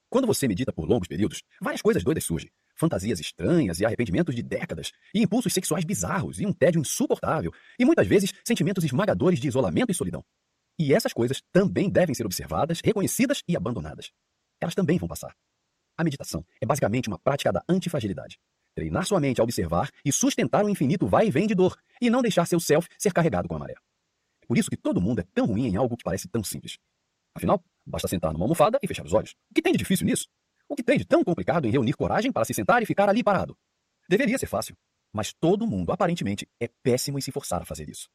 Quando 0.09 0.27
você 0.27 0.47
medita 0.47 0.73
por 0.73 0.89
longos 0.89 1.09
períodos, 1.09 1.43
várias 1.61 1.83
coisas 1.83 2.05
doidas 2.05 2.25
surgem. 2.25 2.51
Fantasias 2.75 3.19
estranhas 3.19 3.81
e 3.81 3.85
arrependimentos 3.85 4.35
de 4.35 4.43
décadas, 4.43 4.93
e 5.13 5.21
impulsos 5.21 5.53
sexuais 5.53 5.85
bizarros 5.85 6.41
e 6.41 6.47
um 6.47 6.53
tédio 6.53 6.81
insuportável, 6.81 7.53
e 7.79 7.85
muitas 7.85 8.07
vezes 8.07 8.33
sentimentos 8.45 8.85
esmagadores 8.85 9.41
de 9.41 9.49
isolamento 9.49 9.91
e 9.91 9.95
solidão. 9.95 10.25
E 10.79 10.95
essas 10.95 11.13
coisas 11.13 11.43
também 11.53 11.91
devem 11.91 12.15
ser 12.15 12.25
observadas, 12.25 12.81
reconhecidas 12.83 13.43
e 13.49 13.57
abandonadas. 13.57 14.13
Elas 14.61 14.77
também 14.77 14.99
vão 14.99 15.09
passar. 15.09 15.35
A 15.97 16.05
meditação 16.05 16.47
é 16.61 16.65
basicamente 16.65 17.09
uma 17.09 17.19
prática 17.19 17.53
da 17.53 17.63
antifragilidade. 17.69 18.39
Treinar 18.77 19.05
sua 19.05 19.19
mente 19.19 19.41
a 19.41 19.45
observar 19.45 19.91
e 20.05 20.13
sustentar 20.13 20.65
o 20.65 20.69
infinito 20.69 21.09
vai 21.09 21.27
e 21.27 21.31
vem 21.31 21.49
de 21.49 21.55
dor, 21.57 21.77
e 22.01 22.09
não 22.09 22.23
deixar 22.23 22.47
seu 22.47 22.61
self 22.61 22.89
ser 22.97 23.13
carregado 23.13 23.49
com 23.49 23.57
a 23.57 23.59
maré. 23.59 23.75
Por 24.49 24.57
isso 24.57 24.71
que 24.71 24.77
todo 24.77 25.01
mundo 25.01 25.21
é 25.21 25.25
tão 25.35 25.47
ruim 25.47 25.67
em 25.67 25.77
algo 25.77 25.97
que 25.97 26.03
parece 26.03 26.27
tão 26.27 26.43
simples. 26.43 26.79
Afinal, 27.35 27.63
basta 27.87 28.09
sentar 28.09 28.33
numa 28.33 28.45
almofada 28.45 28.79
e 28.83 28.89
fechar 28.89 29.05
os 29.05 29.13
olhos. 29.13 29.35
O 29.51 29.55
que 29.55 29.63
tem 29.63 29.73
de 29.73 29.79
difícil 29.79 30.07
nisso? 30.07 30.27
O 30.67 30.75
que 30.75 30.83
tem 30.83 30.99
de 30.99 31.05
tão 31.05 31.23
complicado 31.23 31.67
em 31.67 31.71
reunir 31.71 31.93
coragem 31.93 32.33
para 32.33 32.45
se 32.45 32.55
sentar 32.55 32.83
e 32.83 32.87
ficar 32.87 33.09
ali 33.09 33.23
parado? 33.23 33.57
Deveria 34.09 34.39
ser 34.39 34.47
fácil, 34.47 34.75
mas 35.13 35.35
todo 35.35 35.67
mundo, 35.67 35.93
aparentemente, 35.93 36.49
é 36.59 36.69
péssimo 36.83 37.19
em 37.19 37.21
se 37.21 37.31
forçar 37.31 37.61
a 37.61 37.65
fazer 37.67 37.89
isso. 37.89 38.09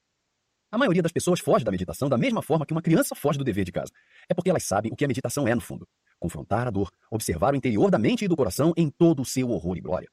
A 0.71 0.77
maioria 0.77 1.03
das 1.03 1.11
pessoas 1.11 1.39
foge 1.39 1.63
da 1.63 1.69
meditação 1.69 2.09
da 2.09 2.17
mesma 2.17 2.41
forma 2.41 2.65
que 2.65 2.73
uma 2.73 2.81
criança 2.81 3.13
foge 3.13 3.37
do 3.37 3.43
dever 3.43 3.63
de 3.63 3.71
casa. 3.71 3.91
É 4.27 4.33
porque 4.33 4.49
elas 4.49 4.63
sabem 4.63 4.91
o 4.91 4.95
que 4.95 5.05
a 5.05 5.07
meditação 5.07 5.47
é 5.47 5.53
no 5.53 5.61
fundo. 5.61 5.87
Confrontar 6.19 6.67
a 6.67 6.71
dor, 6.71 6.89
observar 7.11 7.53
o 7.53 7.55
interior 7.55 7.91
da 7.91 7.99
mente 7.99 8.25
e 8.25 8.27
do 8.27 8.35
coração 8.35 8.73
em 8.75 8.89
todo 8.89 9.21
o 9.21 9.25
seu 9.25 9.51
horror 9.51 9.77
e 9.77 9.81
glória. 9.81 10.09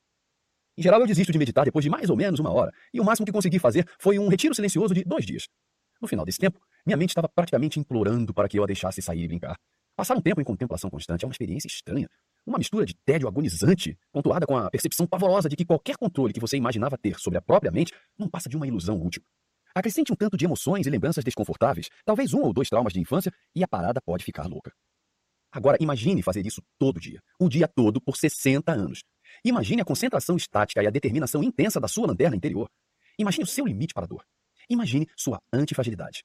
Em 0.76 0.82
geral, 0.82 1.00
eu 1.00 1.06
desisto 1.06 1.32
de 1.32 1.38
meditar 1.38 1.64
depois 1.64 1.82
de 1.82 1.90
mais 1.90 2.10
ou 2.10 2.16
menos 2.16 2.40
uma 2.40 2.52
hora, 2.52 2.72
e 2.92 3.00
o 3.00 3.04
máximo 3.04 3.24
que 3.24 3.32
consegui 3.32 3.58
fazer 3.58 3.88
foi 3.98 4.18
um 4.18 4.28
retiro 4.28 4.54
silencioso 4.54 4.92
de 4.92 5.02
dois 5.02 5.24
dias. 5.24 5.48
No 6.00 6.08
final 6.08 6.24
desse 6.24 6.38
tempo, 6.38 6.60
minha 6.86 6.96
mente 6.96 7.10
estava 7.10 7.28
praticamente 7.28 7.78
implorando 7.78 8.32
para 8.32 8.48
que 8.48 8.58
eu 8.58 8.64
a 8.64 8.66
deixasse 8.66 9.02
sair 9.02 9.22
e 9.22 9.28
brincar. 9.28 9.56
Passar 9.94 10.16
um 10.16 10.20
tempo 10.20 10.40
em 10.40 10.44
contemplação 10.44 10.88
constante 10.88 11.24
é 11.24 11.28
uma 11.28 11.32
experiência 11.32 11.68
estranha. 11.68 12.08
Uma 12.46 12.56
mistura 12.56 12.86
de 12.86 12.94
tédio 13.04 13.28
agonizante, 13.28 13.98
pontuada 14.10 14.46
com 14.46 14.56
a 14.56 14.70
percepção 14.70 15.06
pavorosa 15.06 15.48
de 15.48 15.56
que 15.56 15.64
qualquer 15.64 15.96
controle 15.96 16.32
que 16.32 16.40
você 16.40 16.56
imaginava 16.56 16.96
ter 16.96 17.18
sobre 17.18 17.38
a 17.38 17.42
própria 17.42 17.70
mente 17.70 17.92
não 18.18 18.28
passa 18.28 18.48
de 18.48 18.56
uma 18.56 18.66
ilusão 18.66 19.00
útil. 19.00 19.22
Acrescente 19.74 20.12
um 20.12 20.16
tanto 20.16 20.36
de 20.36 20.44
emoções 20.46 20.86
e 20.86 20.90
lembranças 20.90 21.22
desconfortáveis, 21.22 21.90
talvez 22.04 22.32
um 22.32 22.40
ou 22.40 22.52
dois 22.52 22.68
traumas 22.68 22.92
de 22.92 23.00
infância, 23.00 23.30
e 23.54 23.62
a 23.62 23.68
parada 23.68 24.00
pode 24.00 24.24
ficar 24.24 24.46
louca. 24.46 24.72
Agora, 25.52 25.76
imagine 25.80 26.22
fazer 26.22 26.46
isso 26.46 26.62
todo 26.78 26.98
dia, 26.98 27.20
o 27.38 27.48
dia 27.48 27.68
todo, 27.68 28.00
por 28.00 28.16
60 28.16 28.72
anos. 28.72 29.02
Imagine 29.44 29.82
a 29.82 29.84
concentração 29.84 30.36
estática 30.36 30.82
e 30.82 30.86
a 30.86 30.90
determinação 30.90 31.42
intensa 31.42 31.78
da 31.78 31.88
sua 31.88 32.06
lanterna 32.06 32.36
interior. 32.36 32.70
Imagine 33.18 33.44
o 33.44 33.46
seu 33.46 33.66
limite 33.66 33.92
para 33.92 34.04
a 34.04 34.08
dor. 34.08 34.24
Imagine 34.70 35.08
sua 35.16 35.42
antifragilidade. 35.52 36.22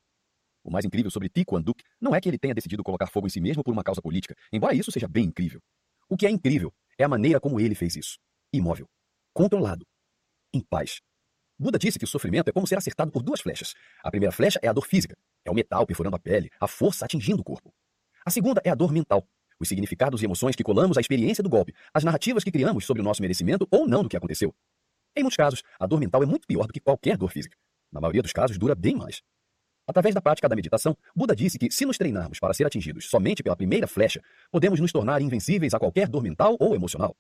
O 0.64 0.70
mais 0.72 0.86
incrível 0.86 1.10
sobre 1.10 1.30
Tico 1.30 1.58
Anduk 1.58 1.84
não 2.00 2.14
é 2.14 2.22
que 2.22 2.30
ele 2.30 2.38
tenha 2.38 2.54
decidido 2.54 2.84
colocar 2.84 3.08
fogo 3.08 3.26
em 3.26 3.30
si 3.32 3.42
mesmo 3.42 3.64
por 3.64 3.72
uma 3.72 3.84
causa 3.84 4.04
política, 4.04 4.36
embora 4.54 4.76
isso 4.76 4.92
seja 4.92 5.08
bem 5.08 5.26
incrível. 5.26 5.60
O 6.08 6.16
que 6.16 6.28
é 6.28 6.30
incrível 6.30 6.72
é 6.96 7.04
a 7.04 7.10
maneira 7.10 7.40
como 7.40 7.60
ele 7.60 7.74
fez 7.74 7.96
isso. 7.96 8.20
Imóvel, 8.54 8.86
controlado, 9.34 9.84
em 10.54 10.62
paz. 10.62 11.00
Buda 11.58 11.80
disse 11.80 11.98
que 11.98 12.06
o 12.06 12.08
sofrimento 12.08 12.50
é 12.50 12.52
como 12.52 12.68
ser 12.68 12.78
acertado 12.78 13.12
por 13.12 13.24
duas 13.24 13.42
flechas. 13.42 13.74
A 14.04 14.12
primeira 14.12 14.32
flecha 14.32 14.60
é 14.62 14.68
a 14.68 14.74
dor 14.74 14.86
física, 14.86 15.16
é 15.44 15.50
o 15.50 15.56
metal 15.56 15.86
perfurando 15.88 16.16
a 16.16 16.20
pele, 16.20 16.52
a 16.60 16.68
força 16.68 17.06
atingindo 17.06 17.42
o 17.42 17.44
corpo. 17.44 17.74
A 18.24 18.30
segunda 18.30 18.62
é 18.64 18.70
a 18.70 18.76
dor 18.76 18.92
mental, 18.92 19.28
os 19.60 19.68
significados 19.68 20.22
e 20.22 20.26
emoções 20.26 20.56
que 20.56 20.64
colamos 20.64 20.98
à 20.98 21.02
experiência 21.02 21.44
do 21.44 21.50
golpe, 21.50 21.74
as 21.94 22.04
narrativas 22.04 22.44
que 22.44 22.52
criamos 22.52 22.86
sobre 22.86 23.02
o 23.02 23.04
nosso 23.04 23.22
merecimento 23.22 23.68
ou 23.72 23.88
não 23.88 24.04
do 24.04 24.10
que 24.10 24.18
aconteceu. 24.18 24.54
Em 25.16 25.24
muitos 25.24 25.38
casos, 25.38 25.64
a 25.80 25.88
dor 25.88 26.00
mental 26.00 26.22
é 26.22 26.26
muito 26.26 26.46
pior 26.46 26.68
do 26.68 26.74
que 26.74 26.80
qualquer 26.80 27.18
dor 27.18 27.32
física. 27.32 27.58
Na 27.96 28.02
maioria 28.02 28.22
dos 28.22 28.34
casos, 28.34 28.58
dura 28.58 28.76
bem 28.76 28.94
mais. 28.94 29.22
Através 29.88 30.14
da 30.14 30.20
prática 30.20 30.50
da 30.50 30.56
meditação, 30.56 30.98
Buda 31.16 31.34
disse 31.34 31.58
que, 31.58 31.72
se 31.72 31.86
nos 31.86 31.98
treinarmos 31.98 32.42
para 32.42 32.54
ser 32.54 32.66
atingidos 32.66 33.06
somente 33.06 33.42
pela 33.42 33.56
primeira 33.56 33.88
flecha, 33.88 34.22
podemos 34.52 34.82
nos 34.82 34.92
tornar 34.92 35.22
invencíveis 35.22 35.74
a 35.74 35.80
qualquer 35.80 36.10
dor 36.10 36.22
mental 36.22 36.58
ou 36.60 36.76
emocional. 36.76 37.16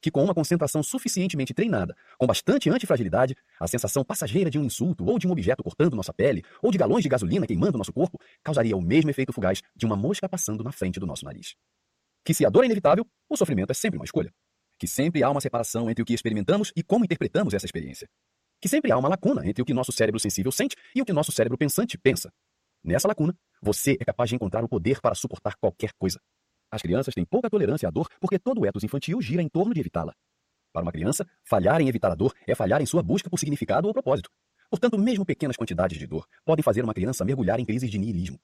Que, 0.00 0.10
com 0.10 0.24
uma 0.24 0.32
concentração 0.32 0.82
suficientemente 0.82 1.52
treinada, 1.52 1.94
com 2.16 2.26
bastante 2.26 2.70
antifragilidade, 2.70 3.36
a 3.60 3.68
sensação 3.68 4.02
passageira 4.02 4.48
de 4.48 4.58
um 4.58 4.64
insulto 4.64 5.04
ou 5.04 5.18
de 5.18 5.28
um 5.28 5.32
objeto 5.32 5.62
cortando 5.62 5.94
nossa 5.94 6.14
pele, 6.14 6.42
ou 6.62 6.70
de 6.70 6.78
galões 6.78 7.02
de 7.02 7.10
gasolina 7.10 7.46
queimando 7.46 7.76
nosso 7.76 7.92
corpo, 7.92 8.18
causaria 8.42 8.74
o 8.74 8.80
mesmo 8.80 9.10
efeito 9.10 9.34
fugaz 9.34 9.60
de 9.76 9.84
uma 9.84 9.96
mosca 9.96 10.26
passando 10.26 10.64
na 10.64 10.72
frente 10.72 10.98
do 10.98 11.06
nosso 11.06 11.26
nariz. 11.26 11.54
Que, 12.24 12.32
se 12.32 12.46
a 12.46 12.48
dor 12.48 12.62
é 12.62 12.66
inevitável, 12.66 13.06
o 13.28 13.36
sofrimento 13.36 13.72
é 13.72 13.74
sempre 13.74 13.98
uma 13.98 14.06
escolha. 14.06 14.32
Que 14.78 14.88
sempre 14.88 15.22
há 15.22 15.28
uma 15.28 15.42
separação 15.42 15.90
entre 15.90 16.02
o 16.02 16.06
que 16.06 16.14
experimentamos 16.14 16.72
e 16.74 16.82
como 16.82 17.04
interpretamos 17.04 17.52
essa 17.52 17.66
experiência 17.66 18.08
que 18.60 18.68
sempre 18.68 18.92
há 18.92 18.98
uma 18.98 19.08
lacuna 19.08 19.46
entre 19.46 19.62
o 19.62 19.64
que 19.64 19.74
nosso 19.74 19.92
cérebro 19.92 20.18
sensível 20.18 20.50
sente 20.50 20.76
e 20.94 21.02
o 21.02 21.04
que 21.04 21.12
nosso 21.12 21.32
cérebro 21.32 21.58
pensante 21.58 21.98
pensa. 21.98 22.30
Nessa 22.82 23.08
lacuna, 23.08 23.34
você 23.60 23.96
é 24.00 24.04
capaz 24.04 24.30
de 24.30 24.36
encontrar 24.36 24.64
o 24.64 24.68
poder 24.68 25.00
para 25.00 25.14
suportar 25.14 25.54
qualquer 25.56 25.90
coisa. 25.98 26.20
As 26.70 26.82
crianças 26.82 27.14
têm 27.14 27.24
pouca 27.24 27.48
tolerância 27.50 27.88
à 27.88 27.90
dor 27.90 28.08
porque 28.20 28.38
todo 28.38 28.60
o 28.60 28.66
ethos 28.66 28.84
infantil 28.84 29.20
gira 29.20 29.42
em 29.42 29.48
torno 29.48 29.74
de 29.74 29.80
evitá-la. 29.80 30.12
Para 30.72 30.82
uma 30.82 30.92
criança, 30.92 31.26
falhar 31.44 31.80
em 31.80 31.88
evitar 31.88 32.12
a 32.12 32.14
dor 32.14 32.34
é 32.46 32.54
falhar 32.54 32.82
em 32.82 32.86
sua 32.86 33.02
busca 33.02 33.30
por 33.30 33.38
significado 33.38 33.88
ou 33.88 33.94
propósito. 33.94 34.30
Portanto, 34.68 34.98
mesmo 34.98 35.24
pequenas 35.24 35.56
quantidades 35.56 35.98
de 35.98 36.06
dor 36.06 36.26
podem 36.44 36.62
fazer 36.62 36.82
uma 36.82 36.92
criança 36.92 37.24
mergulhar 37.24 37.58
em 37.58 37.64
crises 37.64 37.90
de 37.90 37.98
niilismo. 37.98 38.38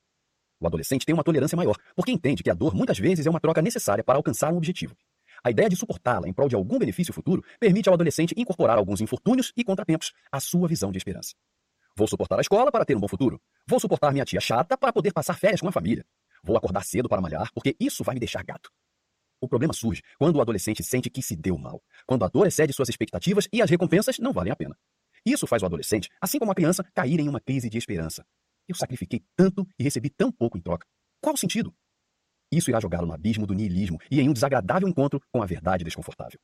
O 0.61 0.66
adolescente 0.66 1.05
tem 1.05 1.12
uma 1.12 1.25
tolerância 1.25 1.57
maior, 1.57 1.77
porque 1.94 2.12
entende 2.12 2.42
que 2.42 2.51
a 2.51 2.55
dor 2.55 2.75
muitas 2.75 2.98
vezes 2.98 3.27
é 3.27 3.31
uma 3.31 3.40
troca 3.40 3.61
necessária 3.61 4.05
para 4.05 4.16
alcançar 4.16 4.53
um 4.53 4.57
objetivo. 4.57 4.96
A 5.44 5.50
ideia 5.50 5.68
de 5.68 5.76
suportá-la 5.76 6.28
em 6.28 6.33
prol 6.33 6.48
de 6.48 6.55
algum 6.55 6.78
benefício 6.78 7.12
futuro 7.12 7.44
permite 7.59 7.88
ao 7.88 7.94
adolescente 7.94 8.35
incorporar 8.37 8.78
alguns 8.78 9.00
infortúnios 9.00 9.52
e 9.57 9.64
contratempos 9.64 10.12
à 10.31 10.38
sua 10.38 10.68
visão 10.68 10.92
de 10.92 10.98
esperança. 10.98 11.35
Vou 11.96 12.07
suportar 12.07 12.38
a 12.38 12.40
escola 12.40 12.70
para 12.70 12.85
ter 12.85 12.96
um 12.96 13.00
bom 13.00 13.09
futuro. 13.09 13.40
Vou 13.66 13.81
suportar 13.81 14.12
minha 14.12 14.24
tia 14.24 14.40
chata 14.40 14.78
para 14.78 14.92
poder 14.92 15.12
passar 15.12 15.38
férias 15.38 15.61
com 15.61 15.68
a 15.68 15.72
família. 15.72 16.05
Vou 16.44 16.57
acordar 16.57 16.85
cedo 16.85 17.09
para 17.09 17.20
malhar, 17.20 17.50
porque 17.52 17.76
isso 17.78 18.05
vai 18.05 18.14
me 18.14 18.20
deixar 18.20 18.44
gato. 18.44 18.70
O 19.40 19.48
problema 19.48 19.72
surge 19.72 20.00
quando 20.18 20.37
o 20.37 20.40
adolescente 20.40 20.83
sente 20.85 21.11
que 21.11 21.20
se 21.20 21.35
deu 21.35 21.59
mal, 21.59 21.83
quando 22.07 22.24
a 22.24 22.28
dor 22.28 22.46
excede 22.46 22.72
suas 22.72 22.88
expectativas 22.88 23.48
e 23.52 23.61
as 23.61 23.68
recompensas 23.68 24.18
não 24.18 24.33
valem 24.33 24.52
a 24.52 24.57
pena. 24.57 24.76
Isso 25.26 25.46
faz 25.46 25.62
o 25.62 25.66
adolescente, 25.66 26.09
assim 26.20 26.38
como 26.38 26.52
a 26.52 26.55
criança, 26.55 26.85
cair 26.94 27.18
em 27.18 27.28
uma 27.28 27.40
crise 27.40 27.68
de 27.68 27.76
esperança. 27.76 28.24
Eu 28.68 28.76
sacrifiquei 28.76 29.22
tanto 29.37 29.66
e 29.78 29.83
recebi 29.83 30.09
tão 30.09 30.31
pouco 30.31 30.57
em 30.57 30.61
troca. 30.61 30.87
Qual 31.20 31.35
o 31.35 31.38
sentido? 31.38 31.74
Isso 32.53 32.71
irá 32.71 32.79
jogá-lo 32.79 33.07
no 33.07 33.15
abismo 33.15 33.47
do 33.47 33.55
niilismo 33.55 33.99
e 34.11 34.21
em 34.21 34.29
um 34.29 34.33
desagradável 34.35 34.87
encontro 34.87 35.23
com 35.33 35.43
a 35.43 35.47
verdade 35.47 35.83
desconfortável. 35.83 36.38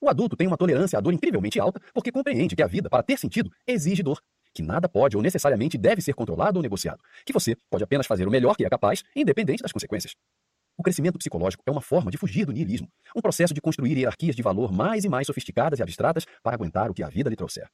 O 0.00 0.08
adulto 0.08 0.36
tem 0.36 0.48
uma 0.48 0.56
tolerância 0.56 0.98
à 0.98 1.00
dor 1.00 1.12
incrivelmente 1.14 1.60
alta 1.60 1.80
porque 1.94 2.10
compreende 2.10 2.56
que 2.56 2.62
a 2.62 2.66
vida, 2.66 2.90
para 2.90 3.04
ter 3.04 3.16
sentido, 3.16 3.50
exige 3.64 4.02
dor, 4.02 4.20
que 4.52 4.62
nada 4.62 4.88
pode 4.88 5.16
ou 5.16 5.22
necessariamente 5.22 5.78
deve 5.78 6.02
ser 6.02 6.12
controlado 6.12 6.58
ou 6.58 6.62
negociado, 6.62 7.00
que 7.24 7.32
você 7.32 7.56
pode 7.70 7.84
apenas 7.84 8.06
fazer 8.06 8.26
o 8.26 8.30
melhor 8.30 8.56
que 8.56 8.64
é 8.64 8.68
capaz, 8.68 9.04
independente 9.14 9.62
das 9.62 9.72
consequências. 9.72 10.14
O 10.76 10.82
crescimento 10.82 11.18
psicológico 11.18 11.62
é 11.66 11.70
uma 11.70 11.80
forma 11.80 12.10
de 12.10 12.18
fugir 12.18 12.44
do 12.44 12.52
niilismo, 12.52 12.88
um 13.14 13.20
processo 13.20 13.54
de 13.54 13.60
construir 13.60 13.96
hierarquias 13.96 14.34
de 14.34 14.42
valor 14.42 14.72
mais 14.72 15.04
e 15.04 15.08
mais 15.08 15.26
sofisticadas 15.26 15.78
e 15.78 15.82
abstratas 15.82 16.26
para 16.42 16.54
aguentar 16.54 16.90
o 16.90 16.94
que 16.94 17.02
a 17.02 17.08
vida 17.08 17.30
lhe 17.30 17.36
trouxer. 17.36 17.68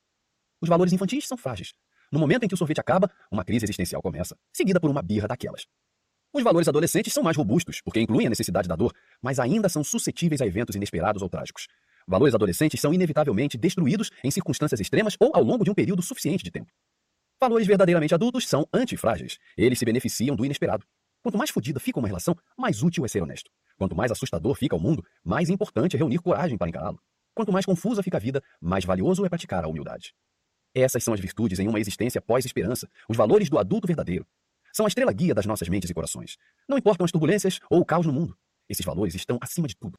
Os 0.60 0.68
valores 0.68 0.92
infantis 0.92 1.26
são 1.26 1.38
frágeis. 1.38 1.72
No 2.12 2.18
momento 2.18 2.44
em 2.44 2.48
que 2.48 2.54
o 2.54 2.58
sorvete 2.58 2.80
acaba, 2.80 3.10
uma 3.30 3.44
crise 3.44 3.64
existencial 3.64 4.02
começa, 4.02 4.36
seguida 4.52 4.78
por 4.78 4.90
uma 4.90 5.00
birra 5.00 5.26
daquelas. 5.26 5.64
Os 6.32 6.44
valores 6.44 6.68
adolescentes 6.68 7.12
são 7.12 7.24
mais 7.24 7.36
robustos, 7.36 7.80
porque 7.84 8.00
incluem 8.00 8.28
a 8.28 8.30
necessidade 8.30 8.68
da 8.68 8.76
dor, 8.76 8.92
mas 9.20 9.40
ainda 9.40 9.68
são 9.68 9.82
suscetíveis 9.82 10.40
a 10.40 10.46
eventos 10.46 10.76
inesperados 10.76 11.22
ou 11.22 11.28
trágicos. 11.28 11.66
Valores 12.06 12.36
adolescentes 12.36 12.80
são 12.80 12.94
inevitavelmente 12.94 13.58
destruídos 13.58 14.10
em 14.22 14.30
circunstâncias 14.30 14.80
extremas 14.80 15.16
ou 15.18 15.32
ao 15.34 15.42
longo 15.42 15.64
de 15.64 15.70
um 15.72 15.74
período 15.74 16.02
suficiente 16.02 16.44
de 16.44 16.50
tempo. 16.52 16.70
Valores 17.40 17.66
verdadeiramente 17.66 18.14
adultos 18.14 18.46
são 18.46 18.64
antifrágeis. 18.72 19.38
Eles 19.56 19.78
se 19.78 19.84
beneficiam 19.84 20.36
do 20.36 20.44
inesperado. 20.44 20.86
Quanto 21.20 21.36
mais 21.36 21.50
fodida 21.50 21.80
fica 21.80 21.98
uma 21.98 22.06
relação, 22.06 22.36
mais 22.56 22.80
útil 22.80 23.04
é 23.04 23.08
ser 23.08 23.22
honesto. 23.22 23.50
Quanto 23.76 23.96
mais 23.96 24.12
assustador 24.12 24.54
fica 24.54 24.76
o 24.76 24.80
mundo, 24.80 25.04
mais 25.24 25.50
importante 25.50 25.96
é 25.96 25.98
reunir 25.98 26.18
coragem 26.18 26.56
para 26.56 26.68
encará-lo. 26.68 27.00
Quanto 27.34 27.52
mais 27.52 27.66
confusa 27.66 28.04
fica 28.04 28.18
a 28.18 28.20
vida, 28.20 28.40
mais 28.60 28.84
valioso 28.84 29.24
é 29.26 29.28
praticar 29.28 29.64
a 29.64 29.68
humildade. 29.68 30.14
Essas 30.74 31.02
são 31.02 31.12
as 31.12 31.18
virtudes 31.18 31.58
em 31.58 31.66
uma 31.66 31.80
existência 31.80 32.20
pós-esperança, 32.20 32.88
os 33.08 33.16
valores 33.16 33.48
do 33.50 33.58
adulto 33.58 33.88
verdadeiro, 33.88 34.24
são 34.72 34.86
a 34.86 34.88
estrela 34.88 35.12
guia 35.12 35.34
das 35.34 35.46
nossas 35.46 35.68
mentes 35.68 35.90
e 35.90 35.94
corações. 35.94 36.36
Não 36.68 36.78
importam 36.78 37.04
as 37.04 37.12
turbulências 37.12 37.60
ou 37.70 37.80
o 37.80 37.84
caos 37.84 38.06
no 38.06 38.12
mundo. 38.12 38.36
Esses 38.68 38.84
valores 38.84 39.14
estão 39.14 39.38
acima 39.40 39.66
de 39.66 39.76
tudo. 39.76 39.98